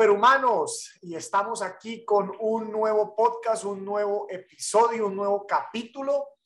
superhumanos, 0.00 0.96
y 1.02 1.14
estamos 1.14 1.60
aquí 1.60 2.06
con 2.06 2.32
un 2.38 2.72
nuevo 2.72 3.14
podcast, 3.14 3.64
un 3.64 3.84
nuevo 3.84 4.26
episodio, 4.30 5.08
un 5.08 5.14
nuevo 5.14 5.46
capítulo. 5.46 6.36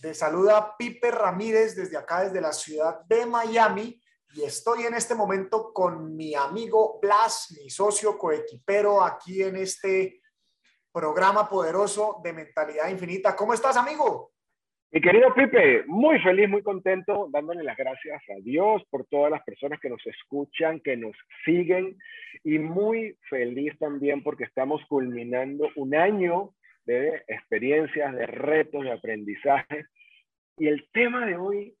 Te 0.00 0.12
saluda 0.14 0.74
Pipe 0.76 1.12
Ramírez 1.12 1.76
desde 1.76 1.96
acá, 1.96 2.24
desde 2.24 2.40
la 2.40 2.52
ciudad 2.52 3.02
de 3.04 3.24
Miami, 3.24 4.02
y 4.34 4.42
estoy 4.42 4.86
en 4.86 4.94
este 4.94 5.14
momento 5.14 5.72
con 5.72 6.16
mi 6.16 6.34
amigo 6.34 6.98
Blas, 7.00 7.54
mi 7.56 7.70
socio 7.70 8.18
coequipero, 8.18 9.00
aquí 9.00 9.44
en 9.44 9.58
este 9.58 10.20
programa 10.90 11.48
poderoso 11.48 12.20
de 12.20 12.32
Mentalidad 12.32 12.88
Infinita. 12.88 13.36
¿Cómo 13.36 13.54
estás, 13.54 13.76
amigo? 13.76 14.33
Mi 14.94 15.00
querido 15.00 15.34
Pipe, 15.34 15.82
muy 15.88 16.20
feliz, 16.20 16.48
muy 16.48 16.62
contento, 16.62 17.26
dándole 17.32 17.64
las 17.64 17.76
gracias 17.76 18.22
a 18.30 18.40
Dios 18.44 18.80
por 18.90 19.04
todas 19.06 19.28
las 19.28 19.42
personas 19.42 19.80
que 19.80 19.90
nos 19.90 20.06
escuchan, 20.06 20.78
que 20.78 20.96
nos 20.96 21.16
siguen 21.44 21.96
y 22.44 22.60
muy 22.60 23.16
feliz 23.28 23.76
también 23.80 24.22
porque 24.22 24.44
estamos 24.44 24.84
culminando 24.86 25.68
un 25.74 25.96
año 25.96 26.50
de 26.84 27.24
experiencias, 27.26 28.14
de 28.14 28.24
retos, 28.24 28.84
de 28.84 28.92
aprendizaje. 28.92 29.86
Y 30.58 30.68
el 30.68 30.88
tema 30.92 31.26
de 31.26 31.38
hoy 31.38 31.74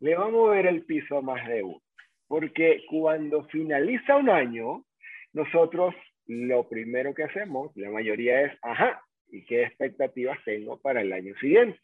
le 0.00 0.16
va 0.16 0.24
a 0.24 0.30
mover 0.30 0.66
el 0.66 0.86
piso 0.86 1.18
a 1.18 1.20
más 1.20 1.46
de 1.46 1.62
uno, 1.64 1.82
porque 2.28 2.82
cuando 2.88 3.44
finaliza 3.48 4.16
un 4.16 4.30
año, 4.30 4.86
nosotros 5.34 5.94
lo 6.28 6.66
primero 6.66 7.12
que 7.12 7.24
hacemos, 7.24 7.76
la 7.76 7.90
mayoría 7.90 8.40
es, 8.40 8.58
ajá, 8.62 9.02
¿y 9.28 9.44
qué 9.44 9.64
expectativas 9.64 10.38
tengo 10.46 10.80
para 10.80 11.02
el 11.02 11.12
año 11.12 11.34
siguiente? 11.42 11.78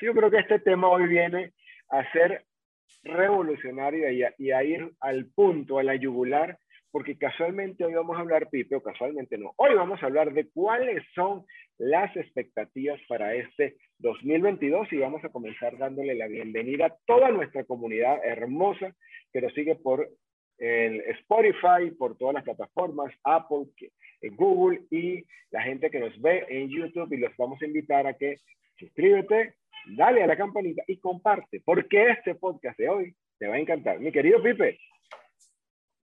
Yo 0.00 0.14
creo 0.14 0.30
que 0.30 0.38
este 0.38 0.58
tema 0.60 0.88
hoy 0.88 1.06
viene 1.06 1.52
a 1.90 2.10
ser 2.12 2.44
revolucionario 3.02 4.10
y 4.38 4.50
a, 4.50 4.64
ir 4.64 4.90
al 5.00 5.26
punto, 5.26 5.78
a 5.78 5.82
la 5.82 5.94
yugular, 5.94 6.58
porque 6.90 7.18
casualmente 7.18 7.84
hoy 7.84 7.94
vamos 7.94 8.16
a 8.16 8.20
hablar, 8.20 8.48
Pipe, 8.50 8.76
o 8.76 8.82
casualmente 8.82 9.36
no, 9.36 9.52
hoy 9.56 9.74
vamos 9.74 10.02
a 10.02 10.06
hablar 10.06 10.32
de 10.32 10.48
cuáles 10.50 11.04
son 11.14 11.44
las 11.78 12.14
expectativas 12.16 12.98
para 13.08 13.34
este 13.34 13.76
2022 13.98 14.92
y 14.92 14.98
vamos 14.98 15.22
a 15.24 15.28
comenzar 15.28 15.76
dándole 15.76 16.14
la 16.14 16.26
bienvenida 16.26 16.86
a 16.86 16.96
toda 17.06 17.30
nuestra 17.30 17.64
comunidad 17.64 18.24
hermosa 18.24 18.94
que 19.32 19.40
nos 19.42 19.52
sigue 19.52 19.76
por 19.76 20.08
el 20.58 21.00
Spotify, 21.00 21.90
por 21.96 22.16
todas 22.16 22.34
las 22.34 22.44
plataformas, 22.44 23.14
Apple, 23.24 23.66
Google 24.32 24.80
y 24.90 25.24
la 25.50 25.62
gente 25.62 25.90
que 25.90 26.00
nos 26.00 26.20
ve 26.20 26.44
en 26.48 26.68
YouTube 26.68 27.12
y 27.12 27.18
los 27.18 27.36
vamos 27.36 27.60
a 27.62 27.66
invitar 27.66 28.06
a 28.06 28.14
que 28.14 28.36
suscríbete, 28.78 29.54
dale 29.86 30.22
a 30.22 30.26
la 30.26 30.36
campanita 30.36 30.82
y 30.86 30.98
comparte, 30.98 31.62
porque 31.64 32.10
este 32.10 32.34
podcast 32.34 32.78
de 32.78 32.88
hoy 32.88 33.16
te 33.38 33.46
va 33.46 33.54
a 33.54 33.58
encantar. 33.58 33.98
Mi 33.98 34.12
querido 34.12 34.42
Pipe. 34.42 34.78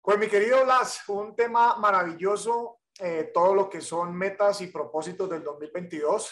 Pues 0.02 0.18
mi 0.18 0.28
querido 0.28 0.64
Blas, 0.66 1.08
un 1.08 1.36
tema 1.36 1.78
maravilloso, 1.78 2.80
eh, 3.00 3.32
todo 3.34 3.56
lo 3.56 3.70
que 3.70 3.82
son 3.82 4.16
metas 4.16 4.62
y 4.62 4.68
propósitos 4.68 5.30
del 5.30 5.44
2022. 5.44 6.32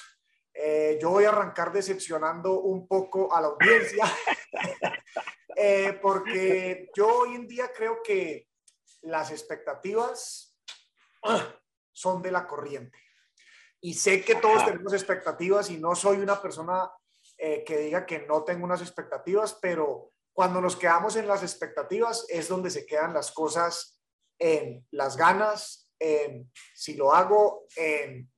Eh, 0.54 1.00
yo 1.02 1.10
voy 1.12 1.24
a 1.24 1.30
arrancar 1.30 1.72
decepcionando 1.72 2.60
un 2.60 2.88
poco 2.88 3.34
a 3.34 3.40
la 3.40 3.48
audiencia, 3.48 4.04
eh, 5.56 5.98
porque 6.02 6.90
yo 6.94 7.22
hoy 7.22 7.36
en 7.36 7.48
día 7.48 7.72
creo 7.74 8.04
que 8.04 8.50
las 9.04 9.32
expectativas 9.32 10.58
son 11.94 12.22
de 12.22 12.32
la 12.32 12.46
corriente. 12.46 13.00
Y 13.80 13.96
sé 13.96 14.24
que 14.24 14.36
todos 14.36 14.66
tenemos 14.66 14.94
expectativas 14.94 15.70
y 15.72 15.78
no 15.78 15.96
soy 15.96 16.18
una 16.18 16.40
persona 16.40 16.92
eh, 17.44 17.64
que 17.64 17.76
diga 17.80 18.06
que 18.06 18.20
no 18.20 18.44
tengo 18.44 18.66
unas 18.66 18.82
expectativas, 18.82 19.58
pero 19.60 20.12
cuando 20.32 20.62
nos 20.62 20.76
quedamos 20.76 21.16
en 21.16 21.28
las 21.28 21.42
expectativas 21.42 22.28
es 22.30 22.48
donde 22.48 22.70
se 22.70 22.86
quedan 22.86 23.16
las 23.16 23.32
cosas 23.32 24.00
en 24.38 24.86
las 24.92 25.18
ganas, 25.18 25.92
en 25.98 26.52
si 26.76 26.94
lo 26.94 27.16
hago, 27.16 27.66
en 27.76 28.32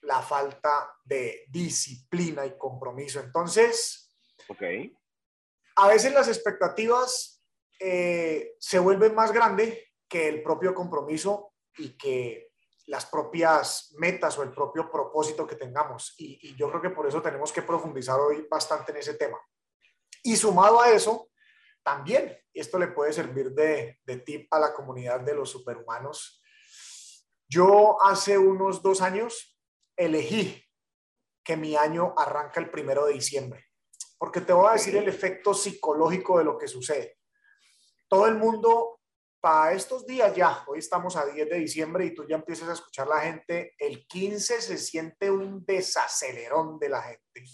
la 0.00 0.20
falta 0.20 0.96
de 1.04 1.44
disciplina 1.48 2.44
y 2.44 2.58
compromiso. 2.58 3.20
Entonces, 3.20 4.12
okay. 4.48 4.92
a 5.76 5.86
veces 5.86 6.12
las 6.12 6.26
expectativas 6.26 7.40
eh, 7.78 8.56
se 8.58 8.80
vuelven 8.80 9.14
más 9.14 9.30
grandes 9.30 9.78
que 10.08 10.26
el 10.26 10.42
propio 10.42 10.74
compromiso 10.74 11.54
y 11.78 11.96
que 11.96 12.50
las 12.86 13.06
propias 13.06 13.94
metas 13.96 14.36
o 14.38 14.42
el 14.42 14.52
propio 14.52 14.90
propósito 14.90 15.46
que 15.46 15.56
tengamos. 15.56 16.14
Y, 16.18 16.54
yo 16.56 16.68
creo 16.68 16.82
que 16.82 16.90
por 16.90 17.06
eso 17.06 17.22
tenemos 17.22 17.52
que 17.52 17.62
profundizar 17.62 18.18
hoy 18.20 18.46
bastante 18.50 18.92
en 18.92 18.98
ese 18.98 19.14
tema. 19.14 19.38
Y 20.22 20.36
sumado 20.36 20.80
a 20.80 20.90
eso, 20.90 21.30
también 21.82 22.38
esto 22.52 22.78
le 22.78 22.88
puede 22.88 23.12
servir 23.12 23.52
de, 23.52 24.00
de 24.04 24.16
tip 24.18 24.52
a 24.52 24.58
la 24.58 24.72
comunidad 24.72 25.20
de 25.20 25.34
los 25.34 25.50
superhumanos. 25.50 26.42
Yo 27.48 28.02
hace 28.02 28.38
unos 28.38 28.82
dos 28.82 29.00
años 29.00 29.58
elegí 29.96 30.62
que 31.44 31.56
mi 31.56 31.76
año 31.76 32.14
arranca 32.16 32.58
el 32.60 32.70
primero 32.70 33.04
de 33.06 33.12
diciembre, 33.12 33.66
porque 34.18 34.40
te 34.40 34.52
voy 34.52 34.68
a 34.68 34.72
decir 34.72 34.96
el 34.96 35.08
efecto 35.08 35.52
psicológico 35.52 36.38
de 36.38 36.44
lo 36.44 36.56
que 36.56 36.68
sucede. 36.68 37.18
Todo 38.08 38.26
el 38.26 38.36
mundo 38.36 39.00
para 39.44 39.74
estos 39.74 40.06
días 40.06 40.34
ya, 40.34 40.64
hoy 40.66 40.78
estamos 40.78 41.16
a 41.16 41.26
10 41.26 41.50
de 41.50 41.58
diciembre 41.58 42.06
y 42.06 42.14
tú 42.14 42.26
ya 42.26 42.36
empiezas 42.36 42.66
a 42.66 42.72
escuchar 42.72 43.06
la 43.06 43.20
gente, 43.20 43.74
el 43.78 44.06
15 44.06 44.62
se 44.62 44.78
siente 44.78 45.30
un 45.30 45.62
desacelerón 45.66 46.78
de 46.78 46.88
la 46.88 47.02
gente. 47.02 47.44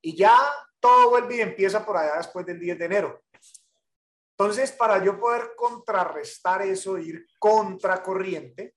Y 0.00 0.16
ya 0.16 0.38
todo 0.78 1.10
vuelve 1.10 1.38
y 1.38 1.40
empieza 1.40 1.84
por 1.84 1.96
allá 1.96 2.18
después 2.18 2.46
del 2.46 2.60
10 2.60 2.78
de 2.78 2.84
enero. 2.84 3.24
Entonces, 4.30 4.70
para 4.70 5.04
yo 5.04 5.18
poder 5.18 5.54
contrarrestar 5.56 6.62
eso, 6.62 6.96
ir 6.98 7.26
contracorriente, 7.40 8.76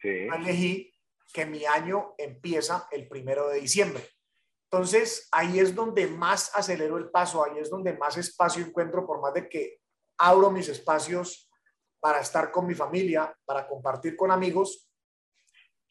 sí. 0.00 0.28
elegí 0.34 0.94
que 1.30 1.44
mi 1.44 1.66
año 1.66 2.14
empieza 2.16 2.88
el 2.90 3.06
primero 3.06 3.48
de 3.50 3.60
diciembre. 3.60 4.02
Entonces, 4.70 5.28
ahí 5.30 5.60
es 5.60 5.74
donde 5.74 6.06
más 6.06 6.56
acelero 6.56 6.96
el 6.96 7.10
paso, 7.10 7.44
ahí 7.44 7.58
es 7.58 7.68
donde 7.68 7.92
más 7.98 8.16
espacio 8.16 8.64
encuentro, 8.64 9.06
por 9.06 9.20
más 9.20 9.34
de 9.34 9.46
que 9.46 9.82
abro 10.16 10.50
mis 10.50 10.70
espacios 10.70 11.45
para 12.00 12.20
estar 12.20 12.50
con 12.50 12.66
mi 12.66 12.74
familia, 12.74 13.36
para 13.44 13.66
compartir 13.66 14.16
con 14.16 14.30
amigos. 14.30 14.88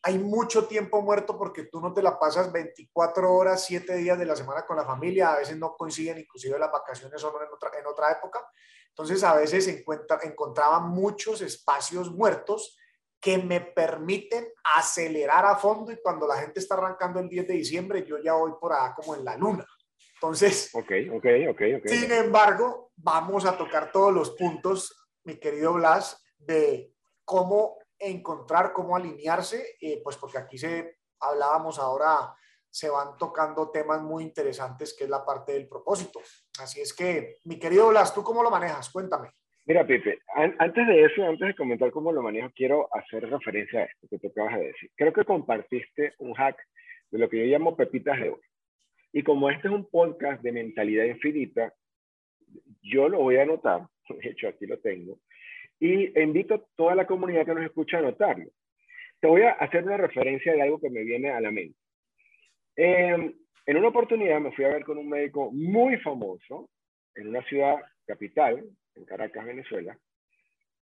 Hay 0.03 0.19
mucho 0.19 0.67
tiempo 0.67 1.01
muerto 1.01 1.37
porque 1.37 1.63
tú 1.63 1.81
no 1.81 1.93
te 1.93 2.03
la 2.03 2.19
pasas 2.19 2.51
24 2.51 3.33
horas, 3.33 3.65
7 3.65 3.95
días 3.95 4.19
de 4.19 4.25
la 4.25 4.35
semana 4.35 4.65
con 4.65 4.77
la 4.77 4.85
familia, 4.85 5.33
a 5.33 5.37
veces 5.37 5.57
no 5.57 5.75
coinciden, 5.75 6.19
inclusive 6.19 6.59
las 6.59 6.71
vacaciones 6.71 7.19
son 7.19 7.33
en 7.41 7.51
otra, 7.51 7.71
en 7.79 7.87
otra 7.87 8.11
época. 8.11 8.47
Entonces 8.89 9.23
a 9.23 9.35
veces 9.35 9.67
encuentra, 9.67 10.19
encontraba 10.23 10.79
muchos 10.79 11.41
espacios 11.41 12.11
muertos 12.11 12.77
que 13.19 13.39
me 13.39 13.59
permiten 13.59 14.47
acelerar 14.63 15.45
a 15.45 15.55
fondo 15.55 15.91
y 15.91 15.99
cuando 16.01 16.27
la 16.27 16.37
gente 16.37 16.59
está 16.59 16.75
arrancando 16.75 17.19
el 17.19 17.27
10 17.27 17.47
de 17.47 17.53
diciembre, 17.55 18.05
yo 18.05 18.19
ya 18.19 18.33
voy 18.33 18.51
por 18.61 18.71
allá 18.71 18.93
como 18.93 19.15
en 19.15 19.25
la 19.25 19.35
luna. 19.35 19.65
Entonces, 20.13 20.69
okay, 20.73 21.09
ok, 21.09 21.25
ok, 21.49 21.61
ok. 21.77 21.87
sin 21.87 22.11
embargo, 22.11 22.91
vamos 22.95 23.45
a 23.45 23.57
tocar 23.57 23.91
todos 23.91 24.13
los 24.13 24.31
puntos 24.31 25.04
mi 25.25 25.35
querido 25.35 25.73
Blas, 25.73 26.23
de 26.37 26.93
cómo 27.23 27.77
encontrar, 27.99 28.71
cómo 28.73 28.95
alinearse, 28.95 29.75
eh, 29.81 30.01
pues 30.03 30.17
porque 30.17 30.37
aquí 30.37 30.57
se 30.57 30.99
hablábamos 31.19 31.79
ahora, 31.79 32.33
se 32.69 32.89
van 32.89 33.17
tocando 33.17 33.71
temas 33.71 34.01
muy 34.01 34.23
interesantes, 34.23 34.95
que 34.97 35.05
es 35.05 35.09
la 35.09 35.25
parte 35.25 35.53
del 35.53 35.67
propósito. 35.67 36.19
Así 36.59 36.81
es 36.81 36.93
que, 36.93 37.37
mi 37.45 37.57
querido 37.57 37.89
Blas, 37.89 38.13
¿tú 38.13 38.23
cómo 38.23 38.43
lo 38.43 38.51
manejas? 38.51 38.89
Cuéntame. 38.89 39.29
Mira, 39.67 39.85
Pipe, 39.85 40.19
antes 40.59 40.87
de 40.87 41.05
eso, 41.05 41.23
antes 41.23 41.47
de 41.47 41.55
comentar 41.55 41.89
cómo 41.89 42.11
lo 42.11 42.21
manejo, 42.21 42.51
quiero 42.55 42.87
hacer 42.93 43.27
referencia 43.27 43.79
a 43.79 43.83
esto 43.85 44.07
que 44.07 44.19
tú 44.19 44.27
acabas 44.27 44.59
de 44.59 44.67
decir. 44.67 44.91
Creo 44.95 45.11
que 45.11 45.25
compartiste 45.25 46.13
un 46.19 46.33
hack 46.35 46.55
de 47.09 47.17
lo 47.17 47.27
que 47.27 47.39
yo 47.39 47.45
llamo 47.45 47.75
pepitas 47.75 48.19
de 48.19 48.29
oro. 48.29 48.41
Y 49.11 49.23
como 49.23 49.49
este 49.49 49.67
es 49.67 49.73
un 49.73 49.89
podcast 49.89 50.43
de 50.43 50.51
mentalidad 50.51 51.05
infinita, 51.05 51.73
yo 52.83 53.09
lo 53.09 53.19
voy 53.19 53.37
a 53.37 53.43
anotar 53.43 53.87
de 54.21 54.29
hecho 54.29 54.47
aquí 54.47 54.65
lo 54.65 54.79
tengo, 54.79 55.19
y 55.79 56.19
invito 56.19 56.55
a 56.55 56.63
toda 56.75 56.95
la 56.95 57.05
comunidad 57.05 57.45
que 57.45 57.53
nos 57.53 57.65
escucha 57.65 57.97
a 57.97 57.99
anotarlo. 58.01 58.49
Te 59.19 59.27
voy 59.27 59.41
a 59.41 59.51
hacer 59.51 59.83
una 59.83 59.97
referencia 59.97 60.53
de 60.53 60.61
algo 60.61 60.79
que 60.79 60.89
me 60.89 61.03
viene 61.03 61.31
a 61.31 61.41
la 61.41 61.51
mente. 61.51 61.77
Em, 62.75 63.33
en 63.65 63.77
una 63.77 63.87
oportunidad 63.87 64.39
me 64.39 64.51
fui 64.51 64.65
a 64.65 64.69
ver 64.69 64.83
con 64.83 64.97
un 64.97 65.09
médico 65.09 65.51
muy 65.51 65.97
famoso 65.97 66.69
en 67.15 67.29
una 67.29 67.41
ciudad 67.43 67.77
capital, 68.05 68.63
en 68.95 69.05
Caracas, 69.05 69.45
Venezuela, 69.45 69.97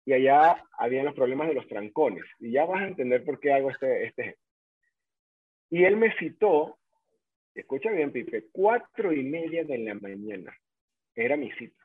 y 0.05 0.13
allá 0.13 0.65
habían 0.79 1.05
los 1.05 1.15
problemas 1.15 1.49
de 1.49 1.55
los 1.55 1.69
trancones. 1.69 2.25
Y 2.41 2.53
ya 2.53 2.65
vas 2.65 2.83
a 2.83 2.89
entender 2.89 3.25
por 3.25 3.39
qué 3.39 3.53
hago 3.53 3.71
este, 3.71 4.07
este 4.07 4.37
Y 5.71 5.85
él 5.85 5.97
me 5.97 6.13
citó, 6.17 6.79
escucha 7.55 7.91
bien, 7.91 8.11
Pipe, 8.11 8.47
cuatro 8.51 9.13
y 9.13 9.23
media 9.23 9.65
de 9.65 9.79
la 9.79 9.95
mañana. 9.95 10.57
Era 11.15 11.37
mi 11.37 11.53
cita. 11.53 11.81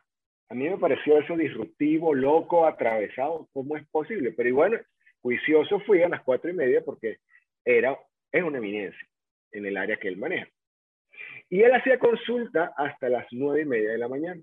A 0.50 0.54
mí 0.54 0.70
me 0.70 0.78
pareció 0.78 1.20
eso 1.20 1.36
disruptivo, 1.36 2.14
loco, 2.14 2.66
atravesado. 2.66 3.48
¿Cómo 3.54 3.76
es 3.76 3.88
posible? 3.90 4.32
Pero 4.32 4.50
y 4.50 4.54
bueno, 4.54 4.78
juicioso 5.22 5.80
fui 5.82 6.02
a 6.02 6.10
las 6.10 6.24
cuatro 6.24 6.50
y 6.50 6.54
media 6.54 6.82
porque 6.84 7.18
era, 7.66 7.98
es 8.32 8.44
una 8.44 8.60
eminencia 8.60 9.08
en 9.52 9.66
el 9.66 9.78
área 9.78 9.98
que 9.98 10.08
él 10.08 10.18
maneja. 10.18 10.48
Y 11.50 11.62
él 11.62 11.74
hacía 11.74 12.00
consulta 12.00 12.74
hasta 12.78 13.10
las 13.10 13.26
nueve 13.32 13.62
y 13.62 13.66
media 13.66 13.92
de 13.92 13.98
la 13.98 14.08
mañana. 14.08 14.42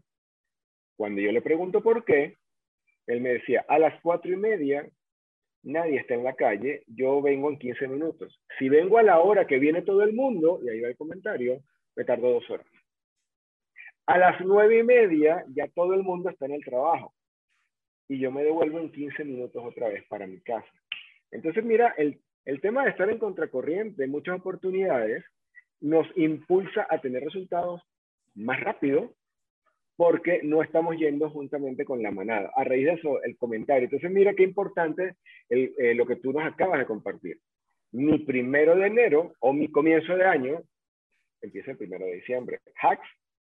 Cuando 0.96 1.20
yo 1.20 1.32
le 1.32 1.42
pregunto 1.42 1.82
por 1.82 2.04
qué, 2.04 2.36
él 3.06 3.20
me 3.20 3.34
decía, 3.34 3.64
a 3.68 3.78
las 3.78 4.00
cuatro 4.02 4.32
y 4.32 4.36
media 4.36 4.86
nadie 5.64 5.98
está 5.98 6.14
en 6.14 6.24
la 6.24 6.34
calle, 6.34 6.82
yo 6.86 7.20
vengo 7.22 7.50
en 7.50 7.58
15 7.58 7.88
minutos. 7.88 8.40
Si 8.58 8.68
vengo 8.68 8.98
a 8.98 9.02
la 9.02 9.20
hora 9.20 9.46
que 9.46 9.58
viene 9.58 9.82
todo 9.82 10.02
el 10.02 10.12
mundo, 10.12 10.60
y 10.62 10.68
ahí 10.68 10.80
va 10.80 10.88
el 10.88 10.96
comentario, 10.96 11.62
me 11.96 12.04
tardo 12.04 12.30
dos 12.30 12.48
horas. 12.50 12.66
A 14.06 14.18
las 14.18 14.40
nueve 14.44 14.78
y 14.78 14.82
media 14.82 15.44
ya 15.48 15.66
todo 15.68 15.94
el 15.94 16.02
mundo 16.02 16.28
está 16.30 16.46
en 16.46 16.52
el 16.52 16.64
trabajo 16.64 17.14
y 18.08 18.18
yo 18.18 18.30
me 18.30 18.44
devuelvo 18.44 18.78
en 18.78 18.92
15 18.92 19.24
minutos 19.24 19.62
otra 19.64 19.88
vez 19.88 20.04
para 20.08 20.26
mi 20.26 20.40
casa. 20.40 20.68
Entonces, 21.30 21.64
mira, 21.64 21.94
el, 21.96 22.20
el 22.44 22.60
tema 22.60 22.84
de 22.84 22.90
estar 22.90 23.08
en 23.08 23.18
contracorriente 23.18 24.04
en 24.04 24.10
muchas 24.10 24.38
oportunidades 24.38 25.24
nos 25.80 26.06
impulsa 26.16 26.86
a 26.90 27.00
tener 27.00 27.24
resultados 27.24 27.82
más 28.34 28.60
rápido 28.60 29.14
porque 29.96 30.40
no 30.42 30.62
estamos 30.62 30.96
yendo 30.96 31.30
juntamente 31.30 31.84
con 31.84 32.02
la 32.02 32.10
manada. 32.10 32.50
A 32.56 32.64
raíz 32.64 32.86
de 32.86 32.92
eso, 32.94 33.22
el 33.22 33.36
comentario. 33.36 33.84
Entonces, 33.84 34.10
mira 34.10 34.34
qué 34.34 34.42
importante 34.42 35.16
eh, 35.48 35.94
lo 35.94 36.04
que 36.04 36.16
tú 36.16 36.32
nos 36.32 36.44
acabas 36.44 36.80
de 36.80 36.86
compartir. 36.86 37.38
Mi 37.92 38.18
primero 38.18 38.74
de 38.74 38.88
enero 38.88 39.34
o 39.38 39.52
mi 39.52 39.70
comienzo 39.70 40.16
de 40.16 40.24
año 40.24 40.62
empieza 41.40 41.70
el 41.70 41.76
primero 41.76 42.04
de 42.06 42.14
diciembre. 42.14 42.58
Hacks 42.82 43.06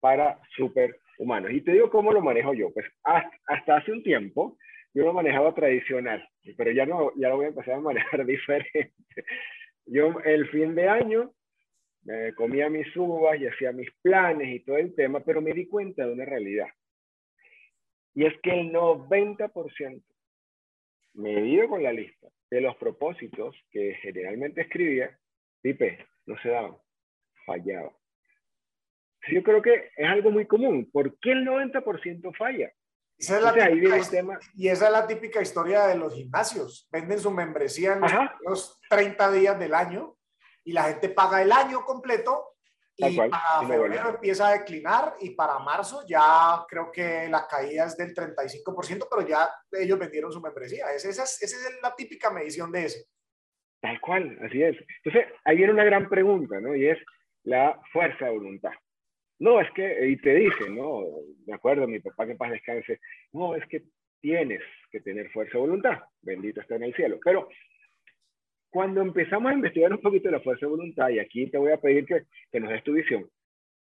para 0.05 0.39
superhumanos. 0.55 1.51
Y 1.51 1.63
te 1.63 1.73
digo 1.73 1.89
cómo 1.89 2.13
lo 2.13 2.21
manejo 2.21 2.53
yo. 2.53 2.71
Pues 2.75 2.85
hasta, 3.05 3.79
hace 3.79 3.91
un 3.91 4.03
tiempo 4.03 4.59
yo 4.93 5.05
lo 5.05 5.15
manejaba 5.15 5.55
tradicional, 5.55 6.29
pero 6.59 6.73
ya 6.73 6.85
no, 6.85 7.11
ya 7.17 7.31
lo 7.31 7.37
voy 7.37 7.47
a 7.47 7.49
empezar 7.49 7.77
a 7.77 7.81
manejar 7.81 8.27
diferente. 8.27 8.93
Yo 9.87 10.21
el 10.27 10.47
fin 10.51 10.75
de 10.75 10.91
año 10.91 11.33
comía 12.37 12.69
mis 12.69 12.95
uvas 12.95 13.41
y 13.41 13.47
hacía 13.47 13.73
mis 13.73 13.91
planes 14.03 14.55
y 14.55 14.61
todo 14.61 14.77
el 14.77 14.95
tema, 14.95 15.21
pero 15.21 15.41
me 15.41 15.55
di 15.55 15.69
cuenta 15.69 16.07
de 16.07 16.13
una 16.13 16.27
realidad. 16.27 16.69
Y 18.15 18.27
es 18.27 18.35
que 18.43 18.61
el 18.61 18.75
90%, 18.75 20.03
medido 21.15 21.67
con 21.67 21.83
la 21.83 21.95
lista, 21.95 22.29
de 22.51 22.61
los 22.61 22.77
propósitos 22.77 23.57
que 23.71 23.95
generalmente 24.03 24.61
escribía, 24.61 25.19
Pipe, 25.63 26.07
no 26.27 26.37
se 26.43 26.51
daban, 26.51 26.77
fallaba. 27.47 27.91
Yo 29.31 29.43
creo 29.43 29.63
que 29.63 29.91
es 29.97 30.09
algo 30.09 30.31
muy 30.31 30.47
común. 30.47 30.91
¿Por 30.93 31.19
qué 31.19 31.33
el 31.33 31.47
90% 31.47 32.37
falla? 32.37 32.73
Esa 33.17 33.37
es 33.37 33.43
la 33.43 33.53
típica, 33.53 34.41
Y 34.57 34.69
esa 34.69 34.87
es 34.87 34.93
la 34.93 35.07
típica 35.07 35.41
historia 35.41 35.87
de 35.87 35.97
los 35.97 36.15
gimnasios. 36.15 36.89
Venden 36.91 37.21
su 37.21 37.31
membresía 37.31 37.95
en 37.95 38.01
los 38.45 38.81
30 38.91 39.33
días 39.33 39.59
del 39.59 39.75
año 39.75 40.17
y 40.65 40.73
la 40.73 40.85
gente 40.85 41.09
paga 41.11 41.41
el 41.41 41.53
año 41.53 41.85
completo 41.85 42.55
y 42.97 43.17
para 43.17 43.67
febrero 43.67 44.11
empieza 44.11 44.49
a 44.49 44.53
declinar 44.53 45.15
y 45.21 45.31
para 45.31 45.59
marzo 45.59 46.05
ya 46.07 46.65
creo 46.69 46.93
que 46.93 47.29
la 47.29 47.47
caída 47.47 47.87
es 47.87 47.97
del 47.97 48.15
35%, 48.15 49.07
pero 49.11 49.27
ya 49.27 49.49
ellos 49.73 49.99
vendieron 49.99 50.33
su 50.33 50.41
membresía. 50.41 50.87
Esa, 50.95 51.09
esa, 51.09 51.25
esa 51.25 51.45
es 51.45 51.79
la 51.83 51.95
típica 51.95 52.31
medición 52.31 52.71
de 52.71 52.85
eso. 52.87 52.99
Tal 53.81 54.01
cual, 54.01 54.39
así 54.43 54.63
es. 54.63 54.77
Entonces, 55.05 55.33
ahí 55.45 55.57
viene 55.57 55.73
una 55.73 55.85
gran 55.85 56.09
pregunta, 56.09 56.61
¿no? 56.61 56.75
Y 56.75 56.89
es 56.89 56.99
la 57.43 57.79
fuerza 57.93 58.27
de 58.27 58.31
voluntad. 58.31 58.73
No, 59.39 59.61
es 59.61 59.71
que, 59.73 60.09
y 60.09 60.17
te 60.17 60.35
dice, 60.35 60.71
¿no? 60.71 61.03
Me 61.47 61.55
acuerdo, 61.55 61.87
mi 61.87 61.99
papá 62.01 62.27
que 62.27 62.37
paz 62.37 62.51
descanse, 62.51 63.01
no, 63.33 63.55
es 63.55 63.67
que 63.67 63.83
tienes 64.21 64.63
que 64.91 65.01
tener 65.01 65.31
fuerza 65.31 65.59
de 65.59 65.61
voluntad, 65.61 66.03
bendito 66.23 66.61
está 66.61 66.77
en 66.77 66.85
el 66.85 66.95
cielo. 66.95 67.19
Pero 67.23 67.49
cuando 68.71 69.03
empezamos 69.03 69.51
a 69.51 69.55
investigar 69.55 69.93
un 69.93 70.01
poquito 70.01 70.31
la 70.31 70.41
fuerza 70.41 70.67
de 70.67 70.71
voluntad, 70.71 71.11
y 71.11 71.19
aquí 71.19 71.51
te 71.51 71.59
voy 71.59 71.73
a 71.73 71.81
pedir 71.81 72.07
que, 72.07 72.23
que 72.51 72.61
nos 72.61 72.71
des 72.71 72.83
tu 72.85 72.93
visión, 72.93 73.29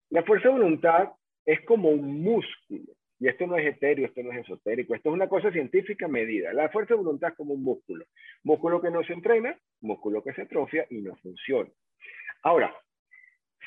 la 0.10 0.24
fuerza 0.24 0.50
de 0.50 0.56
voluntad 0.56 1.10
es 1.46 1.62
como 1.62 1.90
un 1.90 2.22
músculo, 2.22 2.94
y 3.20 3.28
esto 3.28 3.48
no 3.48 3.58
es 3.58 3.66
etéreo, 3.66 4.06
esto 4.06 4.22
no 4.22 4.32
es 4.32 4.40
esotérico, 4.40 4.94
esto 4.94 5.10
es 5.10 5.14
una 5.14 5.28
cosa 5.28 5.52
científica 5.52 6.08
medida. 6.08 6.54
La 6.54 6.70
fuerza 6.70 6.94
de 6.94 7.02
voluntad 7.02 7.32
es 7.32 7.36
como 7.36 7.54
un 7.54 7.64
músculo, 7.64 8.06
músculo 8.44 8.82
que 8.82 8.92
no 8.92 9.04
se 9.04 9.14
entrena, 9.14 9.58
músculo 9.82 10.24
que 10.24 10.34
se 10.34 10.44
atrofia 10.44 10.86
y 10.90 11.02
no 11.02 11.16
funciona. 11.16 11.70
Ahora, 12.44 12.74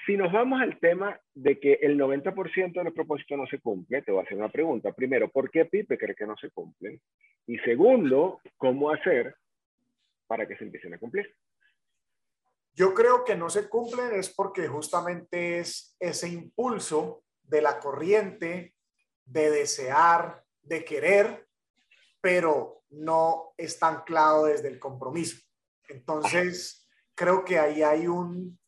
si 0.06 0.16
nos 0.16 0.32
vamos 0.32 0.60
al 0.60 0.78
tema 0.78 1.20
de 1.34 1.58
que 1.58 1.74
el 1.82 1.98
90% 1.98 2.72
de 2.72 2.84
los 2.84 2.94
propósitos 2.94 3.36
no 3.36 3.46
se 3.46 3.58
cumple, 3.58 4.02
te 4.02 4.12
voy 4.12 4.20
a 4.20 4.24
hacer 4.24 4.36
una 4.36 4.48
pregunta. 4.48 4.92
Primero, 4.92 5.28
¿por 5.28 5.50
qué 5.50 5.64
Pipe 5.64 5.98
cree 5.98 6.14
que 6.14 6.26
no 6.26 6.36
se 6.36 6.50
cumplen? 6.50 7.00
Y 7.46 7.58
segundo, 7.58 8.40
¿cómo 8.56 8.90
hacer 8.90 9.36
para 10.26 10.46
que 10.46 10.56
se 10.56 10.64
empiecen 10.64 10.94
a 10.94 10.98
cumplir? 10.98 11.34
Yo 12.74 12.94
creo 12.94 13.24
que 13.24 13.34
no 13.34 13.50
se 13.50 13.68
cumplen 13.68 14.14
es 14.14 14.30
porque 14.30 14.68
justamente 14.68 15.58
es 15.58 15.96
ese 15.98 16.28
impulso 16.28 17.24
de 17.42 17.62
la 17.62 17.78
corriente 17.78 18.74
de 19.24 19.50
desear, 19.50 20.44
de 20.62 20.84
querer, 20.84 21.46
pero 22.20 22.84
no 22.90 23.52
está 23.56 23.88
anclado 23.88 24.46
desde 24.46 24.68
el 24.68 24.78
compromiso. 24.78 25.38
Entonces, 25.88 26.88
creo 27.14 27.44
que 27.44 27.58
ahí 27.58 27.82
hay 27.82 28.06
un, 28.06 28.59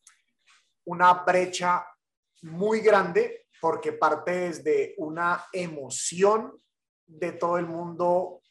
una 0.85 1.13
brecha 1.13 1.85
muy 2.43 2.81
grande 2.81 3.47
porque 3.61 3.93
parte 3.93 4.31
desde 4.31 4.93
una 4.97 5.45
emoción 5.53 6.61
de 7.05 7.31
todo 7.33 7.57
el 7.57 7.65
mundo 7.65 8.41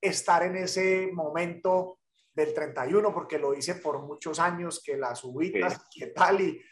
estar 0.00 0.42
en 0.42 0.56
ese 0.56 1.10
momento 1.12 1.98
del 2.32 2.54
31, 2.54 3.12
porque 3.12 3.38
lo 3.38 3.52
hice 3.52 3.74
por 3.74 4.00
muchos 4.00 4.38
años, 4.38 4.80
que 4.82 4.96
las 4.96 5.24
uvitas, 5.24 5.84
que 5.92 6.06
tal, 6.08 6.40
y 6.40 6.62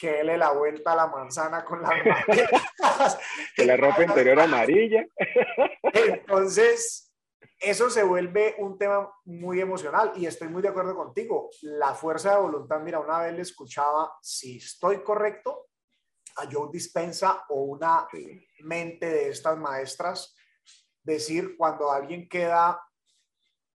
que 0.00 0.20
él 0.20 0.28
le 0.28 0.38
la 0.38 0.52
vuelta 0.52 0.92
a 0.92 0.96
la 0.96 1.06
manzana 1.08 1.64
con 1.64 1.82
la 1.82 1.90
que 3.56 3.64
la 3.64 3.76
ropa 3.76 4.02
interior 4.04 4.40
amarilla. 4.40 5.06
Entonces, 5.82 7.05
eso 7.70 7.90
se 7.90 8.04
vuelve 8.04 8.54
un 8.58 8.78
tema 8.78 9.12
muy 9.24 9.60
emocional 9.60 10.12
y 10.14 10.26
estoy 10.26 10.48
muy 10.48 10.62
de 10.62 10.68
acuerdo 10.68 10.94
contigo. 10.94 11.50
La 11.62 11.94
fuerza 11.94 12.30
de 12.30 12.40
voluntad, 12.40 12.78
mira, 12.80 13.00
una 13.00 13.18
vez 13.18 13.34
le 13.34 13.42
escuchaba, 13.42 14.16
si 14.22 14.58
estoy 14.58 15.02
correcto, 15.02 15.66
a 16.36 16.48
Joe 16.50 16.68
Dispensa 16.72 17.44
o 17.48 17.62
una 17.62 18.06
mente 18.60 19.06
de 19.06 19.30
estas 19.30 19.58
maestras, 19.58 20.36
decir 21.02 21.56
cuando 21.56 21.90
alguien 21.90 22.28
queda 22.28 22.80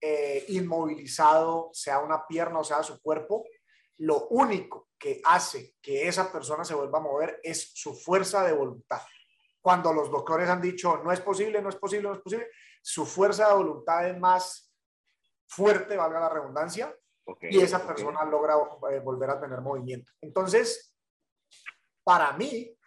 eh, 0.00 0.44
inmovilizado, 0.48 1.70
sea 1.72 2.00
una 2.00 2.26
pierna 2.26 2.58
o 2.58 2.64
sea 2.64 2.82
su 2.82 3.00
cuerpo, 3.00 3.44
lo 3.98 4.26
único 4.28 4.88
que 4.98 5.20
hace 5.24 5.76
que 5.80 6.08
esa 6.08 6.32
persona 6.32 6.64
se 6.64 6.74
vuelva 6.74 6.98
a 6.98 7.02
mover 7.02 7.40
es 7.42 7.70
su 7.74 7.94
fuerza 7.94 8.44
de 8.44 8.52
voluntad. 8.52 9.02
Cuando 9.60 9.92
los 9.92 10.10
doctores 10.10 10.48
han 10.48 10.60
dicho, 10.60 10.98
no 11.04 11.12
es 11.12 11.20
posible, 11.20 11.62
no 11.62 11.68
es 11.68 11.76
posible, 11.76 12.08
no 12.08 12.14
es 12.14 12.20
posible, 12.20 12.48
su 12.86 13.04
fuerza 13.04 13.48
de 13.48 13.54
voluntad 13.54 14.08
es 14.08 14.16
más 14.16 14.72
fuerte, 15.48 15.96
valga 15.96 16.20
la 16.20 16.28
redundancia, 16.28 16.96
y 17.40 17.58
esa 17.58 17.84
persona 17.84 18.24
logra 18.24 18.54
eh, 18.92 19.00
volver 19.00 19.30
a 19.30 19.40
tener 19.40 19.60
movimiento. 19.60 20.12
Entonces, 20.20 20.96
para 22.04 22.32
mí, 22.34 22.78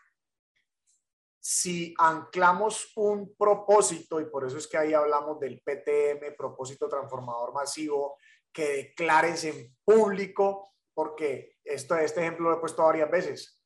si 1.37 1.93
anclamos 1.97 2.93
un 2.95 3.35
propósito, 3.35 4.21
y 4.21 4.25
por 4.29 4.45
eso 4.45 4.57
es 4.57 4.67
que 4.67 4.77
ahí 4.77 4.93
hablamos 4.93 5.37
del 5.37 5.61
PTM, 5.61 6.33
propósito 6.37 6.87
transformador 6.87 7.53
masivo, 7.53 8.15
que 8.53 8.69
declares 8.69 9.43
en 9.43 9.75
público, 9.83 10.75
porque 10.93 11.57
esto, 11.61 11.97
este 11.97 12.21
ejemplo 12.21 12.49
lo 12.49 12.55
he 12.55 12.61
puesto 12.61 12.85
varias 12.85 13.11
veces. 13.11 13.61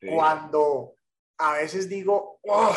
Cuando 0.00 0.96
a 1.38 1.52
veces 1.52 1.88
digo, 1.88 2.40
oh, 2.42 2.76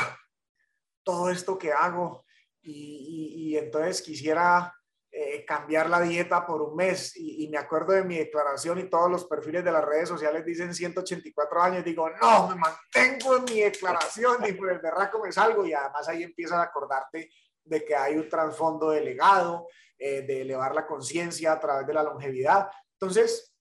todo 1.03 1.31
esto 1.31 1.57
que 1.57 1.71
hago, 1.71 2.20
y, 2.63 3.57
entonces 3.57 4.01
quisiera 4.01 4.73
eh, 5.09 5.43
cambiar 5.45 5.89
la 5.89 6.01
dieta 6.01 6.45
por 6.45 6.61
un 6.61 6.75
mes. 6.75 7.13
Y, 7.15 7.47
me 7.49 7.57
acuerdo 7.57 7.93
de 7.93 8.03
mi 8.03 8.17
declaración 8.17 8.79
y 8.79 8.89
todos 8.89 9.09
los 9.09 9.25
perfiles 9.25 9.63
de 9.63 9.71
las 9.71 9.83
redes 9.83 10.09
sociales 10.09 10.45
dicen 10.45 10.73
184 10.73 11.61
años, 11.61 11.83
digo, 11.83 12.09
no, 12.09 12.49
me 12.49 12.55
mantengo 12.55 13.37
en 13.37 13.43
mi 13.45 13.61
declaración 13.61 14.45
y 14.47 14.53
por 14.53 14.71
el 14.71 14.79
berraco 14.79 15.19
me 15.23 15.31
salgo 15.31 15.65
y 15.65 15.73
además 15.73 16.07
ahí 16.07 16.23
empiezas 16.23 16.59
a 16.59 16.63
acordarte 16.63 17.29
de 17.63 17.85
que 17.85 17.95
hay 17.95 18.15
un 18.15 18.29
trasfondo 18.29 18.89
de 18.89 19.01
legado, 19.01 19.67
eh, 19.97 20.21
de 20.21 20.41
elevar 20.41 20.73
la 20.73 20.87
conciencia 20.87 21.53
a 21.53 21.59
través 21.59 21.85
de 21.85 21.93
la 21.93 22.03
longevidad. 22.03 22.69
Entonces, 22.93 23.55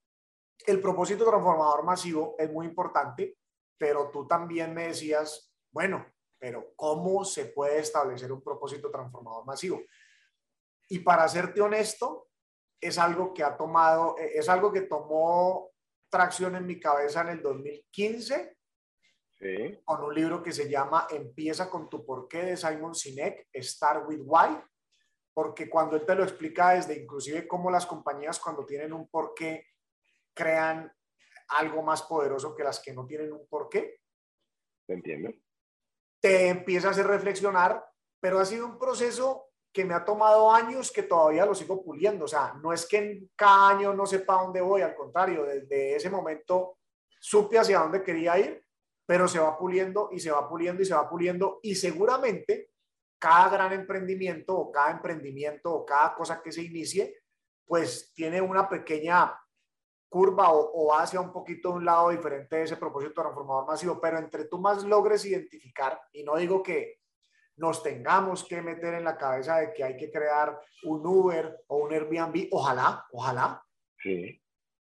el 0.66 0.80
propósito 0.80 1.24
transformador 1.24 1.84
masivo 1.84 2.34
es 2.38 2.50
muy 2.50 2.66
importante, 2.66 3.36
pero 3.78 4.10
tú 4.10 4.26
también 4.26 4.74
me 4.74 4.88
decías, 4.88 5.52
bueno, 5.72 6.06
pero 6.40 6.72
¿cómo 6.74 7.24
se 7.24 7.44
puede 7.46 7.78
establecer 7.78 8.32
un 8.32 8.42
propósito 8.42 8.90
transformador 8.90 9.44
masivo? 9.44 9.82
Y 10.88 11.00
para 11.00 11.28
serte 11.28 11.60
honesto, 11.60 12.30
es 12.80 12.98
algo 12.98 13.34
que 13.34 13.44
ha 13.44 13.56
tomado, 13.56 14.16
eh, 14.18 14.32
es 14.34 14.48
algo 14.48 14.72
que 14.72 14.80
tomó 14.80 15.70
tracción 16.08 16.56
en 16.56 16.66
mi 16.66 16.80
cabeza 16.80 17.20
en 17.20 17.28
el 17.28 17.42
2015 17.42 18.56
con 19.84 20.04
un 20.04 20.14
libro 20.14 20.42
que 20.42 20.52
se 20.52 20.68
llama 20.68 21.06
Empieza 21.10 21.70
con 21.70 21.88
tu 21.88 22.04
porqué 22.04 22.44
de 22.44 22.56
Simon 22.56 22.94
Sinek, 22.94 23.48
Start 23.54 24.06
with 24.06 24.20
Why, 24.22 24.58
porque 25.32 25.70
cuando 25.70 25.96
él 25.96 26.04
te 26.04 26.14
lo 26.14 26.24
explica 26.24 26.70
desde 26.70 27.00
inclusive 27.00 27.48
cómo 27.48 27.70
las 27.70 27.86
compañías 27.86 28.38
cuando 28.38 28.66
tienen 28.66 28.92
un 28.92 29.08
porqué 29.08 29.66
crean 30.34 30.92
algo 31.48 31.82
más 31.82 32.02
poderoso 32.02 32.54
que 32.54 32.64
las 32.64 32.80
que 32.80 32.92
no 32.92 33.06
tienen 33.06 33.32
un 33.32 33.46
porqué. 33.46 34.00
¿Te 34.86 34.94
entiendo? 34.94 35.32
Te 36.20 36.48
empieza 36.48 36.88
a 36.88 36.90
hacer 36.90 37.06
reflexionar, 37.06 37.84
pero 38.20 38.38
ha 38.38 38.44
sido 38.44 38.66
un 38.66 38.78
proceso 38.78 39.50
que 39.72 39.84
me 39.84 39.94
ha 39.94 40.04
tomado 40.04 40.52
años 40.52 40.90
que 40.90 41.04
todavía 41.04 41.46
lo 41.46 41.54
sigo 41.54 41.82
puliendo. 41.82 42.24
O 42.24 42.28
sea, 42.28 42.54
no 42.60 42.72
es 42.72 42.86
que 42.86 42.98
en 42.98 43.30
cada 43.36 43.70
año 43.70 43.94
no 43.94 44.06
sepa 44.06 44.42
dónde 44.42 44.60
voy, 44.60 44.82
al 44.82 44.94
contrario, 44.94 45.44
desde 45.44 45.96
ese 45.96 46.10
momento 46.10 46.78
supe 47.20 47.58
hacia 47.58 47.80
dónde 47.80 48.02
quería 48.02 48.38
ir, 48.38 48.64
pero 49.06 49.28
se 49.28 49.38
va 49.38 49.56
puliendo 49.58 50.08
y 50.12 50.20
se 50.20 50.30
va 50.30 50.48
puliendo 50.48 50.82
y 50.82 50.86
se 50.86 50.94
va 50.94 51.08
puliendo 51.08 51.60
y 51.62 51.74
seguramente 51.74 52.70
cada 53.18 53.50
gran 53.50 53.72
emprendimiento 53.72 54.56
o 54.56 54.72
cada 54.72 54.92
emprendimiento 54.92 55.72
o 55.72 55.84
cada 55.84 56.14
cosa 56.14 56.42
que 56.42 56.50
se 56.50 56.62
inicie, 56.62 57.22
pues 57.66 58.12
tiene 58.14 58.40
una 58.40 58.68
pequeña 58.68 59.38
curva 60.10 60.52
o, 60.52 60.88
va 60.88 61.02
hacia 61.02 61.20
un 61.20 61.32
poquito 61.32 61.70
de 61.70 61.74
un 61.76 61.84
lado 61.84 62.10
diferente 62.10 62.56
de 62.56 62.62
ese 62.64 62.76
propósito 62.76 63.14
transformador 63.14 63.66
masivo, 63.66 64.00
pero 64.00 64.18
entre 64.18 64.44
tú 64.46 64.58
más 64.58 64.84
logres 64.84 65.24
identificar, 65.24 65.98
y 66.12 66.24
no 66.24 66.36
digo 66.36 66.62
que 66.62 66.98
nos 67.56 67.82
tengamos 67.82 68.44
que 68.44 68.60
meter 68.60 68.94
en 68.94 69.04
la 69.04 69.16
cabeza 69.16 69.58
de 69.58 69.72
que 69.72 69.84
hay 69.84 69.96
que 69.96 70.10
crear 70.10 70.60
un 70.84 71.06
Uber 71.06 71.62
o 71.68 71.76
un 71.76 71.92
Airbnb, 71.92 72.48
ojalá, 72.50 73.06
ojalá. 73.12 73.64
Sí. 74.02 74.42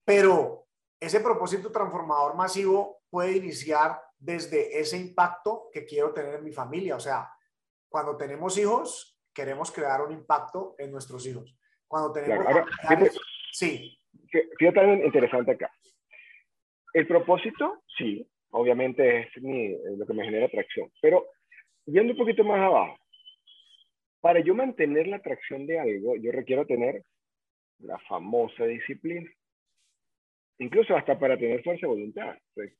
Pero 0.04 0.66
ese 0.98 1.20
propósito 1.20 1.70
transformador 1.70 2.34
masivo 2.34 3.02
puede 3.08 3.36
iniciar 3.36 4.02
desde 4.18 4.80
ese 4.80 4.96
impacto 4.96 5.68
que 5.72 5.84
quiero 5.84 6.12
tener 6.12 6.36
en 6.36 6.44
mi 6.44 6.52
familia. 6.52 6.96
O 6.96 7.00
sea, 7.00 7.30
cuando 7.88 8.16
tenemos 8.16 8.56
hijos, 8.56 9.20
queremos 9.32 9.70
crear 9.70 10.00
un 10.00 10.12
impacto 10.12 10.74
en 10.78 10.90
nuestros 10.90 11.26
hijos. 11.26 11.54
Cuando 11.86 12.12
tenemos... 12.12 12.46
sí. 13.52 13.96
Fíjate 14.58 14.80
algo 14.80 15.04
interesante 15.04 15.52
acá. 15.52 15.70
El 16.92 17.06
propósito, 17.06 17.82
sí, 17.96 18.26
obviamente 18.50 19.20
es 19.20 19.28
lo 19.36 20.06
que 20.06 20.14
me 20.14 20.24
genera 20.24 20.46
atracción, 20.46 20.90
pero 21.00 21.26
yendo 21.86 22.12
un 22.12 22.18
poquito 22.18 22.44
más 22.44 22.60
abajo, 22.60 22.96
para 24.20 24.40
yo 24.40 24.54
mantener 24.54 25.06
la 25.06 25.16
atracción 25.16 25.66
de 25.66 25.78
algo, 25.78 26.16
yo 26.16 26.32
requiero 26.32 26.64
tener 26.64 27.02
la 27.80 27.98
famosa 28.08 28.64
disciplina. 28.64 29.28
Incluso 30.58 30.96
hasta 30.96 31.18
para 31.18 31.36
tener 31.36 31.62
fuerza 31.62 31.86
de 31.86 31.92
voluntad. 31.92 32.38
Pues, 32.54 32.72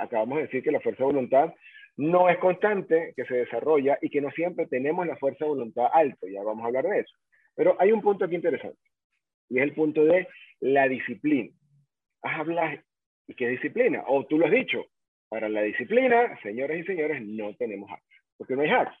acabamos 0.00 0.38
de 0.38 0.42
decir 0.44 0.62
que 0.62 0.72
la 0.72 0.80
fuerza 0.80 1.04
de 1.04 1.12
voluntad 1.12 1.54
no 1.96 2.28
es 2.28 2.38
constante, 2.38 3.12
que 3.14 3.24
se 3.26 3.34
desarrolla 3.34 3.98
y 4.00 4.08
que 4.08 4.20
no 4.20 4.30
siempre 4.30 4.66
tenemos 4.66 5.06
la 5.06 5.16
fuerza 5.16 5.44
de 5.44 5.50
voluntad 5.50 5.86
alta. 5.92 6.26
Ya 6.28 6.42
vamos 6.42 6.64
a 6.64 6.68
hablar 6.68 6.84
de 6.84 7.00
eso. 7.00 7.14
Pero 7.54 7.76
hay 7.78 7.92
un 7.92 8.00
punto 8.00 8.24
aquí 8.24 8.34
interesante 8.34 8.80
y 9.50 9.58
es 9.58 9.64
el 9.64 9.74
punto 9.74 10.04
de 10.04 10.26
la 10.62 10.88
disciplina. 10.88 11.50
Hablas, 12.22 12.80
¿y 13.26 13.34
qué 13.34 13.48
disciplina? 13.48 14.04
O 14.06 14.24
tú 14.26 14.38
lo 14.38 14.46
has 14.46 14.52
dicho, 14.52 14.86
para 15.28 15.48
la 15.48 15.62
disciplina, 15.62 16.38
señores 16.42 16.82
y 16.82 16.84
señores, 16.84 17.20
no 17.22 17.54
tenemos 17.56 17.90
hacks, 17.90 18.22
porque 18.36 18.54
no 18.54 18.62
hay 18.62 18.70
hacks. 18.70 18.96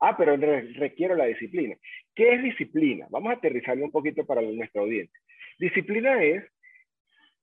Ah, 0.00 0.16
pero 0.16 0.36
requiero 0.36 1.14
la 1.14 1.26
disciplina. 1.26 1.76
¿Qué 2.14 2.34
es 2.34 2.42
disciplina? 2.42 3.06
Vamos 3.10 3.30
a 3.30 3.36
aterrizarlo 3.36 3.84
un 3.84 3.92
poquito 3.92 4.26
para 4.26 4.42
nuestra 4.42 4.80
audiencia. 4.82 5.18
Disciplina 5.58 6.22
es 6.22 6.42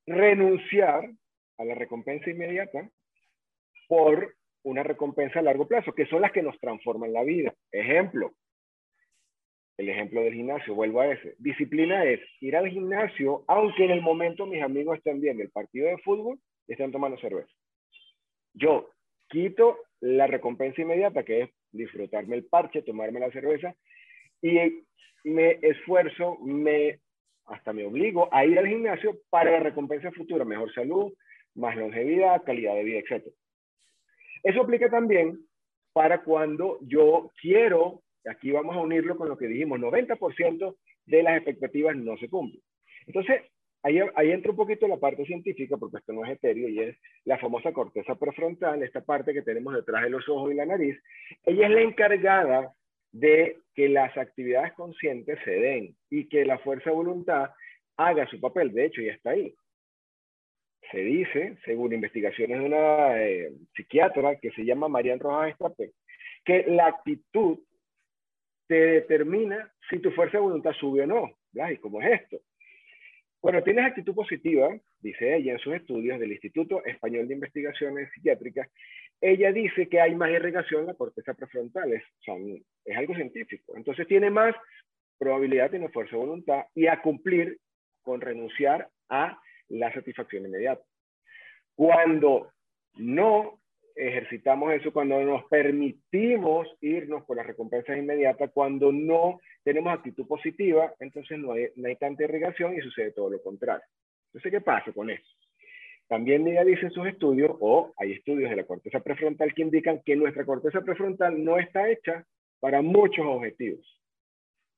renunciar 0.05 1.09
a 1.57 1.65
la 1.65 1.75
recompensa 1.75 2.29
inmediata 2.29 2.89
por 3.87 4.35
una 4.63 4.83
recompensa 4.83 5.39
a 5.39 5.43
largo 5.43 5.67
plazo, 5.67 5.93
que 5.93 6.07
son 6.07 6.21
las 6.21 6.31
que 6.31 6.41
nos 6.41 6.59
transforman 6.59 7.13
la 7.13 7.23
vida. 7.23 7.53
Ejemplo, 7.71 8.33
el 9.77 9.89
ejemplo 9.89 10.21
del 10.23 10.33
gimnasio, 10.33 10.73
vuelvo 10.73 11.01
a 11.01 11.11
ese. 11.11 11.35
Disciplina 11.37 12.03
es 12.03 12.19
ir 12.41 12.55
al 12.55 12.67
gimnasio, 12.67 13.43
aunque 13.47 13.85
en 13.85 13.91
el 13.91 14.01
momento 14.01 14.47
mis 14.47 14.63
amigos 14.63 14.97
estén 14.97 15.21
viendo 15.21 15.43
el 15.43 15.51
partido 15.51 15.87
de 15.87 15.97
fútbol 15.99 16.39
y 16.67 16.73
estén 16.73 16.91
tomando 16.91 17.17
cerveza. 17.19 17.51
Yo 18.53 18.89
quito 19.29 19.77
la 20.01 20.25
recompensa 20.25 20.81
inmediata, 20.81 21.23
que 21.23 21.41
es 21.41 21.49
disfrutarme 21.71 22.35
el 22.35 22.45
parche, 22.45 22.81
tomarme 22.81 23.19
la 23.19 23.31
cerveza, 23.31 23.75
y 24.41 24.83
me 25.23 25.59
esfuerzo, 25.61 26.37
me, 26.39 26.99
hasta 27.45 27.71
me 27.71 27.85
obligo 27.85 28.29
a 28.31 28.45
ir 28.45 28.57
al 28.57 28.67
gimnasio 28.67 29.19
para 29.29 29.51
la 29.51 29.59
recompensa 29.59 30.11
futura, 30.11 30.43
mejor 30.43 30.73
salud, 30.73 31.13
más 31.53 31.75
longevidad, 31.75 32.43
calidad 32.43 32.73
de 32.75 32.83
vida, 32.83 32.99
etc. 32.99 33.27
Eso 34.43 34.61
aplica 34.61 34.89
también 34.89 35.39
para 35.93 36.23
cuando 36.23 36.79
yo 36.81 37.31
quiero 37.41 38.01
Aquí 38.29 38.51
vamos 38.51 38.75
a 38.75 38.81
unirlo 38.81 39.17
con 39.17 39.29
lo 39.29 39.37
que 39.37 39.47
dijimos, 39.47 39.79
90% 39.79 40.75
de 41.05 41.23
las 41.23 41.37
expectativas 41.37 41.95
no 41.95 42.17
se 42.17 42.29
cumplen. 42.29 42.61
Entonces, 43.05 43.41
ahí, 43.83 43.99
ahí 44.15 44.31
entra 44.31 44.51
un 44.51 44.57
poquito 44.57 44.87
la 44.87 44.97
parte 44.97 45.25
científica, 45.25 45.77
porque 45.77 45.97
esto 45.97 46.13
no 46.13 46.25
es 46.25 46.31
etéreo, 46.31 46.69
y 46.69 46.79
es 46.79 46.97
la 47.25 47.37
famosa 47.37 47.71
corteza 47.71 48.15
prefrontal, 48.15 48.83
esta 48.83 49.01
parte 49.01 49.33
que 49.33 49.41
tenemos 49.41 49.73
detrás 49.73 50.03
de 50.03 50.09
los 50.09 50.27
ojos 50.29 50.51
y 50.51 50.55
la 50.55 50.65
nariz. 50.65 50.97
Ella 51.45 51.67
es 51.67 51.73
la 51.73 51.81
encargada 51.81 52.73
de 53.11 53.57
que 53.73 53.89
las 53.89 54.15
actividades 54.17 54.73
conscientes 54.73 55.39
se 55.43 55.51
den 55.51 55.95
y 56.09 56.27
que 56.27 56.45
la 56.45 56.59
fuerza 56.59 56.89
de 56.89 56.95
voluntad 56.95 57.49
haga 57.95 58.27
su 58.27 58.39
papel. 58.39 58.73
De 58.73 58.85
hecho, 58.85 59.01
ya 59.01 59.13
está 59.13 59.31
ahí. 59.31 59.53
Se 60.91 60.99
dice, 60.99 61.57
según 61.65 61.93
investigaciones 61.93 62.59
de 62.59 62.65
una 62.65 63.21
eh, 63.21 63.51
psiquiatra 63.75 64.37
que 64.37 64.51
se 64.51 64.63
llama 64.63 64.87
Marian 64.87 65.19
Rojas 65.19 65.51
Estape, 65.51 65.91
que 66.45 66.63
la 66.67 66.87
actitud 66.87 67.59
te 68.67 68.75
determina 68.75 69.71
si 69.89 69.99
tu 69.99 70.11
fuerza 70.11 70.37
de 70.37 70.43
voluntad 70.43 70.73
sube 70.73 71.03
o 71.03 71.07
no. 71.07 71.31
¿Y 71.53 71.77
cómo 71.77 72.01
es 72.01 72.21
esto? 72.21 72.41
Bueno, 73.41 73.63
tienes 73.63 73.85
actitud 73.85 74.15
positiva, 74.15 74.75
dice 74.99 75.35
ella 75.35 75.53
en 75.53 75.59
sus 75.59 75.73
estudios 75.75 76.19
del 76.19 76.31
Instituto 76.31 76.83
Español 76.83 77.27
de 77.27 77.35
Investigaciones 77.35 78.09
Psiquiátricas, 78.13 78.67
ella 79.21 79.51
dice 79.51 79.87
que 79.87 80.01
hay 80.01 80.15
más 80.15 80.31
irrigación 80.31 80.81
en 80.81 80.87
la 80.87 80.93
corteza 80.93 81.33
prefrontal, 81.33 81.93
es, 81.93 82.03
algo 82.95 83.15
científico. 83.15 83.75
Entonces 83.75 84.07
tiene 84.07 84.29
más 84.29 84.55
probabilidad 85.17 85.65
de 85.65 85.69
tener 85.69 85.91
fuerza 85.91 86.15
de 86.15 86.25
voluntad 86.25 86.65
y 86.75 86.87
a 86.87 87.01
cumplir 87.01 87.57
con 88.01 88.21
renunciar 88.21 88.89
a 89.09 89.39
la 89.69 89.93
satisfacción 89.93 90.45
inmediata. 90.45 90.83
Cuando 91.75 92.51
no 92.95 93.59
ejercitamos 93.97 94.73
eso 94.73 94.93
cuando 94.93 95.19
nos 95.23 95.43
permitimos 95.45 96.67
irnos 96.81 97.23
por 97.25 97.37
las 97.37 97.47
recompensas 97.47 97.97
inmediatas, 97.97 98.51
cuando 98.53 98.91
no 98.91 99.39
tenemos 99.63 99.93
actitud 99.93 100.27
positiva, 100.27 100.93
entonces 100.99 101.39
no 101.39 101.53
hay, 101.53 101.69
no 101.75 101.87
hay 101.87 101.95
tanta 101.95 102.23
irrigación 102.23 102.75
y 102.75 102.81
sucede 102.81 103.11
todo 103.11 103.29
lo 103.31 103.41
contrario. 103.41 103.83
Entonces, 104.27 104.51
¿qué 104.51 104.61
pasa 104.61 104.91
con 104.93 105.09
eso? 105.09 105.27
También 106.07 106.47
ella 106.47 106.63
dice 106.63 106.85
en 106.85 106.91
sus 106.91 107.07
estudios, 107.07 107.51
o 107.59 107.93
hay 107.97 108.13
estudios 108.13 108.49
de 108.49 108.55
la 108.55 108.65
corteza 108.65 108.99
prefrontal 109.01 109.53
que 109.53 109.63
indican 109.63 110.01
que 110.05 110.15
nuestra 110.15 110.45
corteza 110.45 110.81
prefrontal 110.81 111.43
no 111.43 111.57
está 111.57 111.89
hecha 111.89 112.25
para 112.59 112.81
muchos 112.81 113.25
objetivos. 113.25 113.85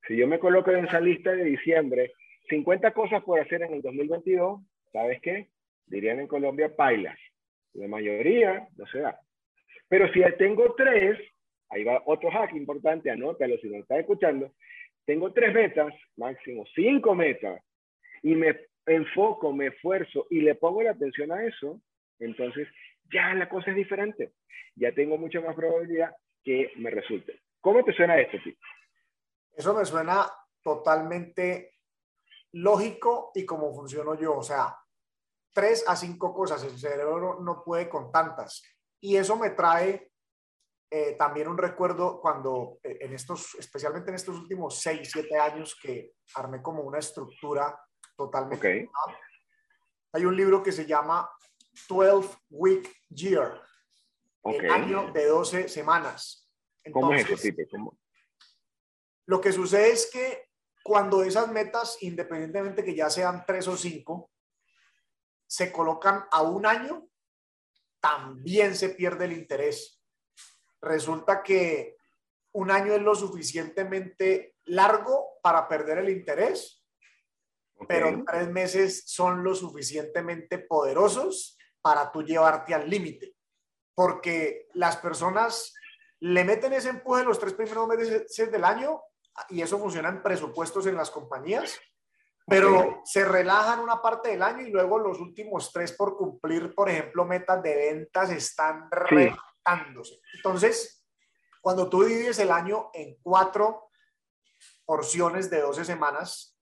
Si 0.08 0.18
yo 0.18 0.28
me 0.28 0.40
coloco 0.40 0.72
en 0.72 0.86
esa 0.86 1.00
lista 1.00 1.32
de 1.34 1.44
diciembre, 1.44 2.14
50 2.50 2.92
cosas 2.94 3.24
por 3.24 3.40
hacer 3.40 3.62
en 3.62 3.74
el 3.74 3.82
2022, 3.82 4.62
¿sabes 4.92 5.22
qué? 5.22 5.50
Dirían 5.86 6.20
en 6.20 6.28
Colombia, 6.28 6.76
pailas. 6.76 7.20
La 7.74 7.88
mayoría 7.88 8.68
no 8.76 8.86
se 8.88 9.00
da. 9.00 9.20
Pero 9.88 10.12
si 10.14 10.22
tengo 10.38 10.76
tres, 10.76 11.20
ahí 11.70 11.84
va 11.84 12.02
otro 12.06 12.30
hack 12.32 12.54
importante, 12.54 13.10
anótalo 13.10 13.58
si 13.58 13.70
no 13.70 13.78
estás 13.78 14.00
escuchando. 14.00 14.54
Tengo 15.06 15.34
tres 15.34 15.54
metas, 15.54 15.94
máximo 16.18 16.66
cinco 16.76 17.16
metas, 17.16 17.62
y 18.22 18.36
me 18.36 18.56
enfoco, 18.86 19.54
me 19.54 19.68
esfuerzo 19.68 20.28
y 20.30 20.42
le 20.42 20.56
pongo 20.56 20.84
la 20.84 20.92
atención 20.92 21.32
a 21.32 21.44
eso, 21.46 21.82
entonces 22.20 22.68
ya 23.12 23.34
la 23.34 23.50
cosa 23.50 23.72
es 23.72 23.76
diferente. 23.76 24.34
Ya 24.76 24.92
tengo 24.94 25.18
mucha 25.18 25.42
más 25.42 25.56
probabilidad 25.56 26.16
que 26.44 26.72
me 26.78 26.90
resulte. 26.90 27.40
¿Cómo 27.60 27.84
te 27.84 27.94
suena 27.94 28.20
esto, 28.20 28.38
tío? 28.44 28.54
Eso 29.56 29.74
me 29.74 29.84
suena 29.84 30.26
totalmente 30.62 31.72
lógico 32.54 33.32
y 33.36 33.46
como 33.46 33.74
funciono 33.74 34.16
yo. 34.20 34.38
O 34.38 34.44
sea, 34.44 34.76
tres 35.60 35.84
a 35.88 35.96
cinco 35.96 36.34
cosas. 36.34 36.64
El 36.64 36.78
cerebro 36.80 37.40
no 37.42 37.64
puede 37.64 37.90
con 37.90 38.12
tantas. 38.12 38.64
Y 39.02 39.18
eso 39.18 39.36
me 39.36 39.50
trae 39.50 40.10
eh, 40.90 41.16
también 41.18 41.50
un 41.50 41.58
recuerdo 41.58 42.22
cuando 42.22 42.80
eh, 42.82 43.00
en 43.02 43.14
estos, 43.14 43.56
especialmente 43.56 44.10
en 44.10 44.16
estos 44.16 44.38
últimos 44.38 44.82
seis, 44.82 45.10
siete 45.12 45.38
años 45.38 45.78
que 45.82 46.14
armé 46.36 46.62
como 46.62 46.84
una 46.84 47.00
estructura 47.00 47.78
totalmente. 48.16 48.90
Hay 50.14 50.26
un 50.26 50.36
libro 50.36 50.64
que 50.64 50.72
se 50.72 50.86
llama 50.86 51.30
12 51.90 52.38
Week 52.52 52.90
Year, 53.10 53.62
el 54.46 54.72
año 54.72 55.12
de 55.12 55.26
12 55.26 55.68
semanas. 55.68 56.50
¿Cómo 56.92 57.14
es 57.14 57.30
eso, 57.30 57.98
Lo 59.26 59.42
que 59.42 59.52
sucede 59.52 59.92
es 59.92 60.10
que 60.12 60.50
cuando 60.84 61.22
esas 61.22 61.52
metas, 61.52 61.98
independientemente 62.02 62.84
que 62.84 62.96
ya 62.96 63.10
sean 63.10 63.44
tres 63.46 63.68
o 63.68 63.76
cinco, 63.76 64.32
se 65.50 65.72
colocan 65.72 66.26
a 66.30 66.44
un 66.44 66.68
año, 66.68 67.10
también 68.00 68.76
se 68.76 68.90
pierde 68.90 69.26
el 69.26 69.34
interés. 69.34 70.00
Resulta 70.80 71.42
que 71.42 71.98
un 72.54 72.70
año 72.70 72.94
es 72.94 73.02
lo 73.02 73.16
suficientemente 73.16 74.56
largo 74.66 75.40
para 75.42 75.68
perder 75.68 75.98
el 75.98 76.10
interés, 76.10 76.86
pero 77.88 78.24
tres 78.28 78.50
meses 78.50 79.04
son 79.08 79.44
lo 79.44 79.56
suficientemente 79.56 80.60
poderosos 80.60 81.58
para 81.82 82.12
tú 82.12 82.22
llevarte 82.22 82.76
al 82.76 82.88
límite. 82.88 83.36
Porque 83.96 84.68
las 84.76 84.98
personas 84.98 85.74
le 86.20 86.44
meten 86.44 86.74
ese 86.74 86.90
empuje 86.90 87.24
los 87.24 87.40
tres 87.40 87.54
primeros 87.54 87.88
meses 87.88 88.52
del 88.52 88.64
año 88.64 89.02
y 89.50 89.64
eso 89.64 89.80
funciona 89.80 90.10
en 90.10 90.22
presupuestos 90.22 90.86
en 90.86 90.96
las 90.96 91.10
compañías, 91.10 91.80
pero 92.50 93.02
se 93.06 93.24
relajan 93.26 93.80
una 93.80 94.02
parte 94.02 94.30
del 94.30 94.42
año 94.42 94.66
y 94.66 94.72
luego 94.72 94.98
los 94.98 95.20
últimos 95.20 95.72
tres 95.72 95.92
por 95.92 96.18
cumplir, 96.18 96.74
por 96.74 96.90
ejemplo, 96.90 97.26
metas 97.26 97.62
de 97.62 97.76
ventas 97.76 98.32
están 98.32 98.90
relajándose. 98.92 100.20
Entonces, 100.36 101.06
cuando 101.62 101.90
tú 101.90 102.04
divides 102.04 102.40
el 102.40 102.52
año 102.52 102.90
en 102.94 103.18
cuatro 103.22 103.92
porciones 104.86 105.50
de 105.50 105.62
12 105.62 105.86
semanas, 105.86 106.58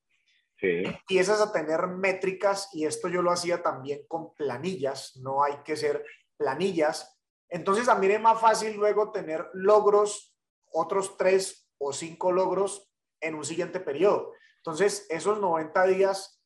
sí. 0.60 0.84
empiezas 0.84 1.42
a 1.42 1.52
tener 1.52 1.88
métricas 1.88 2.70
y 2.74 2.86
esto 2.86 3.08
yo 3.08 3.22
lo 3.22 3.32
hacía 3.32 3.62
también 3.64 4.02
con 4.08 4.34
planillas, 4.34 5.16
no 5.18 5.44
hay 5.44 5.58
que 5.64 5.76
ser 5.76 6.04
planillas. 6.36 7.18
Entonces 7.50 7.86
también 7.86 8.14
es 8.14 8.22
más 8.22 8.40
fácil 8.42 8.76
luego 8.76 9.12
tener 9.12 9.50
logros, 9.54 10.36
otros 10.72 11.16
tres 11.18 11.70
o 11.78 11.94
cinco 11.94 12.32
logros 12.32 12.92
en 13.22 13.36
un 13.36 13.46
siguiente 13.46 13.80
periodo. 13.80 14.34
Entonces, 14.58 15.06
esos 15.10 15.40
90 15.40 15.86
días 15.88 16.42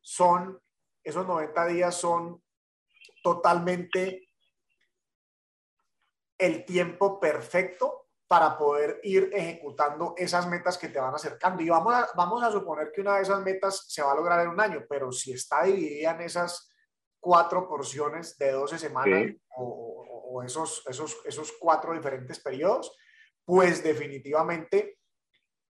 son, 0.00 0.60
esos 1.04 1.26
90 1.26 1.66
días 1.66 1.94
son 1.94 2.42
totalmente 3.22 4.28
el 6.38 6.64
tiempo 6.64 7.20
perfecto 7.20 8.08
para 8.26 8.56
poder 8.56 9.00
ir 9.02 9.28
ejecutando 9.32 10.14
esas 10.16 10.46
metas 10.46 10.78
que 10.78 10.88
te 10.88 11.00
van 11.00 11.14
acercando. 11.14 11.62
Y 11.62 11.68
vamos 11.68 11.94
a, 11.94 12.08
vamos 12.14 12.42
a 12.42 12.52
suponer 12.52 12.92
que 12.92 13.00
una 13.00 13.16
de 13.16 13.22
esas 13.22 13.40
metas 13.42 13.86
se 13.88 14.02
va 14.02 14.12
a 14.12 14.14
lograr 14.14 14.40
en 14.40 14.50
un 14.50 14.60
año, 14.60 14.84
pero 14.88 15.10
si 15.10 15.32
está 15.32 15.64
dividida 15.64 16.12
en 16.12 16.20
esas 16.20 16.72
cuatro 17.18 17.68
porciones 17.68 18.38
de 18.38 18.52
12 18.52 18.78
semanas 18.78 19.32
o, 19.56 20.30
o, 20.32 20.42
esos, 20.44 20.84
esos, 20.86 21.18
esos 21.24 21.52
cuatro 21.58 21.92
diferentes 21.92 22.38
periodos, 22.38 22.96
pues 23.44 23.82
definitivamente 23.82 24.99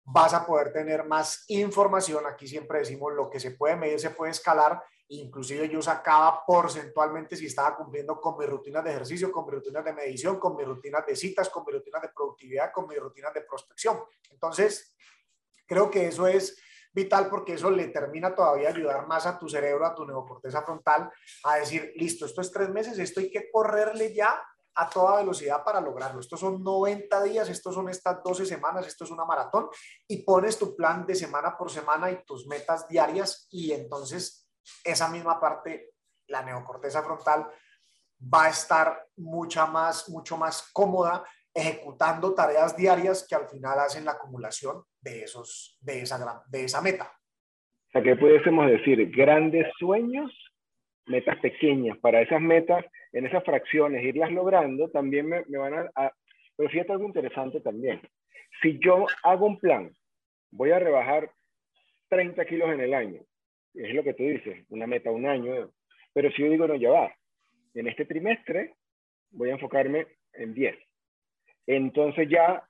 vas 0.05 0.33
a 0.33 0.45
poder 0.45 0.71
tener 0.71 1.05
más 1.05 1.45
información. 1.47 2.25
Aquí 2.25 2.47
siempre 2.47 2.79
decimos 2.79 3.13
lo 3.13 3.29
que 3.29 3.39
se 3.39 3.51
puede 3.51 3.75
medir, 3.75 3.99
se 3.99 4.09
puede 4.09 4.31
escalar. 4.31 4.83
Inclusive 5.09 5.69
yo 5.69 5.81
sacaba 5.81 6.43
porcentualmente 6.45 7.35
si 7.35 7.45
estaba 7.45 7.75
cumpliendo 7.75 8.19
con 8.19 8.37
mis 8.37 8.49
rutinas 8.49 8.83
de 8.83 8.91
ejercicio, 8.91 9.31
con 9.31 9.45
mis 9.45 9.55
rutinas 9.55 9.85
de 9.85 9.93
medición, 9.93 10.39
con 10.39 10.55
mis 10.55 10.65
rutinas 10.65 11.05
de 11.05 11.15
citas, 11.15 11.49
con 11.49 11.63
mis 11.65 11.75
rutinas 11.75 12.01
de 12.01 12.09
productividad, 12.09 12.71
con 12.71 12.87
mis 12.87 12.99
rutinas 12.99 13.33
de 13.33 13.41
prospección. 13.41 13.99
Entonces, 14.29 14.95
creo 15.65 15.89
que 15.89 16.07
eso 16.07 16.27
es 16.27 16.57
vital 16.93 17.27
porque 17.29 17.53
eso 17.53 17.71
le 17.71 17.87
termina 17.87 18.35
todavía 18.35 18.69
ayudar 18.69 19.07
más 19.07 19.25
a 19.25 19.37
tu 19.37 19.49
cerebro, 19.49 19.85
a 19.85 19.95
tu 19.95 20.05
neocorteza 20.05 20.61
frontal, 20.61 21.11
a 21.43 21.55
decir, 21.55 21.91
listo, 21.95 22.25
esto 22.25 22.41
es 22.41 22.51
tres 22.51 22.69
meses, 22.69 22.99
esto 22.99 23.19
hay 23.19 23.31
que 23.31 23.49
correrle 23.51 24.13
ya 24.13 24.41
a 24.75 24.89
toda 24.89 25.17
velocidad 25.17 25.63
para 25.63 25.79
lograrlo. 25.79 26.19
Estos 26.19 26.39
son 26.39 26.63
90 26.63 27.23
días, 27.23 27.49
estos 27.49 27.75
son 27.75 27.89
estas 27.89 28.23
12 28.23 28.45
semanas, 28.45 28.87
esto 28.87 29.03
es 29.03 29.11
una 29.11 29.25
maratón 29.25 29.67
y 30.07 30.23
pones 30.23 30.57
tu 30.57 30.75
plan 30.75 31.05
de 31.05 31.15
semana 31.15 31.55
por 31.57 31.69
semana 31.69 32.11
y 32.11 32.23
tus 32.25 32.47
metas 32.47 32.87
diarias 32.87 33.47
y 33.51 33.71
entonces 33.71 34.49
esa 34.83 35.09
misma 35.09 35.39
parte, 35.39 35.91
la 36.27 36.41
neocorteza 36.41 37.03
frontal, 37.03 37.47
va 38.33 38.45
a 38.45 38.49
estar 38.49 39.07
mucha 39.17 39.65
más, 39.65 40.09
mucho 40.09 40.37
más 40.37 40.69
cómoda 40.71 41.23
ejecutando 41.53 42.33
tareas 42.33 42.75
diarias 42.75 43.27
que 43.27 43.35
al 43.35 43.47
final 43.47 43.77
hacen 43.79 44.05
la 44.05 44.11
acumulación 44.11 44.83
de, 45.01 45.23
esos, 45.23 45.77
de, 45.81 46.01
esa, 46.01 46.43
de 46.47 46.63
esa 46.63 46.81
meta. 46.81 47.11
O 47.89 47.91
sea, 47.91 48.01
que 48.01 48.15
pudiésemos 48.15 48.67
decir 48.71 49.11
grandes 49.11 49.67
sueños 49.77 50.31
metas 51.05 51.37
pequeñas. 51.39 51.97
Para 51.99 52.21
esas 52.21 52.41
metas, 52.41 52.83
en 53.13 53.27
esas 53.27 53.43
fracciones, 53.43 54.03
irlas 54.03 54.31
logrando, 54.31 54.89
también 54.89 55.27
me, 55.27 55.43
van 55.57 55.89
a, 55.95 56.11
Pero 56.57 56.69
fíjate 56.69 56.91
algo 56.91 57.05
interesante 57.05 57.61
también. 57.61 58.01
Si 58.61 58.79
yo 58.79 59.05
hago 59.23 59.45
un 59.45 59.59
plan, 59.59 59.95
voy 60.51 60.71
a 60.71 60.79
rebajar 60.79 61.31
30 62.09 62.45
kilos 62.45 62.71
en 62.71 62.81
el 62.81 62.93
año, 62.93 63.21
es 63.75 63.93
lo 63.93 64.03
que 64.03 64.13
tú 64.13 64.23
dices, 64.23 64.65
una 64.69 64.87
meta 64.87 65.11
un 65.11 65.25
año, 65.25 65.71
pero 66.13 66.31
si 66.31 66.41
yo 66.41 66.49
digo, 66.49 66.67
no, 66.67 66.75
ya 66.75 66.91
va, 66.91 67.15
en 67.73 67.87
este 67.87 68.05
trimestre 68.05 68.73
voy 69.31 69.49
a 69.49 69.53
enfocarme 69.53 70.07
en 70.33 70.53
10. 70.53 70.75
Entonces 71.67 72.27
ya 72.29 72.63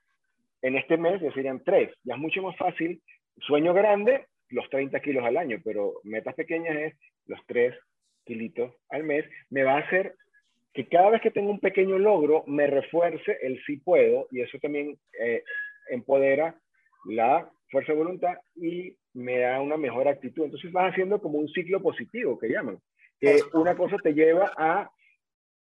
en 0.62 0.78
este 0.78 0.98
mes 0.98 1.22
ya 1.22 1.32
serían 1.34 1.64
3, 1.64 1.94
ya 2.04 2.16
es 2.16 2.20
mucho 2.20 2.42
más 2.42 2.56
fácil, 2.58 3.02
sueño 3.40 3.74
grande, 3.74 4.28
los 4.50 4.70
30 4.70 5.00
kilos 5.02 5.26
al 5.26 5.38
año, 5.38 5.60
pero 5.64 5.94
metas 6.04 6.36
pequeñas 6.36 6.76
es 6.78 6.96
los 7.26 7.40
3 7.48 7.76
kilitos 8.26 8.74
al 8.90 9.04
mes, 9.04 9.26
me 9.50 9.64
va 9.64 9.76
a 9.76 9.80
hacer 9.80 10.16
que 10.74 10.88
cada 10.88 11.12
vez 11.12 11.22
que 11.22 11.32
tengo 11.32 11.52
un 11.52 11.60
pequeño 11.60 12.00
logro, 12.00 12.44
me 12.48 12.68
refuerce 12.68 13.38
el 13.42 13.62
sí 13.66 13.78
puedo 13.78 14.28
y 14.32 14.42
eso 14.42 14.58
también 14.60 14.98
eh, 15.20 15.44
empodera 15.90 16.56
la 17.06 17.50
fuerza 17.70 17.92
de 17.92 17.98
voluntad 17.98 18.38
y 18.56 18.96
me 19.14 19.40
da 19.40 19.62
una 19.62 19.78
mejor 19.78 20.08
actitud. 20.08 20.46
Entonces 20.46 20.72
vas 20.72 20.92
haciendo 20.92 21.22
como 21.22 21.38
un 21.38 21.50
ciclo 21.50 21.82
positivo 21.82 22.40
que 22.40 22.50
llaman, 22.50 22.80
que 23.20 23.40
una 23.54 23.76
cosa 23.76 23.98
te 23.98 24.14
lleva 24.14 24.52
a 24.58 24.90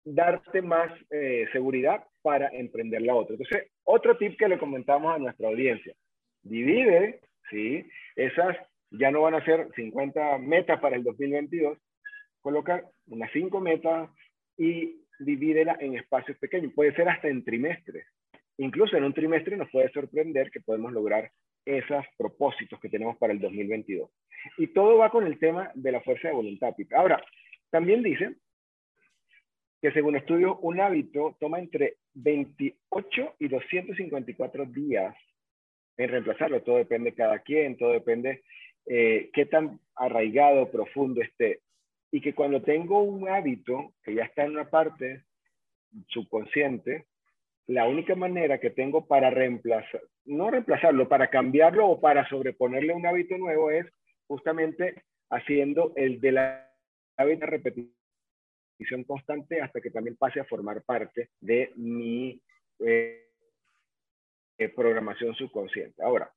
darte 0.05 0.63
más 0.63 0.91
eh, 1.11 1.47
seguridad 1.53 2.05
para 2.23 2.49
emprender 2.49 3.03
la 3.03 3.15
otra. 3.15 3.35
Entonces, 3.35 3.71
otro 3.85 4.17
tip 4.17 4.37
que 4.39 4.49
le 4.49 4.59
comentamos 4.59 5.15
a 5.15 5.19
nuestra 5.19 5.49
audiencia, 5.49 5.95
divide, 6.43 7.21
¿sí? 7.51 7.85
Esas 8.15 8.57
ya 8.91 9.11
no 9.11 9.23
van 9.23 9.35
a 9.35 9.45
ser 9.45 9.69
50 9.75 10.39
metas 10.39 10.81
para 10.81 10.97
el 10.97 11.03
2022, 11.03 11.79
coloca 12.41 12.85
unas 13.09 13.31
cinco 13.33 13.61
metas 13.61 14.09
y 14.57 15.03
divídela 15.19 15.77
en 15.81 15.97
espacios 15.97 16.37
pequeños. 16.39 16.73
Puede 16.75 16.95
ser 16.95 17.09
hasta 17.09 17.29
en 17.29 17.45
trimestres. 17.45 18.07
Incluso 18.59 18.97
en 18.97 19.05
un 19.05 19.13
trimestre 19.13 19.57
nos 19.57 19.71
puede 19.71 19.91
sorprender 19.91 20.51
que 20.51 20.61
podemos 20.61 20.93
lograr 20.93 21.31
esos 21.65 22.05
propósitos 22.17 22.81
que 22.81 22.89
tenemos 22.89 23.17
para 23.19 23.33
el 23.33 23.41
2022. 23.41 24.11
Y 24.59 24.69
todo 24.69 24.99
va 24.99 25.11
con 25.11 25.27
el 25.27 25.39
tema 25.39 25.71
de 25.75 25.93
la 25.93 26.01
fuerza 26.01 26.29
de 26.29 26.35
voluntad. 26.35 26.75
Ahora, 26.95 27.23
también 27.71 28.03
dice 28.03 28.37
que 29.83 29.93
según 29.93 30.17
estudios, 30.17 30.57
un 30.63 30.81
hábito 30.81 31.37
toma 31.39 31.59
entre 31.59 31.97
28 32.15 33.37
y 33.41 33.49
254 33.49 34.65
días 34.67 35.15
en 35.97 36.09
reemplazarlo. 36.09 36.63
Todo 36.63 36.77
depende 36.77 37.11
de 37.11 37.17
cada 37.17 37.41
quien, 37.41 37.77
todo 37.77 37.93
depende 37.93 38.43
eh, 38.87 39.31
qué 39.33 39.47
tan 39.47 39.81
arraigado, 39.97 40.71
profundo 40.71 41.21
esté 41.21 41.61
y 42.17 42.21
que 42.23 42.35
cuando 42.35 42.63
tengo 42.63 43.03
un 43.03 43.29
hábito 43.29 43.93
que 44.03 44.15
ya 44.15 44.25
está 44.25 44.45
en 44.45 44.53
una 44.53 44.71
parte 44.71 45.25
subconsciente, 46.09 47.05
la 47.67 47.87
única 47.87 48.15
manera 48.15 48.59
que 48.59 48.71
tengo 48.71 49.07
para 49.07 49.29
reemplazar, 49.29 50.01
no 50.25 50.51
reemplazarlo, 50.51 51.11
para 51.11 51.29
cambiarlo 51.29 51.87
o 51.87 52.01
para 52.01 52.27
sobreponerle 52.27 52.95
un 52.95 53.05
hábito 53.05 53.37
nuevo 53.37 53.71
es 53.71 53.85
justamente 54.27 55.05
haciendo 55.29 55.93
el 55.95 56.19
de 56.23 56.33
la 56.33 56.73
hábito 57.19 57.45
repetición 57.45 59.05
constante 59.07 59.61
hasta 59.61 59.83
que 59.83 59.91
también 59.91 60.17
pase 60.17 60.41
a 60.41 60.47
formar 60.47 60.85
parte 60.85 61.29
de 61.39 61.71
mi 61.77 62.41
eh, 62.79 63.27
eh, 64.57 64.69
programación 64.71 65.35
subconsciente. 65.35 66.03
Ahora, 66.03 66.33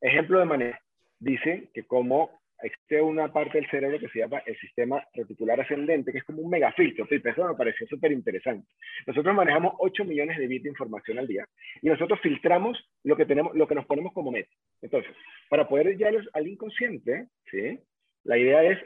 ejemplo 0.00 0.38
de 0.38 0.46
manera, 0.46 0.80
dice 1.18 1.68
que 1.74 1.86
como 1.86 2.40
existe 2.62 3.00
una 3.00 3.32
parte 3.32 3.58
del 3.58 3.70
cerebro 3.70 3.98
que 3.98 4.08
se 4.08 4.20
llama 4.20 4.42
el 4.46 4.56
sistema 4.58 5.02
reticular 5.14 5.60
ascendente, 5.60 6.12
que 6.12 6.18
es 6.18 6.24
como 6.24 6.42
un 6.42 6.50
megafiltro. 6.50 7.06
Eso 7.10 7.48
me 7.48 7.54
pareció 7.54 7.86
súper 7.86 8.12
interesante. 8.12 8.66
Nosotros 9.06 9.34
manejamos 9.34 9.74
8 9.78 10.04
millones 10.04 10.38
de 10.38 10.46
bits 10.46 10.64
de 10.64 10.70
información 10.70 11.18
al 11.18 11.26
día 11.26 11.46
y 11.82 11.88
nosotros 11.88 12.20
filtramos 12.20 12.78
lo 13.04 13.16
que, 13.16 13.26
tenemos, 13.26 13.54
lo 13.54 13.66
que 13.66 13.74
nos 13.74 13.86
ponemos 13.86 14.12
como 14.12 14.30
meta. 14.30 14.50
Entonces, 14.82 15.12
para 15.48 15.68
poder 15.68 15.96
llegar 15.96 16.14
al 16.32 16.46
inconsciente, 16.46 17.28
¿sí? 17.50 17.78
la 18.24 18.38
idea 18.38 18.62
es 18.64 18.78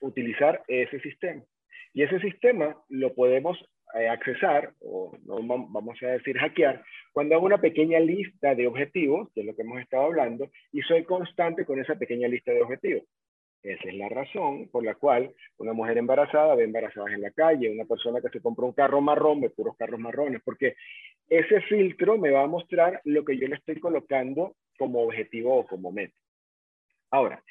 utilizar 0.00 0.62
ese 0.68 1.00
sistema. 1.00 1.42
Y 1.92 2.02
ese 2.02 2.20
sistema 2.20 2.76
lo 2.88 3.14
podemos 3.14 3.58
eh, 3.94 4.08
accesar, 4.08 4.72
o 4.80 5.16
no, 5.24 5.38
vamos 5.68 6.00
a 6.02 6.06
decir 6.06 6.38
hackear, 6.38 6.82
cuando 7.12 7.34
hago 7.34 7.46
una 7.46 7.60
pequeña 7.60 7.98
lista 7.98 8.54
de 8.54 8.68
objetivos, 8.68 9.28
que 9.34 9.40
es 9.40 9.46
lo 9.46 9.56
que 9.56 9.62
hemos 9.62 9.80
estado 9.80 10.04
hablando, 10.04 10.48
y 10.72 10.80
soy 10.82 11.04
constante 11.04 11.64
con 11.64 11.80
esa 11.80 11.96
pequeña 11.96 12.28
lista 12.28 12.52
de 12.52 12.62
objetivos. 12.62 13.02
Esa 13.62 13.88
es 13.88 13.94
la 13.94 14.08
razón 14.08 14.68
por 14.68 14.84
la 14.84 14.94
cual 14.94 15.34
una 15.58 15.74
mujer 15.74 15.98
embarazada 15.98 16.54
ve 16.54 16.64
embarazadas 16.64 17.12
en 17.12 17.20
la 17.20 17.30
calle, 17.30 17.70
una 17.70 17.84
persona 17.84 18.20
que 18.20 18.30
se 18.30 18.40
compra 18.40 18.64
un 18.64 18.72
carro 18.72 19.00
marrón 19.02 19.40
ve 19.40 19.50
puros 19.50 19.76
carros 19.76 20.00
marrones, 20.00 20.40
porque 20.42 20.76
ese 21.28 21.60
filtro 21.62 22.16
me 22.16 22.30
va 22.30 22.42
a 22.42 22.46
mostrar 22.46 23.00
lo 23.04 23.24
que 23.24 23.36
yo 23.36 23.46
le 23.48 23.56
estoy 23.56 23.78
colocando 23.78 24.56
como 24.78 25.02
objetivo 25.02 25.56
o 25.56 25.66
como 25.66 25.92
meta. 25.92 26.16
Ahora, 27.10 27.42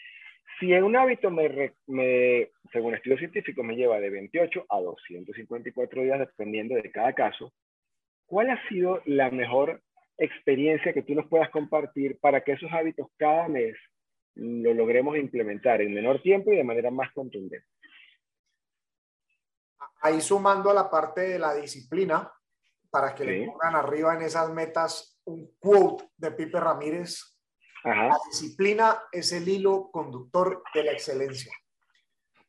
si 0.59 0.73
en 0.73 0.83
un 0.83 0.95
hábito, 0.95 1.29
me, 1.29 1.73
me, 1.85 2.49
según 2.71 2.95
estudios 2.95 3.19
científicos, 3.19 3.63
me 3.63 3.75
lleva 3.75 3.99
de 3.99 4.09
28 4.09 4.65
a 4.67 4.81
254 4.81 6.01
días, 6.01 6.19
dependiendo 6.19 6.75
de 6.75 6.89
cada 6.91 7.13
caso, 7.13 7.53
¿cuál 8.25 8.49
ha 8.49 8.67
sido 8.67 9.01
la 9.05 9.29
mejor 9.29 9.81
experiencia 10.17 10.91
que 10.91 11.03
tú 11.03 11.13
nos 11.13 11.27
puedas 11.27 11.49
compartir 11.49 12.17
para 12.19 12.41
que 12.41 12.53
esos 12.53 12.71
hábitos 12.71 13.07
cada 13.17 13.47
mes 13.47 13.75
lo 14.39 14.73
logremos 14.73 15.17
implementar 15.17 15.81
en 15.81 15.93
menor 15.93 16.21
tiempo 16.21 16.51
y 16.51 16.57
de 16.57 16.63
manera 16.63 16.91
más 16.91 17.11
contundente. 17.13 17.67
Ahí 20.01 20.21
sumando 20.21 20.69
a 20.69 20.73
la 20.73 20.89
parte 20.89 21.21
de 21.21 21.39
la 21.39 21.53
disciplina, 21.55 22.31
para 22.89 23.13
que 23.13 23.23
le 23.23 23.45
pongan 23.45 23.75
arriba 23.75 24.15
en 24.15 24.21
esas 24.23 24.49
metas 24.51 25.19
un 25.25 25.55
quote 25.59 26.09
de 26.17 26.31
Pipe 26.31 26.59
Ramírez 26.59 27.37
La 27.83 28.17
disciplina 28.29 29.03
es 29.11 29.31
el 29.31 29.47
hilo 29.47 29.89
conductor 29.91 30.63
de 30.73 30.83
la 30.83 30.91
excelencia. 30.91 31.53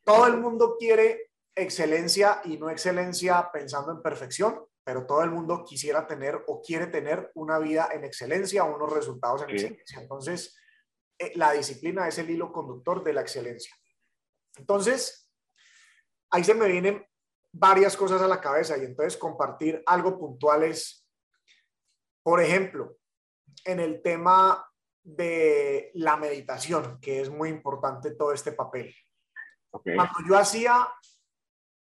Todo 0.05 0.27
el 0.27 0.39
mundo 0.39 0.77
quiere 0.79 1.31
excelencia 1.55 2.41
y 2.45 2.57
no 2.57 2.71
excelencia 2.71 3.51
pensando 3.53 3.93
en 3.93 4.03
perfección, 4.03 4.65
pero 4.83 5.07
todo 5.07 5.23
el 5.23 5.31
mundo 5.31 5.63
quisiera 5.65 6.07
tener 6.07 6.43
o 6.47 6.63
quiere 6.63 6.87
tener 6.87 7.31
una 7.35 7.59
vida 7.59 7.91
en 7.93 8.05
excelencia 8.05 8.65
o 8.65 8.75
unos 8.75 8.93
resultados 8.93 9.43
en 9.43 9.51
excelencia. 9.51 10.01
Entonces, 10.01 10.60
la 11.35 11.53
disciplina 11.53 12.09
es 12.09 12.19
el 12.19 12.31
hilo 12.31 12.53
conductor 12.53 13.05
de 13.05 13.13
la 13.13 13.21
excelencia. 13.21 13.75
Entonces, 14.57 15.31
ahí 16.31 16.45
se 16.45 16.55
me 16.55 16.69
vienen 16.69 17.05
varias 17.53 17.97
cosas 17.97 18.23
a 18.23 18.29
la 18.29 18.41
cabeza 18.41 18.79
y 18.79 18.85
entonces 18.85 19.19
compartir 19.19 19.83
algo 19.87 20.19
puntual 20.19 20.65
es, 20.65 21.07
por 22.23 22.41
ejemplo, 22.41 22.97
en 23.65 23.81
el 23.81 24.03
tema 24.03 24.67
de 25.03 25.91
la 25.95 26.17
meditación, 26.17 27.01
que 27.01 27.21
es 27.21 27.31
muy 27.31 27.49
importante 27.49 28.13
todo 28.13 28.33
este 28.33 28.53
papel. 28.53 28.95
Cuando 29.71 30.19
yo 30.29 30.37
hacía 30.37 30.89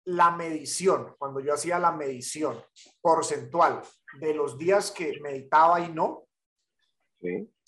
la 0.05 0.31
medición, 0.31 1.15
cuando 1.17 1.39
yo 1.39 1.53
hacía 1.53 1.77
la 1.79 1.91
medición 1.91 2.63
porcentual 3.01 3.81
de 4.19 4.33
los 4.33 4.57
días 4.57 4.91
que 4.91 5.19
meditaba 5.21 5.79
y 5.79 5.91
no, 5.91 6.27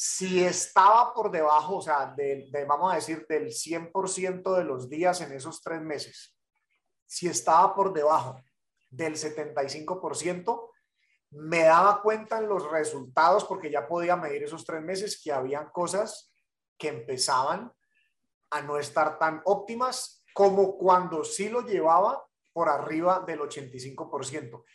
si 0.06 0.44
estaba 0.44 1.14
por 1.14 1.32
debajo, 1.32 1.78
o 1.78 1.82
sea, 1.82 2.14
de, 2.18 2.50
vamos 2.68 2.92
a 2.92 2.96
decir, 2.96 3.26
del 3.26 3.48
100% 3.48 4.54
de 4.58 4.66
los 4.66 4.90
días 4.90 5.22
en 5.22 5.32
esos 5.32 5.62
tres 5.62 5.80
meses, 5.82 6.38
si 7.06 7.30
estaba 7.30 7.74
por 7.74 7.94
debajo 7.94 8.44
del 8.90 9.14
75%, 9.14 10.70
me 11.32 11.60
daba 11.64 12.02
cuenta 12.02 12.38
en 12.40 12.50
los 12.50 12.70
resultados, 12.70 13.46
porque 13.46 13.72
ya 13.72 13.88
podía 13.88 14.18
medir 14.18 14.44
esos 14.44 14.66
tres 14.66 14.82
meses, 14.82 15.22
que 15.24 15.32
habían 15.32 15.70
cosas 15.70 16.34
que 16.78 16.90
empezaban 16.90 17.72
a 18.50 18.62
no 18.62 18.78
estar 18.78 19.18
tan 19.18 19.42
óptimas 19.46 20.22
como 20.34 20.78
cuando 20.78 21.24
sí 21.24 21.48
lo 21.48 21.62
llevaba 21.62 22.26
por 22.52 22.68
arriba 22.68 23.24
del 23.26 23.40
85%. 23.40 24.66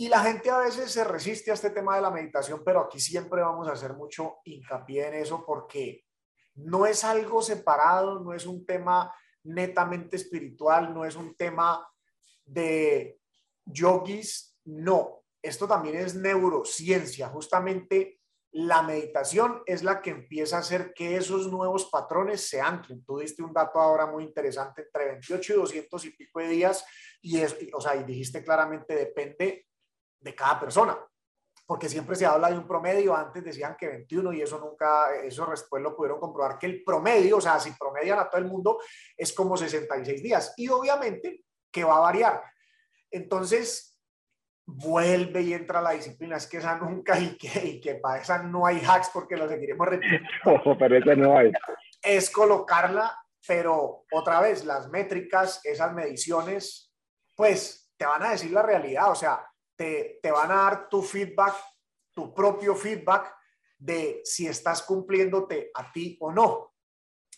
Y 0.00 0.08
la 0.08 0.20
gente 0.20 0.48
a 0.48 0.56
veces 0.56 0.90
se 0.90 1.04
resiste 1.04 1.50
a 1.50 1.54
este 1.54 1.68
tema 1.68 1.94
de 1.94 2.00
la 2.00 2.10
meditación, 2.10 2.62
pero 2.64 2.80
aquí 2.80 2.98
siempre 2.98 3.42
vamos 3.42 3.68
a 3.68 3.72
hacer 3.72 3.92
mucho 3.92 4.38
hincapié 4.44 5.08
en 5.08 5.14
eso 5.16 5.44
porque 5.44 6.06
no 6.54 6.86
es 6.86 7.04
algo 7.04 7.42
separado, 7.42 8.18
no 8.18 8.32
es 8.32 8.46
un 8.46 8.64
tema 8.64 9.14
netamente 9.44 10.16
espiritual, 10.16 10.94
no 10.94 11.04
es 11.04 11.16
un 11.16 11.34
tema 11.34 11.86
de 12.46 13.20
yogis, 13.66 14.58
no, 14.64 15.22
esto 15.42 15.68
también 15.68 15.96
es 15.96 16.14
neurociencia, 16.14 17.28
justamente 17.28 18.22
la 18.52 18.80
meditación 18.80 19.62
es 19.66 19.82
la 19.82 20.00
que 20.00 20.12
empieza 20.12 20.56
a 20.56 20.60
hacer 20.60 20.94
que 20.94 21.16
esos 21.16 21.52
nuevos 21.52 21.90
patrones 21.90 22.48
se 22.48 22.58
anclen. 22.58 23.04
Tú 23.04 23.18
diste 23.18 23.42
un 23.42 23.52
dato 23.52 23.78
ahora 23.78 24.06
muy 24.06 24.24
interesante, 24.24 24.80
entre 24.80 25.08
28 25.08 25.52
y 25.52 25.56
200 25.56 26.04
y 26.06 26.10
pico 26.16 26.40
de 26.40 26.48
días, 26.48 26.86
y, 27.20 27.36
es, 27.36 27.54
o 27.74 27.82
sea, 27.82 27.96
y 27.96 28.04
dijiste 28.04 28.42
claramente, 28.42 28.94
depende 28.94 29.66
de 30.20 30.34
cada 30.34 30.60
persona, 30.60 30.98
porque 31.66 31.88
siempre 31.88 32.16
se 32.16 32.26
habla 32.26 32.50
de 32.50 32.58
un 32.58 32.66
promedio, 32.66 33.14
antes 33.14 33.44
decían 33.44 33.76
que 33.78 33.88
21 33.88 34.32
y 34.32 34.42
eso 34.42 34.58
nunca, 34.58 35.14
eso 35.22 35.46
después 35.46 35.82
lo 35.82 35.96
pudieron 35.96 36.20
comprobar, 36.20 36.58
que 36.58 36.66
el 36.66 36.84
promedio, 36.84 37.38
o 37.38 37.40
sea, 37.40 37.58
si 37.58 37.72
promedian 37.72 38.18
a 38.18 38.28
todo 38.28 38.40
el 38.40 38.48
mundo, 38.48 38.78
es 39.16 39.32
como 39.32 39.56
66 39.56 40.22
días, 40.22 40.54
y 40.56 40.68
obviamente 40.68 41.44
que 41.70 41.84
va 41.84 41.96
a 41.96 42.00
variar. 42.00 42.42
Entonces, 43.10 43.90
vuelve 44.66 45.42
y 45.42 45.54
entra 45.54 45.80
la 45.80 45.92
disciplina. 45.92 46.36
Es 46.36 46.46
que 46.46 46.58
esa 46.58 46.76
nunca 46.76 47.18
y 47.18 47.36
que, 47.36 47.66
y 47.66 47.80
que 47.80 47.96
para 47.96 48.20
esa 48.20 48.42
no 48.42 48.66
hay 48.66 48.80
hacks 48.80 49.10
porque 49.12 49.36
lo 49.36 49.48
seguiremos 49.48 49.86
repitiendo. 49.86 50.28
pero 50.78 50.96
esa 50.96 51.14
no 51.14 51.36
hay. 51.36 51.52
Es 52.02 52.30
colocarla, 52.30 53.16
pero 53.46 54.04
otra 54.12 54.40
vez, 54.40 54.64
las 54.64 54.88
métricas, 54.88 55.60
esas 55.64 55.92
mediciones, 55.92 56.92
pues 57.36 57.90
te 57.96 58.06
van 58.06 58.22
a 58.22 58.30
decir 58.30 58.50
la 58.50 58.62
realidad, 58.62 59.10
o 59.10 59.14
sea, 59.14 59.44
te, 59.80 60.30
van 60.30 60.50
a 60.50 60.56
dar 60.56 60.88
tu 60.90 61.00
feedback, 61.00 61.54
tu 62.12 62.34
propio 62.34 62.74
feedback 62.74 63.34
de 63.78 64.20
si 64.24 64.46
estás 64.46 64.82
cumpliéndote 64.82 65.70
a 65.74 65.90
ti 65.90 66.18
o 66.20 66.30
no. 66.30 66.74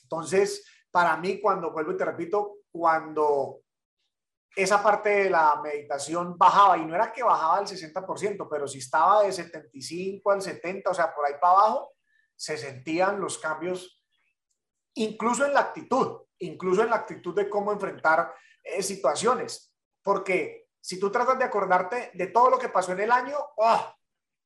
Entonces, 0.02 0.66
para 0.90 1.16
mí, 1.16 1.40
cuando 1.40 1.70
vuelvo 1.70 1.92
y 1.92 1.96
te 1.96 2.04
repito, 2.04 2.56
cuando 2.72 3.60
esa 4.56 4.82
parte 4.82 5.08
de 5.08 5.30
la 5.30 5.60
meditación 5.62 6.36
bajaba 6.36 6.76
y 6.78 6.84
no 6.84 6.96
era 6.96 7.12
que 7.12 7.22
bajaba 7.22 7.58
al 7.58 7.66
60%, 7.66 8.48
pero 8.50 8.66
si 8.66 8.78
estaba 8.78 9.22
de 9.22 9.32
75 9.32 10.30
al 10.32 10.42
70, 10.42 10.90
o 10.90 10.94
sea, 10.94 11.14
por 11.14 11.24
ahí 11.24 11.34
para 11.40 11.52
abajo, 11.52 11.92
se 12.34 12.58
sentían 12.58 13.20
los 13.20 13.38
cambios, 13.38 14.02
incluso 14.94 15.46
en 15.46 15.54
la 15.54 15.60
actitud, 15.60 16.22
incluso 16.38 16.82
en 16.82 16.90
la 16.90 16.96
actitud 16.96 17.36
de 17.36 17.48
cómo 17.48 17.72
enfrentar 17.72 18.34
eh, 18.64 18.82
situaciones, 18.82 19.72
porque 20.02 20.62
si 20.82 20.98
tú 20.98 21.10
tratas 21.10 21.38
de 21.38 21.44
acordarte 21.44 22.10
de 22.12 22.26
todo 22.26 22.50
lo 22.50 22.58
que 22.58 22.68
pasó 22.68 22.92
en 22.92 23.00
el 23.00 23.12
año, 23.12 23.36
¡oh! 23.56 23.94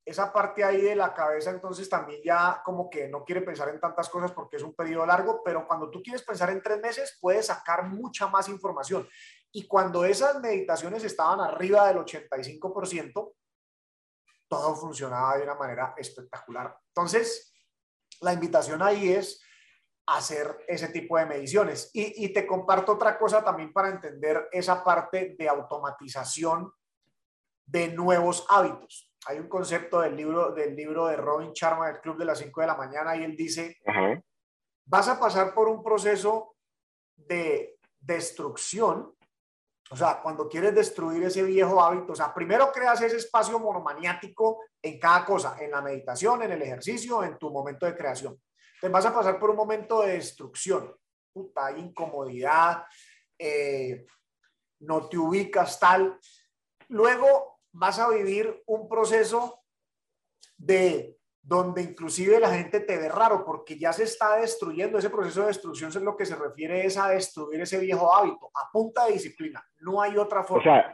esa 0.04 0.32
parte 0.32 0.62
ahí 0.62 0.82
de 0.82 0.94
la 0.94 1.12
cabeza 1.12 1.50
entonces 1.50 1.88
también 1.90 2.20
ya 2.24 2.62
como 2.64 2.88
que 2.88 3.08
no 3.08 3.24
quiere 3.24 3.40
pensar 3.40 3.70
en 3.70 3.80
tantas 3.80 4.08
cosas 4.08 4.30
porque 4.30 4.56
es 4.56 4.62
un 4.62 4.74
periodo 4.74 5.04
largo, 5.04 5.42
pero 5.42 5.66
cuando 5.66 5.90
tú 5.90 6.00
quieres 6.00 6.22
pensar 6.22 6.50
en 6.50 6.62
tres 6.62 6.80
meses 6.80 7.18
puedes 7.20 7.46
sacar 7.46 7.88
mucha 7.88 8.28
más 8.28 8.48
información. 8.48 9.08
Y 9.50 9.66
cuando 9.66 10.04
esas 10.04 10.38
meditaciones 10.40 11.02
estaban 11.02 11.40
arriba 11.40 11.88
del 11.88 11.96
85%, 11.96 13.32
todo 14.48 14.76
funcionaba 14.76 15.38
de 15.38 15.42
una 15.42 15.54
manera 15.54 15.94
espectacular. 15.96 16.78
Entonces, 16.88 17.52
la 18.20 18.32
invitación 18.32 18.82
ahí 18.82 19.12
es 19.12 19.42
hacer 20.06 20.64
ese 20.68 20.88
tipo 20.88 21.18
de 21.18 21.26
mediciones. 21.26 21.90
Y, 21.92 22.24
y, 22.24 22.32
te 22.32 22.46
comparto 22.46 22.92
otra 22.92 23.18
cosa 23.18 23.44
también 23.44 23.72
para 23.72 23.88
entender 23.88 24.48
esa 24.52 24.84
parte 24.84 25.34
de 25.38 25.48
automatización 25.48 26.72
de 27.66 27.88
nuevos 27.88 28.46
hábitos. 28.48 29.12
Hay 29.26 29.40
un 29.40 29.48
concepto 29.48 30.00
del 30.00 30.16
libro, 30.16 30.52
del 30.52 30.76
libro 30.76 31.06
de 31.06 31.16
Robin 31.16 31.52
Sharma 31.52 31.88
del 31.88 32.00
Club 32.00 32.18
de 32.18 32.24
las 32.24 32.38
5 32.38 32.60
de 32.60 32.66
la 32.66 32.76
mañana 32.76 33.16
y 33.16 33.24
él 33.24 33.36
dice, 33.36 33.78
vas 34.84 35.08
a 35.08 35.18
pasar 35.18 35.52
por 35.52 35.68
un 35.68 35.82
proceso 35.82 36.54
de 37.16 37.76
destrucción 37.98 39.16
o 39.90 39.96
sea, 39.96 40.20
cuando 40.20 40.48
quieres 40.48 40.74
destruir 40.74 41.22
ese 41.22 41.44
viejo 41.44 41.80
hábito, 41.80 42.12
o 42.12 42.16
sea, 42.16 42.34
primero 42.34 42.72
creas 42.72 43.00
ese 43.02 43.16
espacio 43.16 43.58
monomaniático 43.58 44.60
en 44.82 44.98
cada 44.98 45.24
cosa, 45.24 45.56
en 45.60 45.70
la 45.70 45.80
meditación, 45.80 46.42
en 46.42 46.52
el 46.52 46.62
ejercicio, 46.62 47.22
en 47.22 47.38
tu 47.38 47.50
momento 47.50 47.86
de 47.86 47.96
creación. 47.96 48.40
Te 48.80 48.88
vas 48.88 49.06
a 49.06 49.14
pasar 49.14 49.38
por 49.38 49.50
un 49.50 49.56
momento 49.56 50.02
de 50.02 50.12
destrucción. 50.12 50.94
Puta, 51.32 51.66
hay 51.66 51.80
incomodidad, 51.80 52.84
eh, 53.38 54.06
no 54.80 55.08
te 55.08 55.18
ubicas 55.18 55.78
tal. 55.78 56.18
Luego 56.88 57.60
vas 57.72 57.98
a 57.98 58.08
vivir 58.08 58.62
un 58.66 58.88
proceso 58.88 59.62
de 60.56 61.16
donde 61.46 61.82
inclusive 61.82 62.40
la 62.40 62.52
gente 62.52 62.80
te 62.80 62.96
ve 62.96 63.08
raro 63.08 63.44
porque 63.44 63.78
ya 63.78 63.92
se 63.92 64.02
está 64.02 64.36
destruyendo, 64.36 64.98
ese 64.98 65.10
proceso 65.10 65.42
de 65.42 65.48
destrucción 65.48 65.90
es 65.90 66.02
lo 66.02 66.16
que 66.16 66.26
se 66.26 66.34
refiere 66.34 66.84
es 66.84 66.98
a 66.98 67.10
destruir 67.10 67.60
ese 67.60 67.78
viejo 67.78 68.12
hábito, 68.12 68.50
a 68.52 68.68
punta 68.72 69.06
de 69.06 69.12
disciplina, 69.12 69.64
no 69.78 70.02
hay 70.02 70.16
otra 70.16 70.42
forma. 70.42 70.60
O 70.60 70.64
sea, 70.64 70.92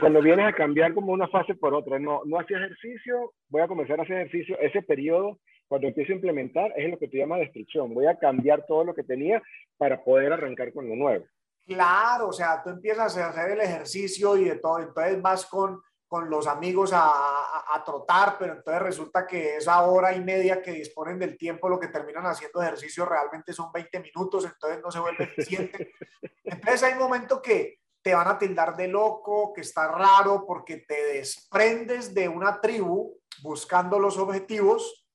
cuando 0.00 0.20
vienes 0.20 0.46
a 0.46 0.52
cambiar 0.52 0.92
como 0.92 1.12
una 1.12 1.28
fase 1.28 1.54
por 1.54 1.72
otra, 1.72 1.98
no, 1.98 2.20
no 2.26 2.38
hacía 2.38 2.58
ejercicio, 2.58 3.32
voy 3.48 3.62
a 3.62 3.68
comenzar 3.68 3.98
a 3.98 4.02
hacer 4.02 4.16
ejercicio, 4.18 4.58
ese 4.60 4.82
periodo, 4.82 5.38
cuando 5.68 5.86
empiezo 5.86 6.12
a 6.12 6.16
implementar, 6.16 6.72
es 6.76 6.90
lo 6.90 6.98
que 6.98 7.08
te 7.08 7.18
llama 7.18 7.36
destrucción, 7.36 7.94
voy 7.94 8.06
a 8.06 8.18
cambiar 8.18 8.64
todo 8.66 8.84
lo 8.84 8.94
que 8.94 9.04
tenía 9.04 9.42
para 9.76 10.02
poder 10.02 10.32
arrancar 10.32 10.72
con 10.72 10.88
lo 10.88 10.96
nuevo. 10.96 11.24
Claro, 11.66 12.28
o 12.28 12.32
sea, 12.32 12.62
tú 12.62 12.70
empiezas 12.70 13.16
a 13.18 13.28
hacer 13.28 13.50
el 13.50 13.60
ejercicio 13.60 14.36
y 14.36 14.44
de 14.44 14.56
todo, 14.56 14.78
entonces 14.78 15.20
vas 15.20 15.44
con 15.44 15.80
con 16.08 16.30
los 16.30 16.46
amigos 16.46 16.92
a, 16.94 17.74
a, 17.74 17.84
trotar, 17.84 18.36
pero 18.38 18.54
entonces 18.54 18.82
resulta 18.82 19.26
que 19.26 19.56
esa 19.56 19.82
hora 19.82 20.14
y 20.16 20.24
media 20.24 20.62
que 20.62 20.72
disponen 20.72 21.18
del 21.18 21.36
tiempo, 21.36 21.68
lo 21.68 21.78
que 21.78 21.88
terminan 21.88 22.24
haciendo 22.24 22.62
ejercicio 22.62 23.04
realmente 23.04 23.52
son 23.52 23.70
20 23.70 24.00
minutos, 24.00 24.46
entonces 24.46 24.80
no 24.82 24.90
se 24.90 25.00
vuelve 25.00 25.24
eficiente. 25.24 25.92
Entonces 26.44 26.82
hay 26.82 26.94
momentos 26.94 27.42
que 27.42 27.80
te 28.00 28.14
van 28.14 28.26
a 28.26 28.38
tildar 28.38 28.74
de 28.74 28.88
loco, 28.88 29.52
que 29.52 29.60
está 29.60 29.88
raro, 29.88 30.44
porque 30.46 30.78
te 30.78 31.12
desprendes 31.12 32.14
de 32.14 32.26
una 32.26 32.58
tribu 32.58 33.18
buscando 33.42 33.98
los 33.98 34.16
objetivos. 34.16 35.07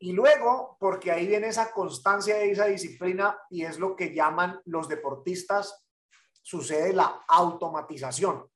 Y 0.00 0.12
luego, 0.12 0.76
porque 0.78 1.10
ahí 1.10 1.26
viene 1.26 1.48
esa 1.48 1.72
constancia 1.72 2.44
y 2.44 2.50
esa 2.50 2.66
disciplina, 2.66 3.38
y 3.50 3.64
es 3.64 3.78
lo 3.78 3.96
que 3.96 4.14
llaman 4.14 4.60
los 4.64 4.88
deportistas, 4.88 5.84
sucede 6.42 6.92
la 6.92 7.24
automatización 7.28 8.48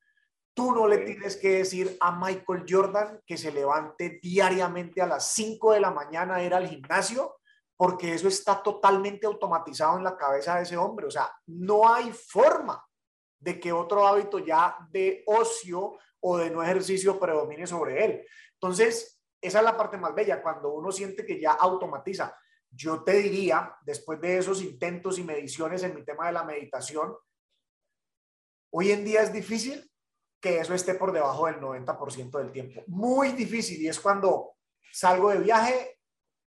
Tú 0.55 0.73
no 0.73 0.87
le 0.87 0.99
tienes 0.99 1.37
que 1.37 1.59
decir 1.59 1.97
a 1.99 2.13
Michael 2.13 2.65
Jordan 2.69 3.23
que 3.27 3.39
se 3.39 3.51
levante 3.51 4.21
diariamente 4.23 5.01
a 5.01 5.07
las 5.07 5.33
5 5.33 5.73
de 5.73 5.81
la 5.81 5.91
mañana 5.91 6.37
a 6.37 6.43
ir 6.43 6.53
al 6.53 6.69
gimnasio, 6.69 7.37
porque 7.75 8.15
eso 8.15 8.29
está 8.29 8.63
totalmente 8.63 9.27
automatizado 9.27 9.97
en 9.97 10.05
la 10.05 10.17
cabeza 10.17 10.57
de 10.57 10.65
ese 10.65 10.77
hombre. 10.77 11.07
O 11.07 11.11
sea, 11.11 11.33
no 11.47 11.89
hay 11.89 12.13
forma 12.13 12.85
de 13.41 13.59
que 13.59 13.73
otro 13.73 14.07
hábito 14.07 14.41
ya 14.41 14.77
de 14.91 15.25
ocio 15.27 15.97
o 16.21 16.37
de 16.37 16.51
no 16.51 16.63
ejercicio 16.63 17.19
predomine 17.19 17.67
sobre 17.67 18.05
él. 18.05 18.27
Entonces, 18.53 19.22
esa 19.43 19.59
es 19.59 19.65
la 19.65 19.77
parte 19.77 19.99
más 19.99 20.15
bella, 20.15 20.41
cuando 20.41 20.73
uno 20.73 20.93
siente 20.93 21.27
que 21.27 21.41
ya 21.41 21.53
automatiza. 21.53 22.35
Yo 22.71 23.03
te 23.03 23.15
diría, 23.15 23.77
después 23.85 24.21
de 24.21 24.39
esos 24.39 24.63
intentos 24.63 25.19
y 25.19 25.25
mediciones 25.25 25.83
en 25.83 25.95
mi 25.95 26.05
tema 26.05 26.27
de 26.27 26.33
la 26.33 26.45
meditación, 26.45 27.15
hoy 28.71 28.93
en 28.93 29.05
día 29.05 29.23
es 29.23 29.33
difícil 29.33 29.91
que 30.41 30.59
eso 30.59 30.75
esté 30.75 30.95
por 30.95 31.13
debajo 31.13 31.47
del 31.47 31.61
90% 31.61 32.39
del 32.39 32.53
tiempo. 32.53 32.83
Muy 32.87 33.33
difícil. 33.33 33.81
Y 33.83 33.89
es 33.89 34.01
cuando 34.01 34.55
salgo 34.93 35.31
de 35.31 35.41
viaje 35.41 35.99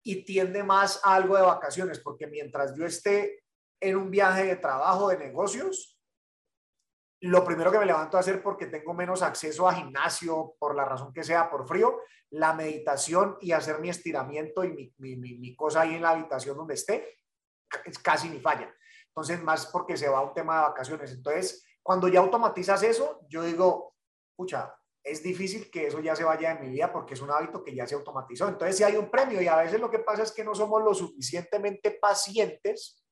y 0.02 0.24
tiende 0.24 0.62
más 0.64 1.00
a 1.04 1.14
algo 1.14 1.36
de 1.36 1.42
vacaciones, 1.42 2.00
porque 2.00 2.26
mientras 2.26 2.74
yo 2.76 2.86
esté 2.86 3.44
en 3.80 3.96
un 3.96 4.10
viaje 4.10 4.44
de 4.44 4.56
trabajo, 4.56 5.08
de 5.08 5.18
negocios, 5.18 5.99
lo 7.20 7.44
primero 7.44 7.70
que 7.70 7.78
me 7.78 7.86
levanto 7.86 8.16
a 8.16 8.20
hacer 8.20 8.42
porque 8.42 8.66
tengo 8.66 8.94
menos 8.94 9.22
acceso 9.22 9.68
a 9.68 9.74
gimnasio, 9.74 10.54
por 10.58 10.74
la 10.74 10.84
razón 10.84 11.12
que 11.12 11.22
sea, 11.22 11.50
por 11.50 11.66
frío, 11.68 12.00
la 12.30 12.54
meditación 12.54 13.36
y 13.40 13.52
hacer 13.52 13.78
mi 13.78 13.90
estiramiento 13.90 14.64
y 14.64 14.94
mi, 14.98 15.16
mi, 15.16 15.54
cosa 15.54 15.82
ahí 15.82 15.94
en 15.94 16.02
la 16.02 16.10
habitación 16.10 16.56
donde 16.56 16.74
esté, 16.74 17.18
casi 18.02 18.28
ni 18.28 18.40
falla. 18.40 18.74
Entonces, 19.08 19.42
más 19.42 19.66
porque 19.66 19.96
se 19.96 20.08
va 20.08 20.22
un 20.22 20.32
tema 20.32 20.56
de 20.56 20.68
vacaciones. 20.68 21.12
Entonces, 21.12 21.66
cuando 21.82 22.08
ya 22.08 22.20
automatizas 22.20 22.82
eso, 22.84 23.20
yo 23.28 23.42
digo, 23.42 23.96
pucha, 24.34 24.74
es 25.02 25.22
difícil 25.22 25.70
que 25.70 25.88
eso 25.88 26.00
ya 26.00 26.14
se 26.14 26.24
vaya 26.24 26.54
de 26.54 26.62
mi 26.62 26.70
vida 26.70 26.92
porque 26.92 27.14
es 27.14 27.20
un 27.20 27.30
hábito 27.30 27.62
que 27.62 27.74
ya 27.74 27.86
se 27.86 27.96
automatizó. 27.96 28.48
Entonces, 28.48 28.76
si 28.76 28.84
hay 28.84 28.96
un 28.96 29.10
premio 29.10 29.42
y 29.42 29.48
a 29.48 29.56
veces 29.56 29.80
lo 29.80 29.90
que 29.90 29.98
pasa 29.98 30.22
es 30.22 30.32
que 30.32 30.44
no 30.44 30.54
somos 30.54 30.82
lo 30.82 30.94
suficientemente 30.94 31.90
pacientes 31.90 33.02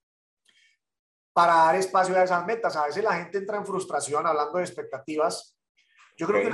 para 1.39 1.55
dar 1.55 1.77
espacio 1.77 2.17
a 2.17 2.25
esas 2.25 2.45
metas. 2.45 2.75
A 2.75 2.87
veces 2.87 3.05
la 3.05 3.13
gente 3.13 3.39
entra 3.39 3.59
en 3.59 3.65
frustración 3.65 4.27
hablando 4.27 4.59
de 4.59 4.65
expectativas. 4.65 5.57
Yo 6.17 6.27
creo 6.27 6.43
que, 6.43 6.53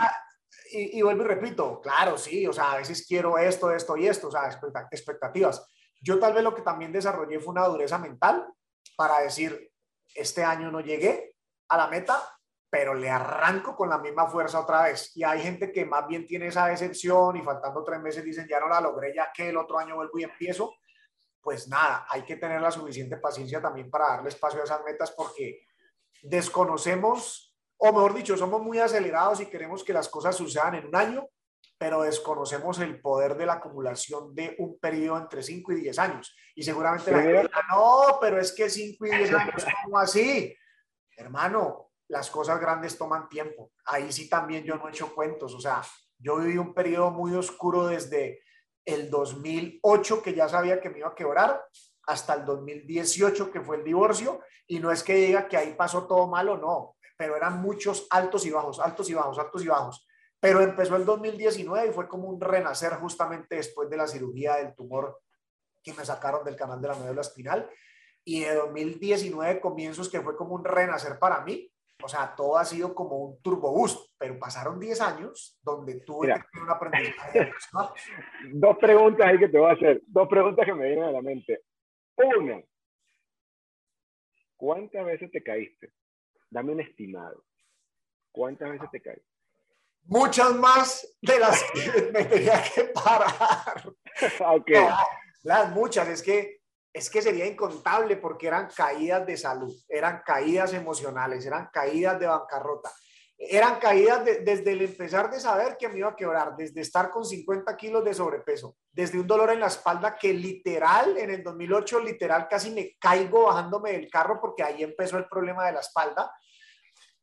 y, 0.73 0.99
y, 0.99 1.01
vuelvo 1.01 1.23
y 1.23 1.29
repito, 1.29 1.81
claro, 1.81 2.19
sí, 2.19 2.47
o 2.47 2.53
sea, 2.53 2.73
a 2.73 2.77
veces 2.77 3.07
quiero 3.09 3.39
esto, 3.39 3.71
esto 3.71 3.97
y 3.97 4.07
esto, 4.07 4.29
o 4.29 4.31
sea, 4.31 4.61
expectativas. 4.91 5.67
Yo 6.03 6.19
tal 6.19 6.35
vez 6.35 6.45
lo 6.45 6.55
que 6.55 6.61
también 6.61 6.93
desarrollé 6.93 7.41
fue 7.41 7.53
una 7.53 7.67
dureza 7.67 7.97
mental 7.97 8.47
para 8.95 9.21
decir, 9.21 9.73
este 10.15 10.45
año 10.45 10.71
no 10.71 10.81
llegué 10.81 11.35
a 11.71 11.79
la 11.79 11.87
meta, 11.87 12.23
pero 12.69 12.93
le 12.93 13.09
arranco 13.09 13.75
con 13.75 13.89
la 13.89 13.97
misma 13.97 14.27
fuerza 14.27 14.61
otra 14.61 14.83
vez. 14.83 15.17
Y 15.17 15.25
hay 15.25 15.41
gente 15.41 15.73
que 15.73 15.87
más 15.87 16.07
bien 16.07 16.27
tiene 16.27 16.49
esa 16.49 16.67
decepción 16.67 17.39
y 17.39 17.43
faltando 17.43 17.83
tres 17.83 18.01
meses 18.03 18.23
dicen, 18.23 18.47
ya 18.47 18.61
no 18.61 18.69
la 18.69 18.83
logré, 18.83 19.15
ya 19.15 19.33
que 19.35 19.49
el 19.49 19.57
otro 19.57 19.79
año 19.79 19.95
vuelvo 19.95 20.19
y 20.19 20.25
empiezo 20.25 20.75
pues 21.45 21.69
nada, 21.69 22.07
hay 22.09 22.23
que 22.23 22.37
tener 22.37 22.61
la 22.61 22.71
suficiente 22.71 23.19
paciencia 23.19 23.61
también 23.61 23.91
para 23.91 24.09
darle 24.09 24.31
espacio 24.31 24.63
a 24.63 24.65
esas 24.65 24.83
metas 24.83 25.13
porque 25.13 25.67
desconocemos, 26.23 27.55
o 27.77 27.93
mejor 27.93 28.15
dicho, 28.15 28.35
somos 28.37 28.63
muy 28.63 28.79
acelerados 28.79 29.43
y 29.43 29.47
queremos 29.47 29.85
que 29.85 29.93
las 29.93 30.09
cosas 30.09 30.35
sucedan 30.35 30.77
en 30.77 30.87
un 30.87 30.97
año, 30.97 31.29
pero 31.77 32.03
desconocemos 32.03 32.79
el 32.81 32.99
poder 33.01 33.37
de 33.37 33.45
la 33.45 33.55
acumulación 33.55 34.35
de 34.35 34.57
un 34.59 34.79
periodo 34.79 35.19
entre 35.19 35.43
5 35.43 35.73
y 35.73 35.83
10 35.83 35.99
años. 35.99 36.35
Y 36.55 36.63
seguramente 36.63 37.11
la 37.11 37.19
gente 37.19 37.43
dirá, 37.43 37.51
no, 37.69 38.19
pero 38.19 38.41
es 38.41 38.53
que 38.53 38.71
5 38.71 39.05
y 39.05 39.11
10 39.11 39.35
años, 39.35 39.67
¿cómo 39.85 39.99
así? 39.99 40.57
Hermano, 41.15 41.91
las 42.09 42.31
cosas 42.31 42.59
grandes 42.59 42.97
toman 42.97 43.29
tiempo. 43.29 43.73
Ahí 43.85 44.11
sí 44.13 44.31
también 44.31 44.65
yo 44.65 44.77
no 44.77 44.89
he 44.89 44.93
hecho 44.93 45.15
cuentos. 45.15 45.53
O 45.55 45.61
sea, 45.61 45.83
yo 46.19 46.37
viví 46.39 46.57
un 46.57 46.73
periodo 46.73 47.11
muy 47.11 47.35
oscuro 47.35 47.87
desde 47.87 48.41
el 48.85 49.11
2008 49.11 50.23
que 50.23 50.35
ya 50.35 50.49
sabía 50.49 50.81
que 50.81 50.91
me 50.91 50.99
iba 50.99 51.09
a 51.09 51.15
quebrar, 51.15 51.65
hasta 52.07 52.35
el 52.35 52.45
2018 52.45 53.51
que 53.51 53.61
fue 53.61 53.77
el 53.77 53.85
divorcio, 53.85 54.41
y 54.67 54.79
no 54.79 54.91
es 54.91 55.03
que 55.03 55.15
diga 55.15 55.49
que 55.49 55.57
ahí 55.57 55.75
pasó 55.75 56.07
todo 56.07 56.27
malo, 56.27 56.57
no, 56.59 56.97
pero 57.17 57.37
eran 57.37 57.61
muchos 57.61 58.07
altos 58.11 58.45
y 58.47 58.51
bajos, 58.51 58.81
altos 58.81 59.09
y 59.09 59.15
bajos, 59.15 59.39
altos 59.39 59.65
y 59.65 59.69
bajos. 59.69 60.07
Pero 60.41 60.61
empezó 60.61 60.97
el 60.97 61.07
2019 61.07 61.89
y 61.89 61.93
fue 61.93 62.09
como 62.09 62.29
un 62.29 62.41
renacer 62.41 62.95
justamente 62.95 63.57
después 63.57 63.89
de 63.89 63.97
la 63.97 64.07
cirugía 64.07 64.57
del 64.57 64.75
tumor 64.75 65.21
que 65.83 65.95
me 65.95 66.05
sacaron 66.05 66.45
del 66.45 66.57
canal 66.57 66.81
de 66.81 66.89
la 66.89 66.95
médula 66.95 67.21
espinal. 67.21 67.71
Y 68.25 68.41
de 68.41 68.55
2019 68.55 69.61
comienzos 69.61 70.09
que 70.09 70.21
fue 70.21 70.37
como 70.37 70.55
un 70.55 70.65
renacer 70.65 71.19
para 71.19 71.41
mí, 71.43 71.71
o 72.05 72.09
sea, 72.09 72.35
todo 72.37 72.59
ha 72.59 72.67
sido 72.67 72.95
como 72.95 73.17
un 73.17 73.41
turbo 73.41 73.73
boost, 73.73 74.11
pero 74.19 74.39
pasaron 74.39 74.79
10 74.79 75.01
años 75.01 75.59
donde 75.63 76.01
tuve 76.01 76.27
Mira. 76.27 76.47
que 76.53 76.61
un 76.61 76.71
aprendizaje. 76.71 77.51
Dos 78.53 78.77
preguntas 78.77 79.27
ahí 79.27 79.39
que 79.39 79.49
te 79.49 79.59
voy 79.59 79.71
a 79.71 79.73
hacer, 79.73 80.03
dos 80.07 80.29
preguntas 80.29 80.67
que 80.67 80.75
me 80.75 80.85
vienen 80.85 81.05
a 81.05 81.13
la 81.13 81.23
mente. 81.23 81.63
Una, 82.17 82.63
¿cuántas 84.55 85.07
veces 85.07 85.31
te 85.31 85.43
caíste? 85.43 85.95
Dame 86.51 86.73
un 86.73 86.81
estimado. 86.81 87.43
¿Cuántas 88.31 88.71
veces 88.71 88.91
te 88.91 89.01
caíste? 89.01 89.29
Muchas 90.03 90.55
más 90.57 91.17
de 91.23 91.39
las 91.39 91.65
que 91.73 92.03
me 92.13 92.25
tenía 92.27 92.63
que 92.63 92.85
parar. 92.85 93.95
ok. 94.59 94.71
las 95.43 95.71
muchas, 95.73 96.07
es 96.09 96.23
que 96.23 96.64
es 96.95 97.11
que 97.11 97.21
sería 97.21 97.45
incontable 97.45 98.17
porque 98.17 98.47
eran 98.47 98.69
caídas 98.75 99.27
de 99.27 99.37
salud, 99.37 99.75
eran 99.89 100.23
caídas 100.25 100.73
emocionales, 100.75 101.45
eran 101.45 101.69
caídas 101.73 102.21
de 102.21 102.29
bancarrota, 102.29 102.93
eran 103.37 103.81
caídas 103.81 104.25
desde 104.25 104.71
el 104.71 104.83
empezar 104.83 105.29
de 105.29 105.41
saber 105.41 105.77
que 105.77 105.89
me 105.89 105.99
iba 105.99 106.11
a 106.11 106.15
quebrar, 106.15 106.55
desde 106.57 106.81
estar 106.81 107.11
con 107.11 107.25
50 107.25 107.77
kilos 107.77 108.05
de 108.05 108.15
sobrepeso, 108.15 108.77
desde 108.93 109.19
un 109.19 109.27
dolor 109.27 109.51
en 109.51 109.59
la 109.59 109.67
espalda 109.67 110.17
que 110.17 110.33
literal, 110.33 111.19
en 111.19 111.31
el 111.31 111.43
2008, 111.43 111.99
literal 111.99 112.47
casi 112.49 112.71
me 112.71 112.97
caigo 113.01 113.47
bajándome 113.47 113.91
del 113.91 114.09
carro 114.09 114.41
porque 114.41 114.63
ahí 114.63 114.85
empezó 114.85 115.19
el 115.19 115.27
problema 115.27 115.67
de 115.67 115.73
la 115.73 115.81
espalda. 115.81 116.33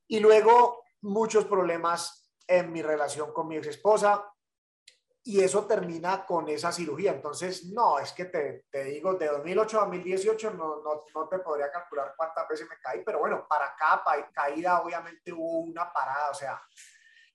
Y 0.06 0.20
luego 0.20 0.84
muchos 1.04 1.46
problemas 1.46 2.30
en 2.46 2.74
mi 2.74 2.82
relación 2.82 3.32
con 3.32 3.48
mi 3.48 3.56
ex 3.56 3.68
esposa, 3.68 4.31
y 5.24 5.42
eso 5.42 5.66
termina 5.66 6.26
con 6.26 6.50
esa 6.50 6.72
cirugía. 6.72 7.12
Entonces, 7.12 7.66
no, 7.66 8.00
es 8.00 8.12
que 8.12 8.26
te, 8.26 8.66
te 8.72 8.84
digo, 8.86 9.14
de 9.14 9.28
2008 9.28 9.78
a 9.78 9.82
2018 9.82 10.52
no, 10.52 10.82
no, 10.82 11.02
no, 11.14 11.28
te 11.28 11.40
podría 11.40 11.72
calcular 11.72 12.14
cuántas 12.18 12.48
veces 12.48 12.68
me 12.70 12.80
caí, 12.82 13.04
pero 13.04 13.20
bueno, 13.20 13.46
para 13.48 13.76
cada 13.76 14.04
caída 14.34 14.82
obviamente 14.82 15.32
hubo 15.32 15.60
una 15.60 15.92
parada, 15.92 16.32
o 16.32 16.34
sea, 16.34 16.62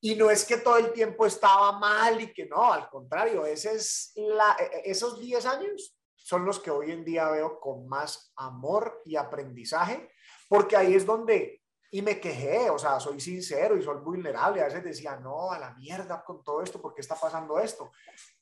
y 0.00 0.14
no 0.14 0.30
es 0.30 0.44
que 0.44 0.58
todo 0.58 0.76
el 0.78 0.92
tiempo 0.92 1.26
estaba 1.26 1.72
mal 1.78 2.20
y 2.20 2.32
que 2.32 2.46
no, 2.46 2.72
al 2.72 2.88
contrario, 2.88 3.46
ese 3.46 3.74
es 3.74 4.12
la, 4.16 4.56
e, 4.58 4.64
e, 4.64 4.90
esos 4.90 5.20
10 5.20 5.46
años 5.46 5.96
son 6.16 6.44
los 6.44 6.58
que 6.58 6.72
hoy 6.72 6.90
en 6.90 7.04
día 7.04 7.28
veo 7.30 7.60
con 7.60 7.88
más 7.88 8.32
amor 8.36 9.00
y 9.04 9.16
aprendizaje, 9.16 10.10
porque 10.48 10.76
ahí 10.76 10.94
es 10.94 11.06
donde 11.06 11.62
y 11.90 12.02
me 12.02 12.20
quejé, 12.20 12.70
o 12.70 12.78
sea, 12.78 12.98
soy 13.00 13.20
sincero 13.20 13.76
y 13.76 13.82
soy 13.82 13.98
vulnerable. 13.98 14.60
A 14.60 14.66
veces 14.66 14.84
decía, 14.84 15.16
no, 15.16 15.50
a 15.50 15.58
la 15.58 15.74
mierda 15.74 16.22
con 16.24 16.42
todo 16.42 16.62
esto, 16.62 16.80
¿por 16.80 16.94
qué 16.94 17.00
está 17.00 17.14
pasando 17.14 17.58
esto? 17.58 17.90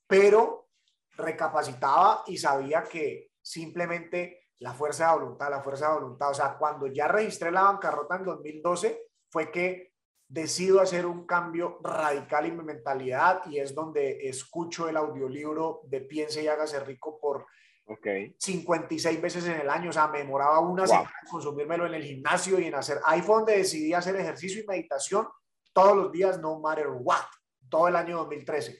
Pero 0.07 0.69
recapacitaba 1.17 2.25
y 2.27 2.39
sabía 2.39 2.83
que 2.83 3.31
simplemente 3.41 4.49
la 4.59 4.73
fuerza 4.73 5.09
de 5.09 5.19
voluntad, 5.19 5.51
la 5.51 5.63
fuerza 5.63 5.89
de 5.89 5.95
voluntad, 5.95 6.31
o 6.31 6.35
sea, 6.35 6.57
cuando 6.57 6.87
ya 6.87 7.09
registré 7.09 7.51
la 7.51 7.63
bancarrota 7.63 8.17
en 8.17 8.25
2012, 8.25 9.07
fue 9.31 9.51
que 9.51 9.95
decido 10.29 10.81
hacer 10.81 11.07
un 11.07 11.27
cambio 11.27 11.79
radical 11.83 12.47
en 12.47 12.57
mi 12.57 12.65
mentalidad 12.65 13.43
y 13.47 13.59
es 13.59 13.75
donde 13.75 14.27
escucho 14.29 14.89
el 14.89 14.97
audiolibro 14.97 15.83
de 15.85 16.01
Piense 16.01 16.43
y 16.43 16.49
hágase 16.49 16.81
rico 16.81 17.19
por 17.21 17.47
Okay. 17.87 18.35
56 18.38 19.20
veces 19.20 19.44
en 19.44 19.61
el 19.61 19.68
año, 19.68 19.90
o 19.90 19.92
sea, 19.92 20.09
me 20.09 20.18
demoraba 20.18 20.59
una 20.61 20.87
semana 20.87 21.12
en 21.23 21.29
consumírmelo 21.29 21.87
en 21.87 21.94
el 21.94 22.03
gimnasio 22.03 22.59
y 22.59 22.64
en 22.64 22.75
hacer 22.75 22.99
iPhone 23.05 23.40
donde 23.40 23.59
decidí 23.59 23.92
hacer 23.92 24.16
ejercicio 24.16 24.62
y 24.62 24.66
meditación 24.66 25.29
todos 25.73 25.94
los 25.94 26.11
días, 26.11 26.40
no 26.40 26.61
matter 26.61 26.87
what, 26.88 27.27
todo 27.68 27.88
el 27.88 27.97
año 27.97 28.16
2013. 28.18 28.79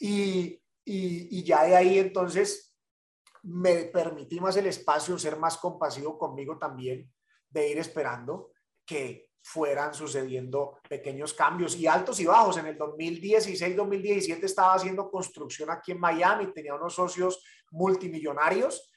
Y, 0.00 0.62
y, 0.84 1.38
y 1.38 1.44
ya 1.44 1.64
de 1.64 1.76
ahí 1.76 1.98
entonces 1.98 2.76
me 3.42 3.84
permití 3.84 4.38
más 4.38 4.56
el 4.56 4.66
espacio, 4.66 5.18
ser 5.18 5.38
más 5.38 5.56
compasivo 5.56 6.18
conmigo 6.18 6.58
también, 6.58 7.10
de 7.48 7.70
ir 7.70 7.78
esperando 7.78 8.52
que 8.84 9.31
fueran 9.42 9.92
sucediendo 9.92 10.78
pequeños 10.88 11.34
cambios 11.34 11.76
y 11.76 11.86
altos 11.86 12.20
y 12.20 12.26
bajos. 12.26 12.58
En 12.58 12.66
el 12.66 12.78
2016-2017 12.78 14.44
estaba 14.44 14.74
haciendo 14.74 15.10
construcción 15.10 15.70
aquí 15.70 15.92
en 15.92 16.00
Miami, 16.00 16.52
tenía 16.52 16.74
unos 16.74 16.94
socios 16.94 17.44
multimillonarios 17.70 18.92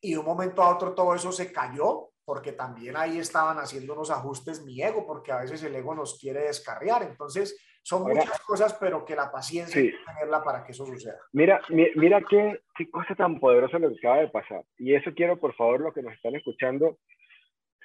y 0.00 0.12
de 0.12 0.18
un 0.18 0.26
momento 0.26 0.62
a 0.62 0.74
otro 0.74 0.94
todo 0.94 1.14
eso 1.14 1.32
se 1.32 1.50
cayó 1.50 2.10
porque 2.26 2.52
también 2.52 2.96
ahí 2.96 3.18
estaban 3.18 3.56
haciendo 3.58 3.94
unos 3.94 4.10
ajustes 4.10 4.64
mi 4.64 4.82
ego, 4.82 5.06
porque 5.06 5.30
a 5.30 5.38
veces 5.38 5.62
el 5.62 5.76
ego 5.76 5.94
nos 5.94 6.18
quiere 6.18 6.40
descarriar. 6.40 7.04
Entonces, 7.04 7.56
son 7.84 8.02
muchas 8.02 8.40
cosas, 8.40 8.74
pero 8.80 9.04
que 9.04 9.14
la 9.14 9.30
paciencia 9.30 9.80
hay 9.80 9.92
que 9.92 9.98
tenerla 10.04 10.42
para 10.42 10.64
que 10.64 10.72
eso 10.72 10.84
suceda. 10.84 11.20
Mira, 11.32 11.60
mira 11.68 12.20
qué, 12.28 12.62
qué 12.76 12.90
cosa 12.90 13.14
tan 13.14 13.38
poderosa 13.38 13.78
lo 13.78 13.90
que 13.90 13.98
acaba 13.98 14.22
de 14.22 14.28
pasar. 14.28 14.64
Y 14.76 14.96
eso 14.96 15.12
quiero, 15.14 15.38
por 15.38 15.54
favor, 15.54 15.80
los 15.80 15.94
que 15.94 16.02
nos 16.02 16.14
están 16.14 16.34
escuchando, 16.34 16.98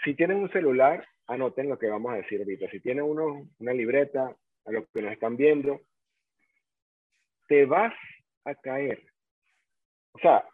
si 0.04 0.16
tienen 0.16 0.38
un 0.38 0.52
celular, 0.52 1.06
anoten 1.28 1.70
lo 1.70 1.78
que 1.78 1.88
vamos 1.88 2.14
a 2.14 2.18
decir 2.18 2.40
ahorita. 2.40 2.70
Si 2.70 2.80
tienen 2.80 3.04
uno, 3.04 3.48
una 3.60 3.74
libreta, 3.74 4.36
a 4.66 4.72
los 4.72 4.88
que 4.90 5.02
nos 5.02 5.12
están 5.12 5.38
viendo, 5.38 5.82
te 7.48 7.66
vas 7.66 7.94
a 8.46 8.56
caer. 8.56 9.04
O 10.14 10.20
sea, 10.20 10.48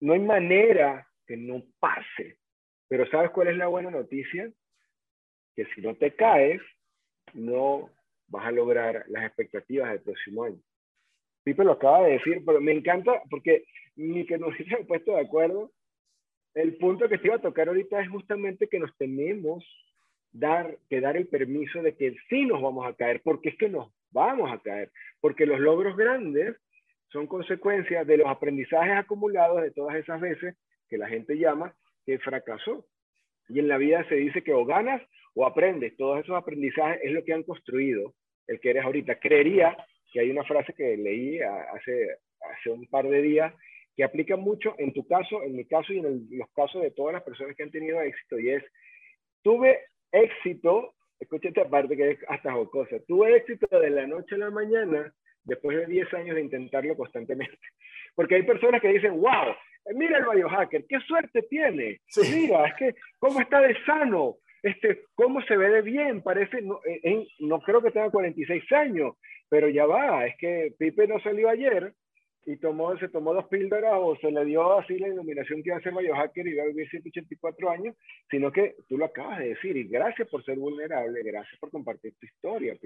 no 0.00 0.12
hay 0.12 0.20
manera 0.20 1.06
que 1.26 1.36
no 1.36 1.62
pase. 1.78 2.38
Pero 2.88 3.06
¿sabes 3.10 3.30
cuál 3.30 3.48
es 3.48 3.56
la 3.56 3.66
buena 3.66 3.90
noticia? 3.90 4.50
Que 5.54 5.66
si 5.74 5.80
no 5.80 5.94
te 5.96 6.14
caes, 6.14 6.60
no 7.34 7.90
vas 8.28 8.46
a 8.46 8.52
lograr 8.52 9.04
las 9.08 9.24
expectativas 9.24 9.90
del 9.90 10.02
próximo 10.02 10.44
año. 10.44 10.60
Pipe 11.44 11.64
lo 11.64 11.72
acaba 11.72 12.04
de 12.04 12.12
decir, 12.12 12.42
pero 12.44 12.60
me 12.60 12.72
encanta 12.72 13.22
porque 13.30 13.64
ni 13.96 14.26
que 14.26 14.38
nos 14.38 14.48
hubiesen 14.54 14.86
puesto 14.86 15.12
de 15.12 15.20
acuerdo. 15.20 15.72
El 16.56 16.78
punto 16.78 17.06
que 17.06 17.18
te 17.18 17.26
iba 17.26 17.36
a 17.36 17.40
tocar 17.40 17.68
ahorita 17.68 18.00
es 18.00 18.08
justamente 18.08 18.66
que 18.66 18.78
nos 18.78 18.96
tenemos 18.96 19.62
dar, 20.32 20.78
que 20.88 21.02
dar 21.02 21.14
el 21.18 21.28
permiso 21.28 21.82
de 21.82 21.94
que 21.94 22.16
sí 22.30 22.46
nos 22.46 22.62
vamos 22.62 22.86
a 22.86 22.94
caer, 22.94 23.20
porque 23.22 23.50
es 23.50 23.58
que 23.58 23.68
nos 23.68 23.92
vamos 24.10 24.50
a 24.50 24.58
caer, 24.60 24.90
porque 25.20 25.44
los 25.44 25.60
logros 25.60 25.98
grandes 25.98 26.56
son 27.12 27.26
consecuencias 27.26 28.06
de 28.06 28.16
los 28.16 28.26
aprendizajes 28.26 28.96
acumulados 28.96 29.60
de 29.60 29.70
todas 29.70 29.96
esas 29.96 30.18
veces 30.18 30.56
que 30.88 30.96
la 30.96 31.08
gente 31.08 31.36
llama 31.36 31.74
que 32.06 32.18
fracasó. 32.20 32.86
Y 33.50 33.58
en 33.58 33.68
la 33.68 33.76
vida 33.76 34.08
se 34.08 34.14
dice 34.14 34.42
que 34.42 34.54
o 34.54 34.64
ganas 34.64 35.02
o 35.34 35.44
aprendes. 35.44 35.94
Todos 35.98 36.20
esos 36.20 36.36
aprendizajes 36.36 37.00
es 37.02 37.12
lo 37.12 37.22
que 37.22 37.34
han 37.34 37.42
construido 37.42 38.14
el 38.46 38.60
que 38.60 38.70
eres 38.70 38.84
ahorita. 38.84 39.20
Creería 39.20 39.76
que 40.10 40.20
hay 40.20 40.30
una 40.30 40.44
frase 40.44 40.72
que 40.72 40.96
leí 40.96 41.38
hace, 41.38 42.16
hace 42.40 42.70
un 42.70 42.86
par 42.86 43.06
de 43.06 43.20
días 43.20 43.52
que 43.96 44.04
aplica 44.04 44.36
mucho 44.36 44.74
en 44.78 44.92
tu 44.92 45.06
caso, 45.06 45.42
en 45.42 45.56
mi 45.56 45.64
caso 45.64 45.92
y 45.92 45.98
en 45.98 46.28
los 46.30 46.48
casos 46.54 46.82
de 46.82 46.90
todas 46.90 47.14
las 47.14 47.22
personas 47.22 47.56
que 47.56 47.62
han 47.62 47.70
tenido 47.70 48.00
éxito. 48.02 48.38
Y 48.38 48.50
es, 48.50 48.64
tuve 49.42 49.80
éxito, 50.12 50.94
escucha 51.18 51.48
esta 51.48 51.68
parte 51.68 51.96
que 51.96 52.10
es 52.10 52.18
hasta 52.28 52.52
jocosa, 52.52 52.96
tuve 53.08 53.36
éxito 53.36 53.66
de 53.80 53.90
la 53.90 54.06
noche 54.06 54.34
a 54.34 54.38
la 54.38 54.50
mañana 54.50 55.12
después 55.44 55.78
de 55.78 55.86
10 55.86 56.12
años 56.14 56.36
de 56.36 56.42
intentarlo 56.42 56.94
constantemente. 56.94 57.58
Porque 58.14 58.34
hay 58.34 58.42
personas 58.42 58.82
que 58.82 58.88
dicen, 58.88 59.18
wow, 59.18 59.54
mira 59.94 60.18
el 60.18 60.26
biohacker, 60.26 60.84
qué 60.86 60.98
suerte 61.00 61.42
tiene. 61.42 62.00
Mira, 62.30 62.66
es 62.66 62.74
que 62.74 62.94
cómo 63.18 63.40
está 63.40 63.62
de 63.62 63.82
sano, 63.84 64.36
este, 64.62 65.04
cómo 65.14 65.40
se 65.42 65.56
ve 65.56 65.70
de 65.70 65.82
bien, 65.82 66.22
parece, 66.22 66.60
no, 66.60 66.80
eh, 66.84 67.26
no 67.38 67.60
creo 67.60 67.80
que 67.80 67.92
tenga 67.92 68.10
46 68.10 68.72
años, 68.72 69.14
pero 69.48 69.68
ya 69.68 69.86
va, 69.86 70.26
es 70.26 70.36
que 70.36 70.74
Pipe 70.78 71.06
no 71.06 71.18
salió 71.20 71.48
ayer 71.48 71.94
y 72.46 72.56
tomó, 72.58 72.96
se 72.98 73.08
tomó 73.08 73.34
dos 73.34 73.48
píldoras 73.48 73.94
o 73.96 74.16
se 74.16 74.30
le 74.30 74.44
dio 74.44 74.78
así 74.78 74.96
la 74.98 75.08
iluminación 75.08 75.64
que 75.64 75.78
ser 75.80 75.92
biohacker 75.92 76.46
y 76.46 76.50
iba 76.52 76.62
a 76.62 76.68
vivir 76.68 76.88
184 76.88 77.70
años, 77.70 77.96
sino 78.30 78.52
que 78.52 78.76
tú 78.88 78.96
lo 78.96 79.06
acabas 79.06 79.40
de 79.40 79.48
decir 79.48 79.76
y 79.76 79.88
gracias 79.88 80.28
por 80.28 80.44
ser 80.44 80.56
vulnerable, 80.56 81.22
gracias 81.24 81.58
por 81.58 81.72
compartir 81.72 82.14
tu 82.20 82.26
historia. 82.26 82.78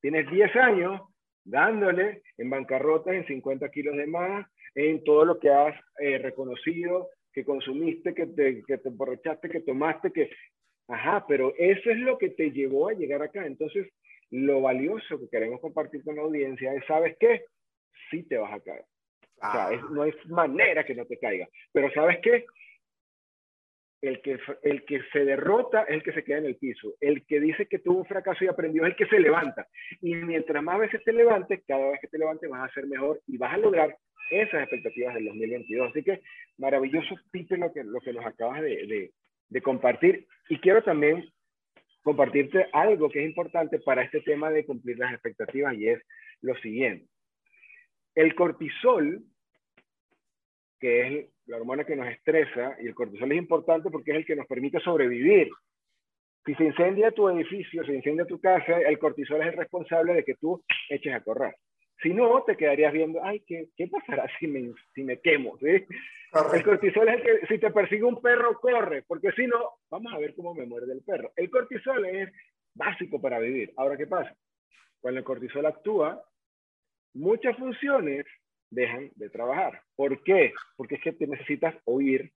Tienes 0.00 0.30
10 0.30 0.56
años 0.56 1.00
dándole 1.44 2.22
en 2.38 2.48
bancarrotas, 2.48 3.14
en 3.14 3.26
50 3.26 3.68
kilos 3.70 3.96
de 3.96 4.06
más, 4.06 4.46
en 4.76 5.02
todo 5.02 5.24
lo 5.24 5.40
que 5.40 5.50
has 5.50 5.74
eh, 5.98 6.18
reconocido, 6.18 7.08
que 7.32 7.44
consumiste, 7.44 8.14
que 8.14 8.26
te, 8.26 8.62
que 8.62 8.78
te 8.78 8.88
emborrachaste, 8.88 9.50
que 9.50 9.60
tomaste, 9.60 10.12
que... 10.12 10.30
Ajá, 10.86 11.24
pero 11.26 11.52
eso 11.58 11.90
es 11.90 11.98
lo 11.98 12.16
que 12.18 12.30
te 12.30 12.50
llevó 12.52 12.88
a 12.88 12.92
llegar 12.92 13.22
acá. 13.22 13.44
Entonces, 13.46 13.88
lo 14.30 14.60
valioso 14.60 15.18
que 15.18 15.28
queremos 15.28 15.60
compartir 15.60 16.04
con 16.04 16.16
la 16.16 16.22
audiencia 16.22 16.74
es, 16.74 16.84
¿sabes 16.86 17.16
qué? 17.18 17.42
Sí 18.10 18.22
te 18.24 18.36
vas 18.36 18.52
a 18.52 18.60
caer. 18.60 18.84
O 19.42 19.52
sea, 19.52 19.70
no 19.90 20.02
hay 20.02 20.12
manera 20.26 20.84
que 20.84 20.94
no 20.94 21.04
te 21.06 21.18
caiga. 21.18 21.48
Pero 21.72 21.90
¿sabes 21.92 22.18
qué? 22.22 22.46
El 24.00 24.20
que, 24.20 24.38
el 24.62 24.84
que 24.84 25.00
se 25.12 25.24
derrota 25.24 25.82
es 25.84 25.94
el 25.94 26.02
que 26.02 26.12
se 26.12 26.24
queda 26.24 26.38
en 26.38 26.46
el 26.46 26.56
piso. 26.56 26.94
El 27.00 27.24
que 27.26 27.40
dice 27.40 27.66
que 27.66 27.78
tuvo 27.78 27.98
un 27.98 28.06
fracaso 28.06 28.44
y 28.44 28.48
aprendió 28.48 28.84
es 28.84 28.90
el 28.90 28.96
que 28.96 29.06
se 29.06 29.18
levanta. 29.18 29.66
Y 30.00 30.14
mientras 30.14 30.62
más 30.62 30.78
veces 30.78 31.02
te 31.04 31.12
levantes, 31.12 31.62
cada 31.66 31.90
vez 31.90 32.00
que 32.00 32.08
te 32.08 32.18
levantes 32.18 32.48
vas 32.50 32.70
a 32.70 32.74
ser 32.74 32.86
mejor 32.86 33.20
y 33.26 33.38
vas 33.38 33.54
a 33.54 33.58
lograr 33.58 33.96
esas 34.30 34.62
expectativas 34.62 35.14
del 35.14 35.26
2022. 35.26 35.90
Así 35.90 36.02
que 36.02 36.20
maravilloso, 36.58 37.16
Pipe, 37.30 37.56
lo 37.56 37.72
que, 37.72 37.82
lo 37.82 38.00
que 38.00 38.12
nos 38.12 38.26
acabas 38.26 38.60
de, 38.60 38.86
de, 38.86 39.12
de 39.48 39.62
compartir. 39.62 40.26
Y 40.48 40.58
quiero 40.58 40.82
también 40.82 41.26
compartirte 42.02 42.66
algo 42.72 43.08
que 43.08 43.20
es 43.20 43.26
importante 43.26 43.78
para 43.78 44.02
este 44.02 44.20
tema 44.20 44.50
de 44.50 44.66
cumplir 44.66 44.98
las 44.98 45.12
expectativas 45.12 45.74
y 45.74 45.88
es 45.88 46.02
lo 46.42 46.54
siguiente. 46.56 47.08
El 48.14 48.34
cortisol, 48.34 49.22
que 50.78 51.06
es 51.06 51.30
la 51.46 51.56
hormona 51.56 51.84
que 51.84 51.96
nos 51.96 52.08
estresa, 52.08 52.76
y 52.80 52.86
el 52.86 52.94
cortisol 52.94 53.32
es 53.32 53.38
importante 53.38 53.90
porque 53.90 54.12
es 54.12 54.16
el 54.18 54.26
que 54.26 54.36
nos 54.36 54.46
permite 54.46 54.80
sobrevivir. 54.80 55.50
Si 56.44 56.54
se 56.54 56.64
incendia 56.64 57.10
tu 57.10 57.28
edificio, 57.28 57.84
se 57.84 57.94
incendia 57.94 58.26
tu 58.26 58.40
casa, 58.40 58.78
el 58.78 58.98
cortisol 58.98 59.40
es 59.40 59.48
el 59.48 59.58
responsable 59.58 60.14
de 60.14 60.24
que 60.24 60.34
tú 60.34 60.62
eches 60.88 61.14
a 61.14 61.22
correr. 61.22 61.54
Si 62.02 62.12
no, 62.12 62.42
te 62.42 62.56
quedarías 62.56 62.92
viendo, 62.92 63.24
ay, 63.24 63.40
¿qué, 63.46 63.68
qué 63.76 63.86
pasará 63.88 64.26
si 64.38 64.46
me, 64.46 64.72
si 64.94 65.04
me 65.04 65.20
quemo? 65.20 65.56
¿sí? 65.58 65.86
El 66.52 66.64
cortisol 66.64 67.08
es 67.08 67.14
el 67.14 67.22
que, 67.22 67.46
si 67.46 67.58
te 67.58 67.70
persigue 67.70 68.02
un 68.02 68.20
perro, 68.20 68.60
corre, 68.60 69.04
porque 69.06 69.30
si 69.32 69.46
no, 69.46 69.78
vamos 69.90 70.12
a 70.12 70.18
ver 70.18 70.34
cómo 70.34 70.54
me 70.54 70.66
muerde 70.66 70.92
el 70.92 71.02
perro. 71.02 71.32
El 71.36 71.48
cortisol 71.48 72.04
es 72.06 72.30
básico 72.74 73.20
para 73.20 73.38
vivir. 73.38 73.72
Ahora, 73.76 73.96
¿qué 73.96 74.06
pasa? 74.06 74.36
Cuando 75.00 75.20
el 75.20 75.24
cortisol 75.24 75.64
actúa, 75.64 76.22
muchas 77.14 77.56
funciones 77.56 78.26
dejan 78.70 79.10
de 79.14 79.30
trabajar. 79.30 79.80
¿Por 79.96 80.22
qué? 80.22 80.52
Porque 80.76 80.96
es 80.96 81.02
que 81.02 81.12
te 81.12 81.26
necesitas 81.26 81.74
oír 81.84 82.30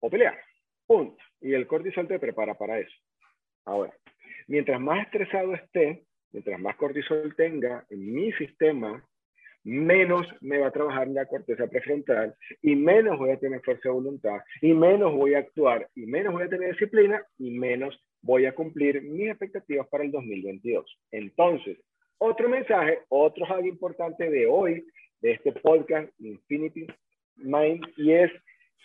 o 0.00 0.10
pelear. 0.10 0.38
Punto. 0.86 1.22
Y 1.40 1.54
el 1.54 1.66
cortisol 1.66 2.08
te 2.08 2.18
prepara 2.18 2.54
para 2.54 2.78
eso. 2.78 2.96
Ahora, 3.64 3.94
mientras 4.48 4.80
más 4.80 5.06
estresado 5.06 5.54
esté, 5.54 6.04
mientras 6.32 6.60
más 6.60 6.76
cortisol 6.76 7.34
tenga 7.36 7.86
en 7.88 8.12
mi 8.12 8.32
sistema, 8.32 9.04
menos 9.62 10.26
me 10.40 10.58
va 10.58 10.68
a 10.68 10.72
trabajar 10.72 11.08
la 11.08 11.26
corteza 11.26 11.66
prefrontal 11.66 12.34
y 12.62 12.74
menos 12.76 13.18
voy 13.18 13.30
a 13.30 13.38
tener 13.38 13.60
fuerza 13.60 13.90
de 13.90 13.94
voluntad 13.94 14.38
y 14.62 14.72
menos 14.72 15.12
voy 15.14 15.34
a 15.34 15.40
actuar 15.40 15.88
y 15.94 16.06
menos 16.06 16.32
voy 16.32 16.44
a 16.44 16.48
tener 16.48 16.70
disciplina 16.70 17.22
y 17.38 17.50
menos 17.50 17.98
voy 18.22 18.46
a 18.46 18.54
cumplir 18.54 19.02
mis 19.02 19.28
expectativas 19.28 19.86
para 19.88 20.04
el 20.04 20.10
2022. 20.10 20.98
Entonces, 21.10 21.78
otro 22.20 22.48
mensaje, 22.48 23.02
otro 23.08 23.46
hack 23.46 23.64
importante 23.64 24.28
de 24.28 24.46
hoy, 24.46 24.86
de 25.20 25.32
este 25.32 25.52
podcast 25.52 26.08
Infinity 26.18 26.86
Mind, 27.36 27.82
y 27.96 28.12
es, 28.12 28.30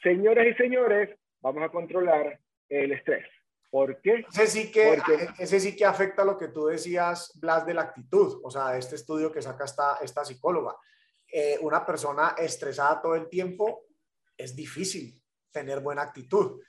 señoras 0.01 0.47
y 0.47 0.53
señores, 0.53 1.09
vamos 1.41 1.63
a 1.63 1.69
controlar 1.69 2.39
el 2.69 2.93
estrés. 2.93 3.25
¿Por 3.69 3.99
qué? 4.01 4.25
Ese 4.31 4.47
sí, 4.47 4.71
que, 4.71 5.01
ese 5.37 5.59
sí 5.59 5.75
que 5.75 5.83
afecta 5.83 6.23
lo 6.23 6.37
que 6.37 6.47
tú 6.47 6.67
decías, 6.67 7.37
Blas, 7.41 7.65
de 7.65 7.73
la 7.73 7.81
actitud, 7.81 8.39
o 8.41 8.49
sea, 8.49 8.77
este 8.77 8.95
estudio 8.95 9.31
que 9.31 9.41
saca 9.41 9.65
esta, 9.65 9.97
esta 10.01 10.23
psicóloga. 10.23 10.77
Eh, 11.29 11.57
una 11.59 11.85
persona 11.85 12.35
estresada 12.37 13.01
todo 13.01 13.15
el 13.15 13.27
tiempo 13.27 13.83
es 14.37 14.55
difícil 14.55 15.21
tener 15.51 15.81
buena 15.81 16.03
actitud. 16.03 16.61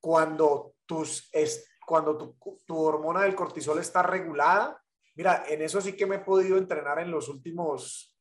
Cuando, 0.00 0.74
tus, 0.86 1.28
es, 1.32 1.70
cuando 1.86 2.18
tu, 2.18 2.58
tu 2.66 2.78
hormona 2.78 3.22
del 3.22 3.36
cortisol 3.36 3.78
está 3.78 4.02
regulada, 4.02 4.79
mira, 5.20 5.44
en 5.46 5.60
eso 5.60 5.82
sí 5.82 5.92
que 5.92 6.06
me 6.06 6.16
he 6.16 6.20
podido 6.20 6.56
entrenar 6.56 6.98
en 6.98 7.10
los 7.10 7.28
últimos 7.28 8.18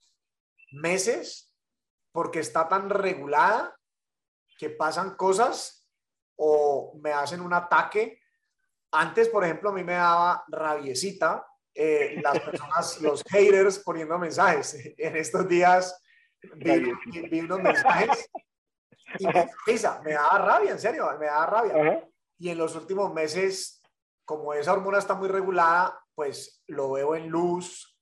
meses, 0.73 1.55
porque 2.12 2.39
está 2.39 2.67
tan 2.67 2.89
regulada 2.89 3.73
que 4.57 4.69
pasan 4.69 5.15
cosas 5.15 5.89
o 6.35 6.99
me 7.01 7.13
hacen 7.13 7.39
un 7.39 7.53
ataque. 7.53 8.19
Antes, 8.91 9.29
por 9.29 9.45
ejemplo, 9.45 9.69
a 9.69 9.73
mí 9.73 9.81
me 9.81 9.93
daba 9.93 10.43
rabiecita 10.49 11.47
eh, 11.73 12.19
las 12.21 12.38
personas, 12.41 12.99
los 13.01 13.23
haters 13.29 13.79
poniendo 13.79 14.19
mensajes. 14.19 14.77
En 14.97 15.15
estos 15.15 15.47
días 15.47 16.03
vi, 16.57 17.39
unos 17.39 17.62
mensajes 17.62 18.29
y 19.19 19.25
me, 19.25 19.49
me 20.03 20.12
daba 20.15 20.38
rabia, 20.38 20.71
en 20.71 20.79
serio, 20.79 21.07
me 21.17 21.27
daba 21.27 21.45
rabia. 21.45 22.09
Y 22.38 22.49
en 22.49 22.57
los 22.57 22.75
últimos 22.75 23.13
meses, 23.13 23.81
como 24.25 24.54
esa 24.54 24.73
hormona 24.73 24.97
está 24.97 25.13
muy 25.13 25.29
regulada, 25.29 25.97
pues 26.20 26.62
lo 26.67 26.92
veo 26.92 27.15
en 27.15 27.30
luz, 27.30 27.98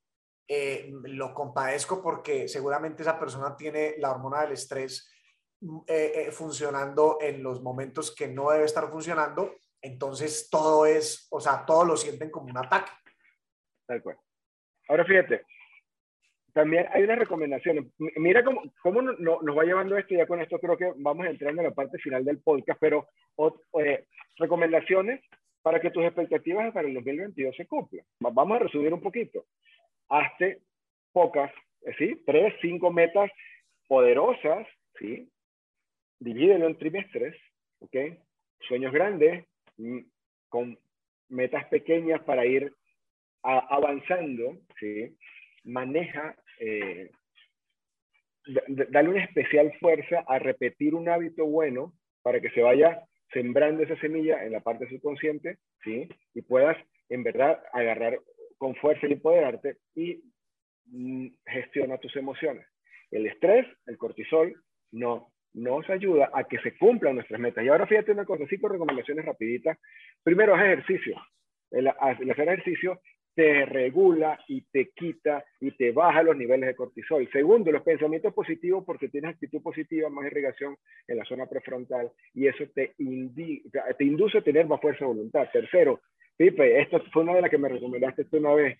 eh, 0.47 0.91
lo 1.03 1.36
compadezco 1.36 2.01
porque 2.01 2.47
seguramente 2.47 3.03
esa 3.03 3.20
persona 3.20 3.55
tiene 3.55 3.93
la 3.99 4.09
hormona 4.09 4.41
del 4.41 4.53
estrés 4.53 5.07
eh, 5.86 6.13
eh, 6.15 6.32
funcionando 6.32 7.20
en 7.22 7.43
los 7.43 7.61
momentos 7.61 8.15
que 8.15 8.28
no 8.28 8.49
debe 8.49 8.65
estar 8.65 8.89
funcionando, 8.89 9.53
entonces 9.80 10.49
todo 10.49 10.88
es, 10.88 11.28
o 11.30 11.39
sea, 11.39 11.63
todos 11.63 11.86
lo 11.86 11.95
sienten 11.95 12.32
como 12.32 12.47
un 12.47 12.57
ataque. 12.57 12.91
Tal 13.86 14.01
cual. 14.01 14.18
Ahora 14.89 15.05
fíjate, 15.05 15.45
también 16.53 16.88
hay 16.91 17.03
unas 17.03 17.20
recomendaciones. 17.20 17.86
Mira 18.15 18.43
cómo, 18.43 18.63
cómo 18.82 19.03
nos 19.03 19.57
va 19.57 19.63
llevando 19.63 19.95
esto, 19.95 20.15
ya 20.15 20.26
con 20.26 20.41
esto 20.41 20.57
creo 20.57 20.76
que 20.76 20.91
vamos 20.95 21.28
entrando 21.28 21.61
en 21.61 21.68
la 21.68 21.76
parte 21.76 21.99
final 21.99 22.26
del 22.26 22.41
podcast, 22.41 22.80
pero 22.82 23.09
eh, 23.80 24.07
recomendaciones 24.38 25.22
para 25.68 25.82
que 25.82 25.91
tus 25.91 26.05
expectativas 26.05 26.72
para 26.72 26.88
el 26.88 26.93
2022 26.93 27.53
se 27.53 27.68
cumplan. 27.68 28.05
Vamos 28.22 28.55
a 28.55 28.59
resumir 28.59 28.93
un 28.93 29.01
poquito. 29.01 29.43
Hazte 30.07 30.59
pocas, 31.11 31.51
¿sí? 31.97 32.24
Tres, 32.26 32.53
cinco 32.61 32.89
metas 32.89 33.30
poderosas, 33.86 34.65
¿sí? 34.97 35.30
divídelo 36.20 36.68
en 36.68 36.78
trimestres, 36.78 37.36
¿ok? 37.80 37.97
Sueños 38.61 38.93
grandes, 38.93 39.45
mm, 39.76 39.99
con 40.47 40.80
metas 41.28 41.65
pequeñas 41.65 42.24
para 42.24 42.45
ir 42.45 42.72
avanzando, 43.43 44.59
¿sí? 44.80 45.18
Maneja, 45.65 46.34
eh, 46.61 47.11
dale 48.70 49.09
una 49.09 49.26
especial 49.26 49.74
fuerza 49.82 50.24
a 50.30 50.39
repetir 50.39 50.95
un 50.95 51.09
hábito 51.09 51.45
bueno 51.45 51.91
para 52.22 52.39
que 52.39 52.51
se 52.51 52.61
vaya 52.61 53.03
sembrando 53.32 53.84
esa 53.84 53.99
semilla 53.99 54.43
en 54.43 54.51
la 54.51 54.61
parte 54.61 54.88
subconsciente, 54.89 55.57
¿sí? 55.84 56.07
Y 56.34 56.41
puedas, 56.41 56.78
en 57.09 57.23
verdad, 57.23 57.61
agarrar 57.73 58.19
con 58.57 58.75
fuerza 58.75 59.07
y 59.07 59.13
empoderarte 59.13 59.78
y 59.95 60.21
mm, 60.86 61.28
gestiona 61.45 61.97
tus 61.97 62.15
emociones. 62.15 62.65
El 63.11 63.25
estrés, 63.28 63.65
el 63.86 63.97
cortisol, 63.97 64.55
no 64.91 65.32
nos 65.53 65.89
ayuda 65.89 66.30
a 66.34 66.43
que 66.43 66.59
se 66.59 66.78
cumplan 66.78 67.15
nuestras 67.15 67.39
metas. 67.39 67.63
Y 67.63 67.69
ahora 67.69 67.88
fíjate 67.88 68.11
una 68.11 68.25
cosa, 68.25 68.45
cinco 68.47 68.69
recomendaciones 68.69 69.25
rapiditas. 69.25 69.78
Primero, 70.23 70.55
es 70.55 70.61
ejercicio. 70.61 71.19
El, 71.71 71.88
el 71.88 72.32
hacer 72.32 72.47
ejercicio 72.47 73.01
te 73.38 73.67
regula 73.67 74.39
y 74.47 74.61
te 74.61 74.89
quita 74.95 75.45
y 75.61 75.69
te 75.69 75.91
baja 75.91 76.23
los 76.23 76.35
niveles 76.35 76.65
de 76.69 76.75
cortisol. 76.75 77.29
Segundo, 77.31 77.71
los 77.71 77.83
pensamientos 77.83 78.33
positivos 78.33 78.83
porque 78.83 79.09
tienes 79.09 79.35
actitud 79.35 79.61
positiva, 79.61 80.09
más 80.09 80.25
irrigación 80.25 80.75
en 81.07 81.17
la 81.17 81.23
zona 81.23 81.45
prefrontal 81.45 82.11
y 82.33 82.47
eso 82.47 82.63
te, 82.73 82.95
induce 82.97 84.39
a 84.39 84.41
tener 84.41 84.65
más 84.65 84.81
fuerza 84.81 85.01
de 85.01 85.13
voluntad. 85.13 85.47
Tercero, 85.53 86.01
Pipe, 86.35 86.81
esta 86.81 86.99
fue 87.13 87.21
una 87.21 87.35
de 87.35 87.43
las 87.43 87.51
que 87.51 87.59
me 87.59 87.69
recomendaste 87.69 88.25
tú 88.25 88.38
una 88.38 88.55
vez, 88.55 88.79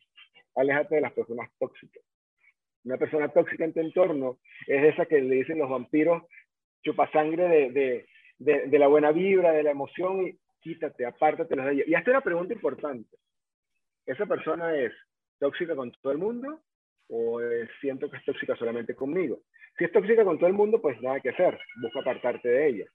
aléjate 0.56 0.96
de 0.96 1.02
las 1.02 1.14
personas 1.14 1.52
tóxicas. 1.60 2.02
Una 2.84 2.98
persona 2.98 3.28
tóxica 3.28 3.64
en 3.64 3.74
tu 3.74 3.80
entorno 3.80 4.40
es 4.66 4.92
esa 4.92 5.06
que 5.06 5.22
le 5.22 5.36
dicen 5.36 5.60
los 5.60 5.70
vampiros 5.70 6.24
chupa 6.84 7.12
sangre 7.12 7.48
de, 7.48 8.06
de, 8.40 8.68
de, 8.68 8.80
la 8.80 8.88
buena 8.88 9.12
vibra, 9.12 9.52
de 9.52 9.62
la 9.62 9.70
emoción 9.70 10.26
y 10.26 10.40
quítate, 10.62 11.06
apártate 11.06 11.56
de. 11.56 11.84
Y 11.86 11.94
hasta 11.94 12.10
una 12.10 12.22
pregunta 12.22 12.56
importante 12.56 13.18
¿esa 14.08 14.26
persona 14.26 14.76
es 14.76 14.92
tóxica 15.40 15.76
con 15.76 15.92
todo 15.92 16.12
el 16.12 16.18
mundo 16.18 16.62
o 17.10 17.40
siento 17.80 18.10
que 18.10 18.18
es 18.18 18.26
tóxica 18.26 18.56
solamente 18.56 18.96
conmigo? 18.96 19.42
Si 19.78 19.84
es 19.84 19.92
tóxica 19.92 20.24
con 20.24 20.38
todo 20.38 20.48
el 20.48 20.56
mundo, 20.56 20.82
pues 20.82 21.00
nada 21.02 21.20
que 21.20 21.30
hacer, 21.30 21.60
busca 21.82 22.00
apartarte 22.00 22.50
de 22.50 22.68
ella. 22.68 22.86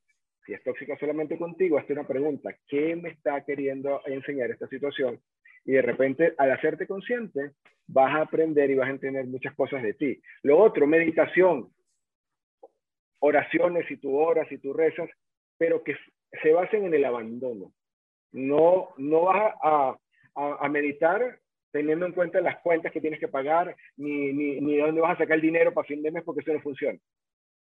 Si 0.45 0.53
es 0.53 0.63
tóxica 0.65 0.97
solamente 0.99 1.39
contigo, 1.39 1.79
hazte 1.79 1.93
una 1.93 2.07
pregunta, 2.07 2.51
¿qué 2.67 2.97
me 2.97 3.11
está 3.11 3.45
queriendo 3.45 4.01
enseñar 4.07 4.51
esta 4.51 4.67
situación? 4.67 5.21
Y 5.65 5.73
de 5.73 5.83
repente, 5.83 6.35
al 6.39 6.51
hacerte 6.51 6.89
consciente, 6.89 7.53
vas 7.87 8.13
a 8.15 8.23
aprender 8.23 8.71
y 8.71 8.75
vas 8.75 8.89
a 8.89 8.93
entender 8.93 9.27
muchas 9.27 9.55
cosas 9.55 9.83
de 9.83 9.95
ti. 9.95 10.21
Lo 10.43 10.59
otro, 10.59 10.89
meditación, 10.89 11.69
oraciones, 13.21 13.89
y 13.89 13.99
tú 13.99 14.19
oras 14.19 14.51
y 14.51 14.59
tú 14.59 14.73
rezas, 14.73 15.09
pero 15.57 15.85
que 15.85 15.97
se 16.43 16.53
basen 16.53 16.87
en 16.87 16.95
el 16.95 17.05
abandono. 17.05 17.73
No, 18.33 18.89
no 18.97 19.23
vas 19.23 19.55
a, 19.63 19.97
a, 20.35 20.69
meditar 20.69 21.39
teniendo 21.71 22.07
en 22.07 22.13
cuenta 22.13 22.41
las 22.41 22.61
cuentas 22.61 22.93
que 22.93 23.01
tienes 23.01 23.19
que 23.19 23.29
pagar, 23.29 23.75
ni, 23.97 24.33
ni, 24.33 24.61
ni 24.61 24.77
de 24.77 24.83
dónde 24.83 25.01
vas 25.01 25.17
a 25.17 25.23
sacar 25.23 25.37
el 25.37 25.43
dinero 25.43 25.73
para 25.73 25.87
fin 25.87 26.03
de 26.03 26.11
mes, 26.11 26.23
porque 26.25 26.41
eso 26.41 26.53
no 26.53 26.61
funciona. 26.61 26.99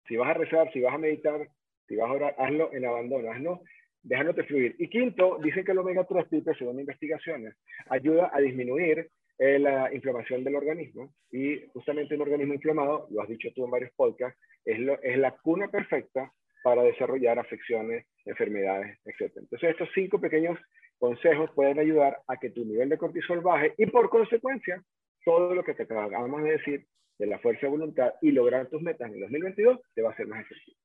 Si 0.08 0.16
vas 0.16 0.30
a 0.30 0.34
rezar, 0.34 0.72
si 0.72 0.80
vas 0.80 0.94
a 0.94 0.98
meditar, 0.98 1.48
si 1.86 1.96
vas 1.96 2.10
a 2.10 2.14
orar, 2.14 2.34
hazlo 2.38 2.72
en 2.72 2.84
abandono, 2.84 3.30
hazlo 3.30 3.62
dejándote 4.02 4.44
fluir. 4.44 4.74
Y 4.78 4.88
quinto, 4.88 5.38
dicen 5.42 5.64
que 5.64 5.72
el 5.72 5.78
omega 5.78 6.04
3 6.04 6.28
tipo, 6.28 6.54
según 6.54 6.80
investigaciones, 6.80 7.54
ayuda 7.88 8.30
a 8.32 8.40
disminuir 8.40 9.10
eh, 9.38 9.58
la 9.58 9.92
inflamación 9.92 10.44
del 10.44 10.56
organismo 10.56 11.14
y 11.30 11.66
justamente 11.72 12.14
un 12.14 12.22
organismo 12.22 12.54
inflamado, 12.54 13.06
lo 13.10 13.22
has 13.22 13.28
dicho 13.28 13.48
tú 13.54 13.64
en 13.64 13.70
varios 13.70 13.90
podcasts, 13.92 14.38
es, 14.64 14.78
lo, 14.78 15.00
es 15.02 15.18
la 15.18 15.36
cuna 15.38 15.68
perfecta 15.68 16.30
para 16.62 16.82
desarrollar 16.82 17.38
afecciones, 17.38 18.06
enfermedades, 18.26 18.98
etc. 19.04 19.32
Entonces, 19.36 19.70
estos 19.70 19.88
cinco 19.94 20.20
pequeños 20.20 20.58
consejos 21.00 21.50
pueden 21.54 21.80
ayudar 21.80 22.22
a 22.28 22.36
que 22.36 22.50
tu 22.50 22.64
nivel 22.64 22.90
de 22.90 22.98
cortisol 22.98 23.40
baje 23.40 23.74
y 23.78 23.86
por 23.86 24.10
consecuencia, 24.10 24.84
todo 25.24 25.54
lo 25.54 25.64
que 25.64 25.74
te 25.74 25.82
acabamos 25.82 26.42
de 26.42 26.50
decir 26.50 26.86
de 27.18 27.26
la 27.26 27.38
fuerza 27.38 27.62
de 27.62 27.68
voluntad 27.68 28.12
y 28.20 28.30
lograr 28.30 28.68
tus 28.68 28.80
metas 28.82 29.08
en 29.08 29.14
el 29.14 29.20
2022 29.22 29.80
te 29.94 30.02
va 30.02 30.10
a 30.10 30.16
ser 30.16 30.26
más 30.26 30.42
efectivo. 30.42 30.76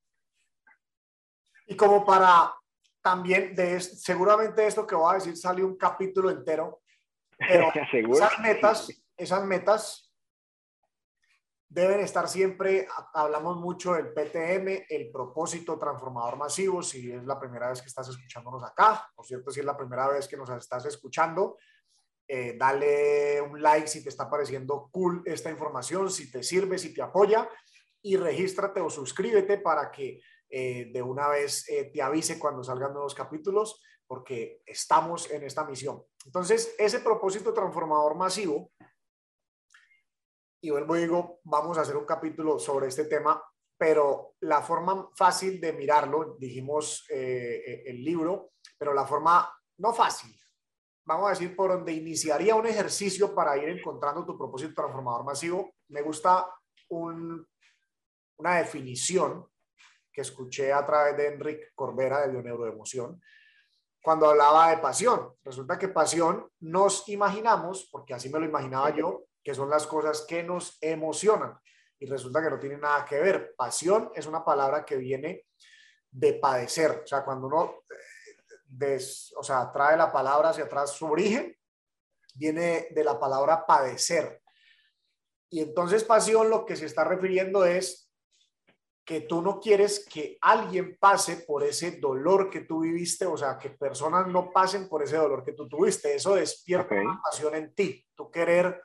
Y 1.67 1.75
como 1.75 2.05
para 2.05 2.53
también, 3.01 3.53
de 3.53 3.79
seguramente 3.79 4.65
esto 4.65 4.87
que 4.87 4.95
voy 4.95 5.11
a 5.11 5.15
decir 5.15 5.35
sale 5.35 5.63
un 5.63 5.77
capítulo 5.77 6.29
entero, 6.29 6.81
pero 7.37 7.71
esas 7.91 8.39
metas, 8.39 9.05
esas 9.17 9.45
metas 9.45 10.04
deben 11.75 11.99
estar 11.99 12.29
siempre, 12.29 12.87
hablamos 13.13 13.57
mucho 13.57 13.95
del 13.95 14.13
PTM, 14.13 14.85
el 14.87 15.11
propósito 15.11 15.77
transformador 15.77 16.37
masivo, 16.37 16.81
si 16.81 17.11
es 17.11 17.25
la 17.25 17.37
primera 17.37 17.67
vez 17.67 17.81
que 17.81 17.89
estás 17.89 18.07
escuchándonos 18.07 18.63
acá, 18.63 19.11
por 19.13 19.25
cierto, 19.25 19.51
si 19.51 19.59
es 19.59 19.65
la 19.65 19.75
primera 19.75 20.07
vez 20.07 20.25
que 20.25 20.37
nos 20.37 20.49
estás 20.51 20.85
escuchando, 20.85 21.57
eh, 22.25 22.55
dale 22.57 23.41
un 23.41 23.61
like 23.61 23.89
si 23.89 24.01
te 24.01 24.07
está 24.07 24.29
pareciendo 24.29 24.87
cool 24.89 25.21
esta 25.25 25.51
información, 25.51 26.09
si 26.09 26.31
te 26.31 26.43
sirve, 26.43 26.77
si 26.77 26.93
te 26.93 27.01
apoya, 27.01 27.49
y 28.01 28.15
regístrate 28.15 28.79
o 28.79 28.89
suscríbete 28.89 29.57
para 29.57 29.91
que 29.91 30.21
eh, 30.49 30.91
de 30.93 31.01
una 31.01 31.27
vez 31.27 31.67
eh, 31.67 31.91
te 31.93 32.01
avise 32.01 32.39
cuando 32.39 32.63
salgan 32.63 32.93
nuevos 32.93 33.13
capítulos, 33.13 33.83
porque 34.07 34.61
estamos 34.65 35.29
en 35.29 35.43
esta 35.43 35.65
misión. 35.65 36.01
Entonces, 36.25 36.73
ese 36.79 37.01
propósito 37.01 37.53
transformador 37.53 38.15
masivo 38.15 38.71
y 40.61 40.69
vuelvo 40.69 40.95
y 40.95 41.01
digo, 41.01 41.39
vamos 41.43 41.77
a 41.77 41.81
hacer 41.81 41.95
un 41.95 42.05
capítulo 42.05 42.59
sobre 42.59 42.87
este 42.87 43.05
tema, 43.05 43.41
pero 43.77 44.35
la 44.41 44.61
forma 44.61 45.09
fácil 45.15 45.59
de 45.59 45.73
mirarlo, 45.73 46.35
dijimos 46.39 47.05
eh, 47.09 47.63
eh, 47.65 47.83
el 47.87 48.03
libro, 48.03 48.51
pero 48.77 48.93
la 48.93 49.05
forma 49.05 49.49
no 49.77 49.93
fácil, 49.93 50.35
vamos 51.05 51.27
a 51.27 51.29
decir, 51.31 51.55
por 51.55 51.71
donde 51.71 51.93
iniciaría 51.93 52.55
un 52.55 52.65
ejercicio 52.65 53.35
para 53.35 53.57
ir 53.57 53.69
encontrando 53.69 54.25
tu 54.25 54.37
propósito 54.37 54.73
transformador 54.73 55.23
masivo, 55.23 55.75
me 55.89 56.01
gusta 56.01 56.47
un, 56.89 57.47
una 58.37 58.57
definición 58.57 59.47
que 60.11 60.21
escuché 60.21 60.71
a 60.71 60.85
través 60.85 61.17
de 61.17 61.27
Enrique 61.27 61.67
Corbera 61.75 62.25
de 62.25 62.41
Neuroemoción, 62.41 63.21
cuando 64.01 64.29
hablaba 64.29 64.69
de 64.69 64.77
pasión. 64.77 65.33
Resulta 65.43 65.77
que 65.77 65.89
pasión 65.89 66.49
nos 66.59 67.09
imaginamos, 67.09 67.89
porque 67.91 68.13
así 68.13 68.29
me 68.29 68.39
lo 68.39 68.45
imaginaba 68.45 68.95
yo, 68.95 69.25
que 69.45 69.53
son 69.53 69.69
las 69.69 69.85
cosas 69.85 70.25
que 70.27 70.41
nos 70.41 70.79
emocionan. 70.81 71.55
Y 71.99 72.07
resulta 72.07 72.41
que 72.41 72.49
no 72.49 72.59
tiene 72.59 72.77
nada 72.77 73.05
que 73.05 73.19
ver. 73.19 73.53
Pasión 73.55 74.11
es 74.15 74.25
una 74.25 74.43
palabra 74.43 74.83
que 74.83 74.97
viene 74.97 75.45
de 76.09 76.33
padecer. 76.33 77.03
O 77.03 77.07
sea, 77.07 77.23
cuando 77.23 77.45
uno 77.45 77.83
eh, 78.81 78.99
o 79.37 79.43
sea, 79.43 79.71
trae 79.71 79.95
la 79.95 80.11
palabra 80.11 80.49
hacia 80.49 80.63
atrás, 80.63 80.93
su 80.93 81.05
origen 81.05 81.55
viene 82.33 82.87
de 82.89 83.03
la 83.03 83.19
palabra 83.19 83.67
padecer. 83.67 84.41
Y 85.51 85.61
entonces 85.61 86.03
pasión 86.03 86.49
lo 86.49 86.65
que 86.65 86.75
se 86.75 86.87
está 86.87 87.03
refiriendo 87.03 87.65
es 87.65 88.11
que 89.05 89.21
tú 89.21 89.43
no 89.43 89.59
quieres 89.59 90.03
que 90.11 90.39
alguien 90.41 90.97
pase 90.99 91.37
por 91.47 91.63
ese 91.63 91.91
dolor 91.91 92.49
que 92.49 92.61
tú 92.61 92.79
viviste, 92.79 93.27
o 93.27 93.37
sea, 93.37 93.59
que 93.59 93.69
personas 93.69 94.25
no 94.25 94.51
pasen 94.51 94.89
por 94.89 95.03
ese 95.03 95.17
dolor 95.17 95.45
que 95.45 95.53
tú 95.53 95.69
tuviste. 95.69 96.15
Eso 96.15 96.33
despierta 96.33 96.95
una 96.95 97.21
pasión 97.21 97.53
en 97.53 97.75
ti. 97.75 98.03
Tú 98.15 98.31
querer 98.31 98.81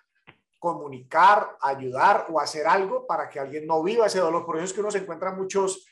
comunicar, 0.61 1.57
ayudar 1.63 2.27
o 2.29 2.39
hacer 2.39 2.67
algo 2.67 3.07
para 3.07 3.29
que 3.31 3.41
alguien 3.41 3.67
no 3.67 3.83
viva 3.83 4.07
ese 4.07 4.21
dolor. 4.21 4.45
Por 4.45 4.57
eso 4.57 4.67
es 4.67 4.73
que 4.75 4.81
uno 4.81 4.91
se 4.91 4.99
encuentra 4.99 5.33
muchos 5.33 5.87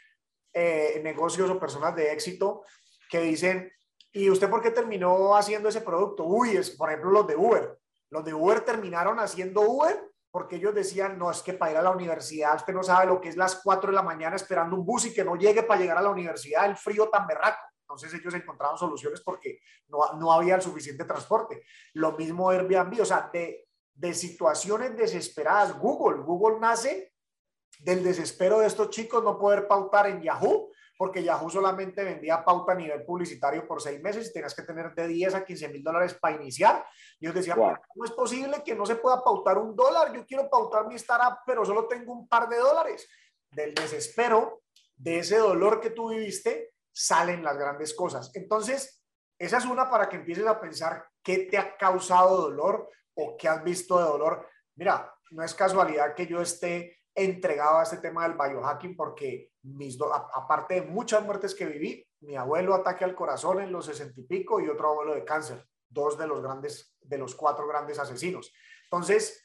eh, 0.52 1.00
negocios 1.02 1.50
o 1.50 1.58
personas 1.58 1.96
de 1.96 2.12
éxito 2.12 2.62
que 3.08 3.20
dicen, 3.20 3.72
¿y 4.12 4.28
usted 4.28 4.50
por 4.50 4.60
qué 4.60 4.70
terminó 4.70 5.34
haciendo 5.34 5.70
ese 5.70 5.80
producto? 5.80 6.24
Uy, 6.24 6.56
es, 6.58 6.70
por 6.70 6.90
ejemplo, 6.90 7.10
los 7.10 7.26
de 7.26 7.34
Uber. 7.34 7.78
Los 8.10 8.24
de 8.24 8.34
Uber 8.34 8.60
terminaron 8.60 9.18
haciendo 9.18 9.62
Uber 9.62 10.12
porque 10.30 10.56
ellos 10.56 10.74
decían, 10.74 11.18
no, 11.18 11.30
es 11.30 11.40
que 11.40 11.54
para 11.54 11.72
ir 11.72 11.78
a 11.78 11.82
la 11.82 11.90
universidad 11.90 12.54
usted 12.54 12.74
no 12.74 12.82
sabe 12.82 13.06
lo 13.06 13.20
que 13.20 13.30
es 13.30 13.36
las 13.36 13.62
4 13.64 13.90
de 13.90 13.96
la 13.96 14.02
mañana 14.02 14.36
esperando 14.36 14.76
un 14.76 14.84
bus 14.84 15.06
y 15.06 15.14
que 15.14 15.24
no 15.24 15.36
llegue 15.36 15.62
para 15.62 15.80
llegar 15.80 15.96
a 15.96 16.02
la 16.02 16.10
universidad, 16.10 16.66
el 16.66 16.76
frío 16.76 17.08
tan 17.08 17.26
berraco. 17.26 17.62
Entonces 17.80 18.12
ellos 18.12 18.34
encontraron 18.34 18.76
soluciones 18.76 19.22
porque 19.22 19.60
no, 19.88 19.98
no 20.18 20.30
había 20.30 20.56
el 20.56 20.62
suficiente 20.62 21.04
transporte. 21.04 21.64
Lo 21.94 22.12
mismo 22.12 22.50
Airbnb, 22.50 23.00
o 23.00 23.04
sea, 23.06 23.30
de, 23.32 23.67
de 23.98 24.14
situaciones 24.14 24.96
desesperadas. 24.96 25.76
Google, 25.78 26.22
Google 26.22 26.60
nace 26.60 27.12
del 27.80 28.02
desespero 28.04 28.60
de 28.60 28.68
estos 28.68 28.90
chicos 28.90 29.22
no 29.22 29.38
poder 29.38 29.66
pautar 29.66 30.06
en 30.06 30.22
Yahoo, 30.22 30.70
porque 30.96 31.22
Yahoo 31.22 31.50
solamente 31.50 32.02
vendía 32.04 32.44
pauta 32.44 32.72
a 32.72 32.76
nivel 32.76 33.04
publicitario 33.04 33.66
por 33.66 33.82
seis 33.82 34.00
meses 34.00 34.28
y 34.28 34.32
tenías 34.32 34.54
que 34.54 34.62
tener 34.62 34.94
de 34.94 35.06
10 35.06 35.34
a 35.34 35.44
15 35.44 35.68
mil 35.68 35.82
dólares 35.82 36.14
para 36.14 36.36
iniciar. 36.36 36.84
Y 37.18 37.26
ellos 37.26 37.34
decían, 37.34 37.58
¿cómo 37.58 38.04
es 38.04 38.10
posible 38.12 38.62
que 38.64 38.74
no 38.74 38.86
se 38.86 38.96
pueda 38.96 39.22
pautar 39.22 39.58
un 39.58 39.74
dólar? 39.74 40.12
Yo 40.12 40.24
quiero 40.24 40.48
pautar 40.48 40.86
mi 40.86 40.94
startup, 40.94 41.40
pero 41.44 41.64
solo 41.64 41.86
tengo 41.86 42.12
un 42.12 42.28
par 42.28 42.48
de 42.48 42.58
dólares. 42.58 43.08
Del 43.50 43.74
desespero, 43.74 44.62
de 44.96 45.20
ese 45.20 45.38
dolor 45.38 45.80
que 45.80 45.90
tú 45.90 46.10
viviste, 46.10 46.72
salen 46.92 47.44
las 47.44 47.56
grandes 47.56 47.94
cosas. 47.94 48.30
Entonces, 48.34 49.02
esa 49.38 49.58
es 49.58 49.66
una 49.66 49.88
para 49.88 50.08
que 50.08 50.16
empieces 50.16 50.46
a 50.46 50.60
pensar 50.60 51.06
qué 51.22 51.38
te 51.50 51.58
ha 51.58 51.76
causado 51.76 52.42
dolor, 52.42 52.90
o 53.18 53.36
qué 53.36 53.48
has 53.48 53.62
visto 53.62 53.98
de 53.98 54.04
dolor. 54.04 54.46
Mira, 54.76 55.12
no 55.32 55.42
es 55.42 55.54
casualidad 55.54 56.14
que 56.14 56.26
yo 56.26 56.40
esté 56.40 56.98
entregado 57.14 57.78
a 57.78 57.82
este 57.82 57.96
tema 57.98 58.22
del 58.22 58.38
biohacking 58.38 58.96
porque 58.96 59.50
mis 59.62 59.98
aparte 60.34 60.74
de 60.74 60.82
muchas 60.82 61.24
muertes 61.24 61.54
que 61.54 61.66
viví, 61.66 62.06
mi 62.20 62.36
abuelo 62.36 62.74
ataque 62.74 63.04
al 63.04 63.16
corazón 63.16 63.60
en 63.60 63.72
los 63.72 63.86
sesenta 63.86 64.20
y 64.20 64.24
pico 64.24 64.60
y 64.60 64.68
otro 64.68 64.90
abuelo 64.90 65.14
de 65.14 65.24
cáncer, 65.24 65.66
dos 65.88 66.16
de 66.16 66.28
los 66.28 66.42
grandes, 66.42 66.96
de 67.00 67.18
los 67.18 67.34
cuatro 67.34 67.66
grandes 67.66 67.98
asesinos. 67.98 68.52
Entonces, 68.84 69.44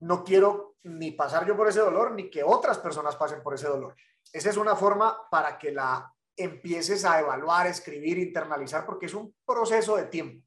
no 0.00 0.24
quiero 0.24 0.76
ni 0.84 1.12
pasar 1.12 1.46
yo 1.46 1.56
por 1.56 1.68
ese 1.68 1.80
dolor, 1.80 2.12
ni 2.12 2.30
que 2.30 2.42
otras 2.42 2.78
personas 2.78 3.14
pasen 3.16 3.42
por 3.42 3.54
ese 3.54 3.68
dolor. 3.68 3.94
Esa 4.32 4.50
es 4.50 4.56
una 4.56 4.74
forma 4.74 5.28
para 5.30 5.58
que 5.58 5.70
la 5.70 6.12
empieces 6.34 7.04
a 7.04 7.20
evaluar, 7.20 7.66
escribir, 7.66 8.18
internalizar, 8.18 8.86
porque 8.86 9.06
es 9.06 9.14
un 9.14 9.34
proceso 9.44 9.96
de 9.96 10.06
tiempo. 10.06 10.44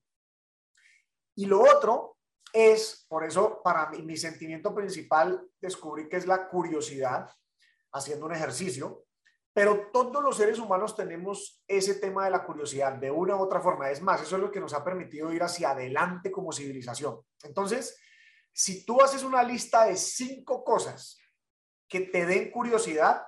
Y 1.35 1.45
lo 1.45 1.61
otro 1.61 2.14
es, 2.55 3.05
por 3.09 3.25
eso, 3.25 3.61
para 3.61 3.89
mí, 3.89 4.01
mi 4.01 4.15
sentimiento 4.15 4.73
principal, 4.73 5.45
descubrí 5.59 6.07
que 6.07 6.15
es 6.15 6.25
la 6.25 6.47
curiosidad, 6.47 7.29
haciendo 7.91 8.25
un 8.25 8.33
ejercicio, 8.33 9.05
pero 9.53 9.89
todos 9.91 10.23
los 10.23 10.37
seres 10.37 10.59
humanos 10.59 10.95
tenemos 10.95 11.63
ese 11.67 11.95
tema 11.95 12.25
de 12.25 12.31
la 12.31 12.45
curiosidad 12.45 12.93
de 12.93 13.11
una 13.11 13.35
u 13.35 13.41
otra 13.41 13.61
forma. 13.61 13.89
Es 13.89 14.01
más, 14.01 14.21
eso 14.21 14.35
es 14.37 14.41
lo 14.41 14.51
que 14.51 14.59
nos 14.59 14.73
ha 14.73 14.83
permitido 14.83 15.31
ir 15.31 15.43
hacia 15.43 15.71
adelante 15.71 16.31
como 16.31 16.51
civilización. 16.51 17.21
Entonces, 17.43 17.97
si 18.53 18.85
tú 18.85 19.01
haces 19.01 19.23
una 19.23 19.43
lista 19.43 19.85
de 19.85 19.97
cinco 19.97 20.63
cosas 20.63 21.19
que 21.87 22.01
te 22.01 22.25
den 22.25 22.51
curiosidad, 22.51 23.23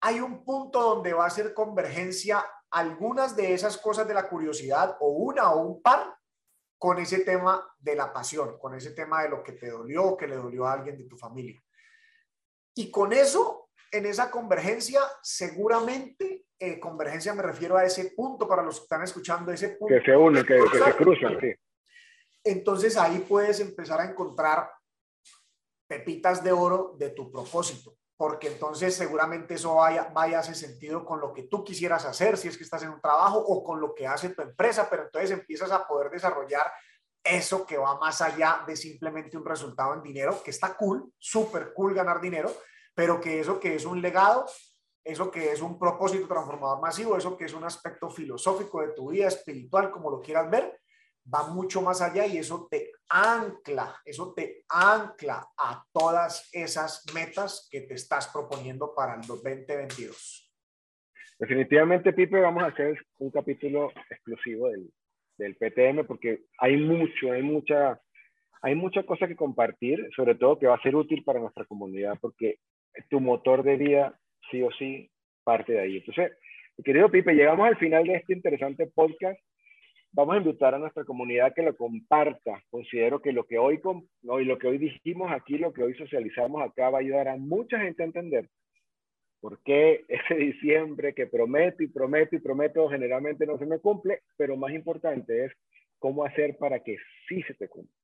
hay 0.00 0.20
un 0.20 0.44
punto 0.44 0.80
donde 0.80 1.12
va 1.12 1.26
a 1.26 1.30
ser 1.30 1.52
convergencia 1.52 2.44
algunas 2.70 3.34
de 3.34 3.54
esas 3.54 3.76
cosas 3.76 4.06
de 4.06 4.14
la 4.14 4.28
curiosidad 4.28 4.96
o 5.00 5.10
una 5.10 5.52
o 5.52 5.62
un 5.62 5.82
par 5.82 6.16
con 6.80 6.98
ese 6.98 7.20
tema 7.20 7.62
de 7.78 7.94
la 7.94 8.10
pasión, 8.10 8.58
con 8.58 8.74
ese 8.74 8.92
tema 8.92 9.22
de 9.22 9.28
lo 9.28 9.42
que 9.42 9.52
te 9.52 9.68
dolió 9.68 10.02
o 10.02 10.16
que 10.16 10.26
le 10.26 10.36
dolió 10.36 10.66
a 10.66 10.72
alguien 10.72 10.96
de 10.96 11.04
tu 11.04 11.14
familia. 11.14 11.62
Y 12.74 12.90
con 12.90 13.12
eso, 13.12 13.68
en 13.92 14.06
esa 14.06 14.30
convergencia, 14.30 15.02
seguramente, 15.22 16.46
eh, 16.58 16.80
convergencia 16.80 17.34
me 17.34 17.42
refiero 17.42 17.76
a 17.76 17.84
ese 17.84 18.12
punto 18.16 18.48
para 18.48 18.62
los 18.62 18.78
que 18.78 18.84
están 18.84 19.02
escuchando, 19.02 19.52
ese 19.52 19.76
punto. 19.76 19.94
Que 19.94 20.00
se 20.00 20.16
une, 20.16 20.42
que, 20.42 20.58
se 20.58 20.96
cruzan, 20.96 21.38
sí. 21.38 21.52
Entonces 22.42 22.96
ahí 22.96 23.26
puedes 23.28 23.60
empezar 23.60 24.00
a 24.00 24.06
encontrar 24.06 24.70
pepitas 25.86 26.42
de 26.42 26.52
oro 26.52 26.96
de 26.98 27.10
tu 27.10 27.30
propósito 27.30 27.99
porque 28.20 28.48
entonces 28.48 28.94
seguramente 28.94 29.54
eso 29.54 29.76
vaya, 29.76 30.10
vaya 30.12 30.40
hacer 30.40 30.54
sentido 30.54 31.06
con 31.06 31.20
lo 31.20 31.32
que 31.32 31.44
tú 31.44 31.64
quisieras 31.64 32.04
hacer, 32.04 32.36
si 32.36 32.48
es 32.48 32.58
que 32.58 32.64
estás 32.64 32.82
en 32.82 32.90
un 32.90 33.00
trabajo 33.00 33.38
o 33.38 33.64
con 33.64 33.80
lo 33.80 33.94
que 33.94 34.06
hace 34.06 34.28
tu 34.28 34.42
empresa, 34.42 34.88
pero 34.90 35.04
entonces 35.04 35.30
empiezas 35.30 35.70
a 35.70 35.88
poder 35.88 36.10
desarrollar 36.10 36.70
eso 37.24 37.64
que 37.64 37.78
va 37.78 37.98
más 37.98 38.20
allá 38.20 38.62
de 38.66 38.76
simplemente 38.76 39.38
un 39.38 39.46
resultado 39.46 39.94
en 39.94 40.02
dinero, 40.02 40.42
que 40.42 40.50
está 40.50 40.76
cool, 40.76 41.10
súper 41.16 41.72
cool 41.72 41.94
ganar 41.94 42.20
dinero, 42.20 42.52
pero 42.94 43.22
que 43.22 43.40
eso 43.40 43.58
que 43.58 43.74
es 43.74 43.86
un 43.86 44.02
legado, 44.02 44.44
eso 45.02 45.30
que 45.30 45.52
es 45.52 45.62
un 45.62 45.78
propósito 45.78 46.28
transformador 46.28 46.78
masivo, 46.82 47.16
eso 47.16 47.38
que 47.38 47.46
es 47.46 47.54
un 47.54 47.64
aspecto 47.64 48.10
filosófico 48.10 48.82
de 48.82 48.88
tu 48.88 49.12
vida 49.12 49.28
espiritual, 49.28 49.90
como 49.90 50.10
lo 50.10 50.20
quieras 50.20 50.50
ver, 50.50 50.78
va 51.32 51.48
mucho 51.48 51.82
más 51.82 52.00
allá 52.00 52.26
y 52.26 52.38
eso 52.38 52.66
te 52.70 52.92
ancla, 53.08 53.96
eso 54.04 54.32
te 54.34 54.64
ancla 54.68 55.46
a 55.56 55.84
todas 55.92 56.48
esas 56.52 57.04
metas 57.14 57.68
que 57.70 57.82
te 57.82 57.94
estás 57.94 58.28
proponiendo 58.28 58.94
para 58.94 59.14
el 59.14 59.22
2022. 59.22 60.52
Definitivamente, 61.38 62.12
Pipe, 62.12 62.40
vamos 62.40 62.62
a 62.62 62.66
hacer 62.66 62.98
un 63.18 63.30
capítulo 63.30 63.90
exclusivo 64.10 64.68
del, 64.68 64.90
del 65.38 65.56
PTM 65.56 66.06
porque 66.06 66.44
hay 66.58 66.76
mucho, 66.76 67.32
hay 67.32 67.42
mucha, 67.42 68.00
hay 68.62 68.74
mucha 68.74 69.02
cosa 69.04 69.26
que 69.26 69.36
compartir, 69.36 70.08
sobre 70.14 70.34
todo 70.34 70.58
que 70.58 70.66
va 70.66 70.76
a 70.76 70.82
ser 70.82 70.94
útil 70.94 71.24
para 71.24 71.40
nuestra 71.40 71.64
comunidad 71.64 72.18
porque 72.20 72.58
tu 73.08 73.20
motor 73.20 73.62
de 73.62 73.76
vida 73.76 74.18
sí 74.50 74.62
o 74.62 74.70
sí 74.72 75.10
parte 75.44 75.72
de 75.72 75.80
ahí. 75.80 75.96
Entonces, 75.96 76.32
querido 76.84 77.10
Pipe, 77.10 77.34
llegamos 77.34 77.66
al 77.66 77.76
final 77.78 78.04
de 78.04 78.16
este 78.16 78.34
interesante 78.34 78.86
podcast 78.86 79.40
vamos 80.12 80.34
a 80.34 80.38
invitar 80.38 80.74
a 80.74 80.78
nuestra 80.78 81.04
comunidad 81.04 81.54
que 81.54 81.62
lo 81.62 81.76
comparta. 81.76 82.62
Considero 82.70 83.20
que 83.20 83.32
lo 83.32 83.44
que 83.46 83.58
hoy, 83.58 83.80
dijimos 84.78 85.30
aquí, 85.30 85.58
lo 85.58 85.72
que 85.72 85.82
hoy 85.82 85.94
socializamos 85.94 86.62
acá, 86.62 86.90
va 86.90 86.98
a 86.98 87.00
ayudar 87.00 87.28
a 87.28 87.36
mucha 87.36 87.78
gente 87.78 88.02
a 88.02 88.06
entender 88.06 88.48
por 89.40 89.62
qué 89.62 90.04
ese 90.08 90.34
diciembre 90.34 91.14
que 91.14 91.26
prometo 91.26 91.82
y 91.82 91.88
prometo 91.88 92.36
y 92.36 92.40
prometo 92.40 92.88
generalmente 92.88 93.46
no 93.46 93.58
se 93.58 93.66
me 93.66 93.78
cumple, 93.78 94.22
pero 94.36 94.56
más 94.56 94.72
importante 94.72 95.46
es 95.46 95.52
cómo 95.98 96.24
hacer 96.24 96.56
para 96.58 96.80
que 96.80 96.96
sí 97.28 97.42
se 97.42 97.54
te 97.54 97.68
cumpla. 97.68 97.94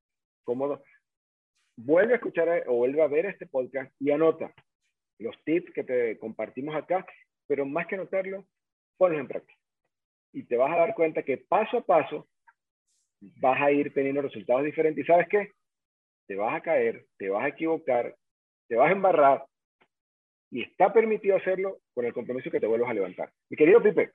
Cómo 0.45 0.81
vuelve 1.77 2.15
a 2.15 2.17
escuchar 2.17 2.65
o 2.69 2.77
vuelve 2.77 3.03
a 3.03 3.09
ver 3.09 3.27
este 3.27 3.47
podcast 3.47 3.93
y 4.01 4.11
anota 4.11 4.53
los 5.19 5.37
tips 5.45 5.73
que 5.73 5.83
te 5.83 6.19
compartimos 6.19 6.75
acá, 6.75 7.07
pero 7.47 7.67
más 7.67 7.87
que 7.87 7.97
anotarlo, 7.97 8.47
ponlos 8.97 9.21
en 9.21 9.29
práctica 9.29 9.66
y 10.37 10.43
te 10.43 10.59
vas 10.59 10.71
a 10.71 10.77
dar 10.77 10.95
cuenta 10.95 11.23
que 11.23 11.39
paso 11.39 11.79
a 11.79 11.81
paso 11.81 12.29
vas 13.41 13.59
a 13.63 13.73
ir 13.73 13.95
teniendo 13.95 14.21
resultados 14.21 14.65
diferentes. 14.65 15.03
¿Y 15.03 15.07
sabes 15.07 15.29
qué? 15.31 15.53
Te 16.27 16.37
vas 16.37 16.55
a 16.55 16.61
caer, 16.61 17.07
te 17.17 17.31
vas 17.31 17.43
a 17.43 17.49
equivocar, 17.49 18.15
te 18.69 18.77
vas 18.77 18.91
a 18.91 18.93
embarrar 18.93 19.47
y 20.51 20.63
está 20.63 20.93
permitido 20.93 21.39
hacerlo 21.39 21.79
con 21.95 22.05
el 22.05 22.13
compromiso 22.13 22.51
que 22.51 22.61
te 22.61 22.67
vuelvas 22.67 22.91
a 22.91 22.95
levantar. 22.95 23.33
Mi 23.49 23.57
querido 23.57 23.83
Pipe. 23.83 24.13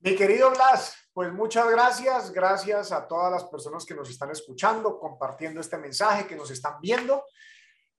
Mi 0.00 0.14
querido 0.14 0.50
Blas, 0.50 1.08
pues 1.14 1.32
muchas 1.32 1.70
gracias. 1.70 2.30
Gracias 2.30 2.92
a 2.92 3.08
todas 3.08 3.32
las 3.32 3.44
personas 3.44 3.86
que 3.86 3.94
nos 3.94 4.10
están 4.10 4.30
escuchando, 4.30 4.98
compartiendo 4.98 5.62
este 5.62 5.78
mensaje, 5.78 6.26
que 6.26 6.36
nos 6.36 6.50
están 6.50 6.74
viendo. 6.78 7.24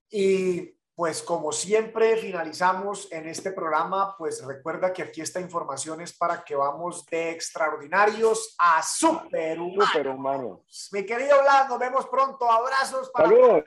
Y 0.08 0.72
pues 1.02 1.20
como 1.20 1.50
siempre 1.50 2.16
finalizamos 2.16 3.10
en 3.10 3.28
este 3.28 3.50
programa, 3.50 4.16
pues 4.16 4.40
recuerda 4.46 4.92
que 4.92 5.02
aquí 5.02 5.20
esta 5.20 5.40
información 5.40 6.00
es 6.00 6.12
para 6.12 6.44
que 6.44 6.54
vamos 6.54 7.04
de 7.06 7.32
extraordinarios 7.32 8.54
a 8.56 8.80
superhumanos. 8.84 9.88
Superhumanos. 9.88 10.88
Mi 10.92 11.04
querido 11.04 11.42
Blas, 11.42 11.68
nos 11.68 11.80
vemos 11.80 12.06
pronto. 12.06 12.48
Abrazos 12.48 13.10
para 13.10 13.28
Saludos. 13.28 13.64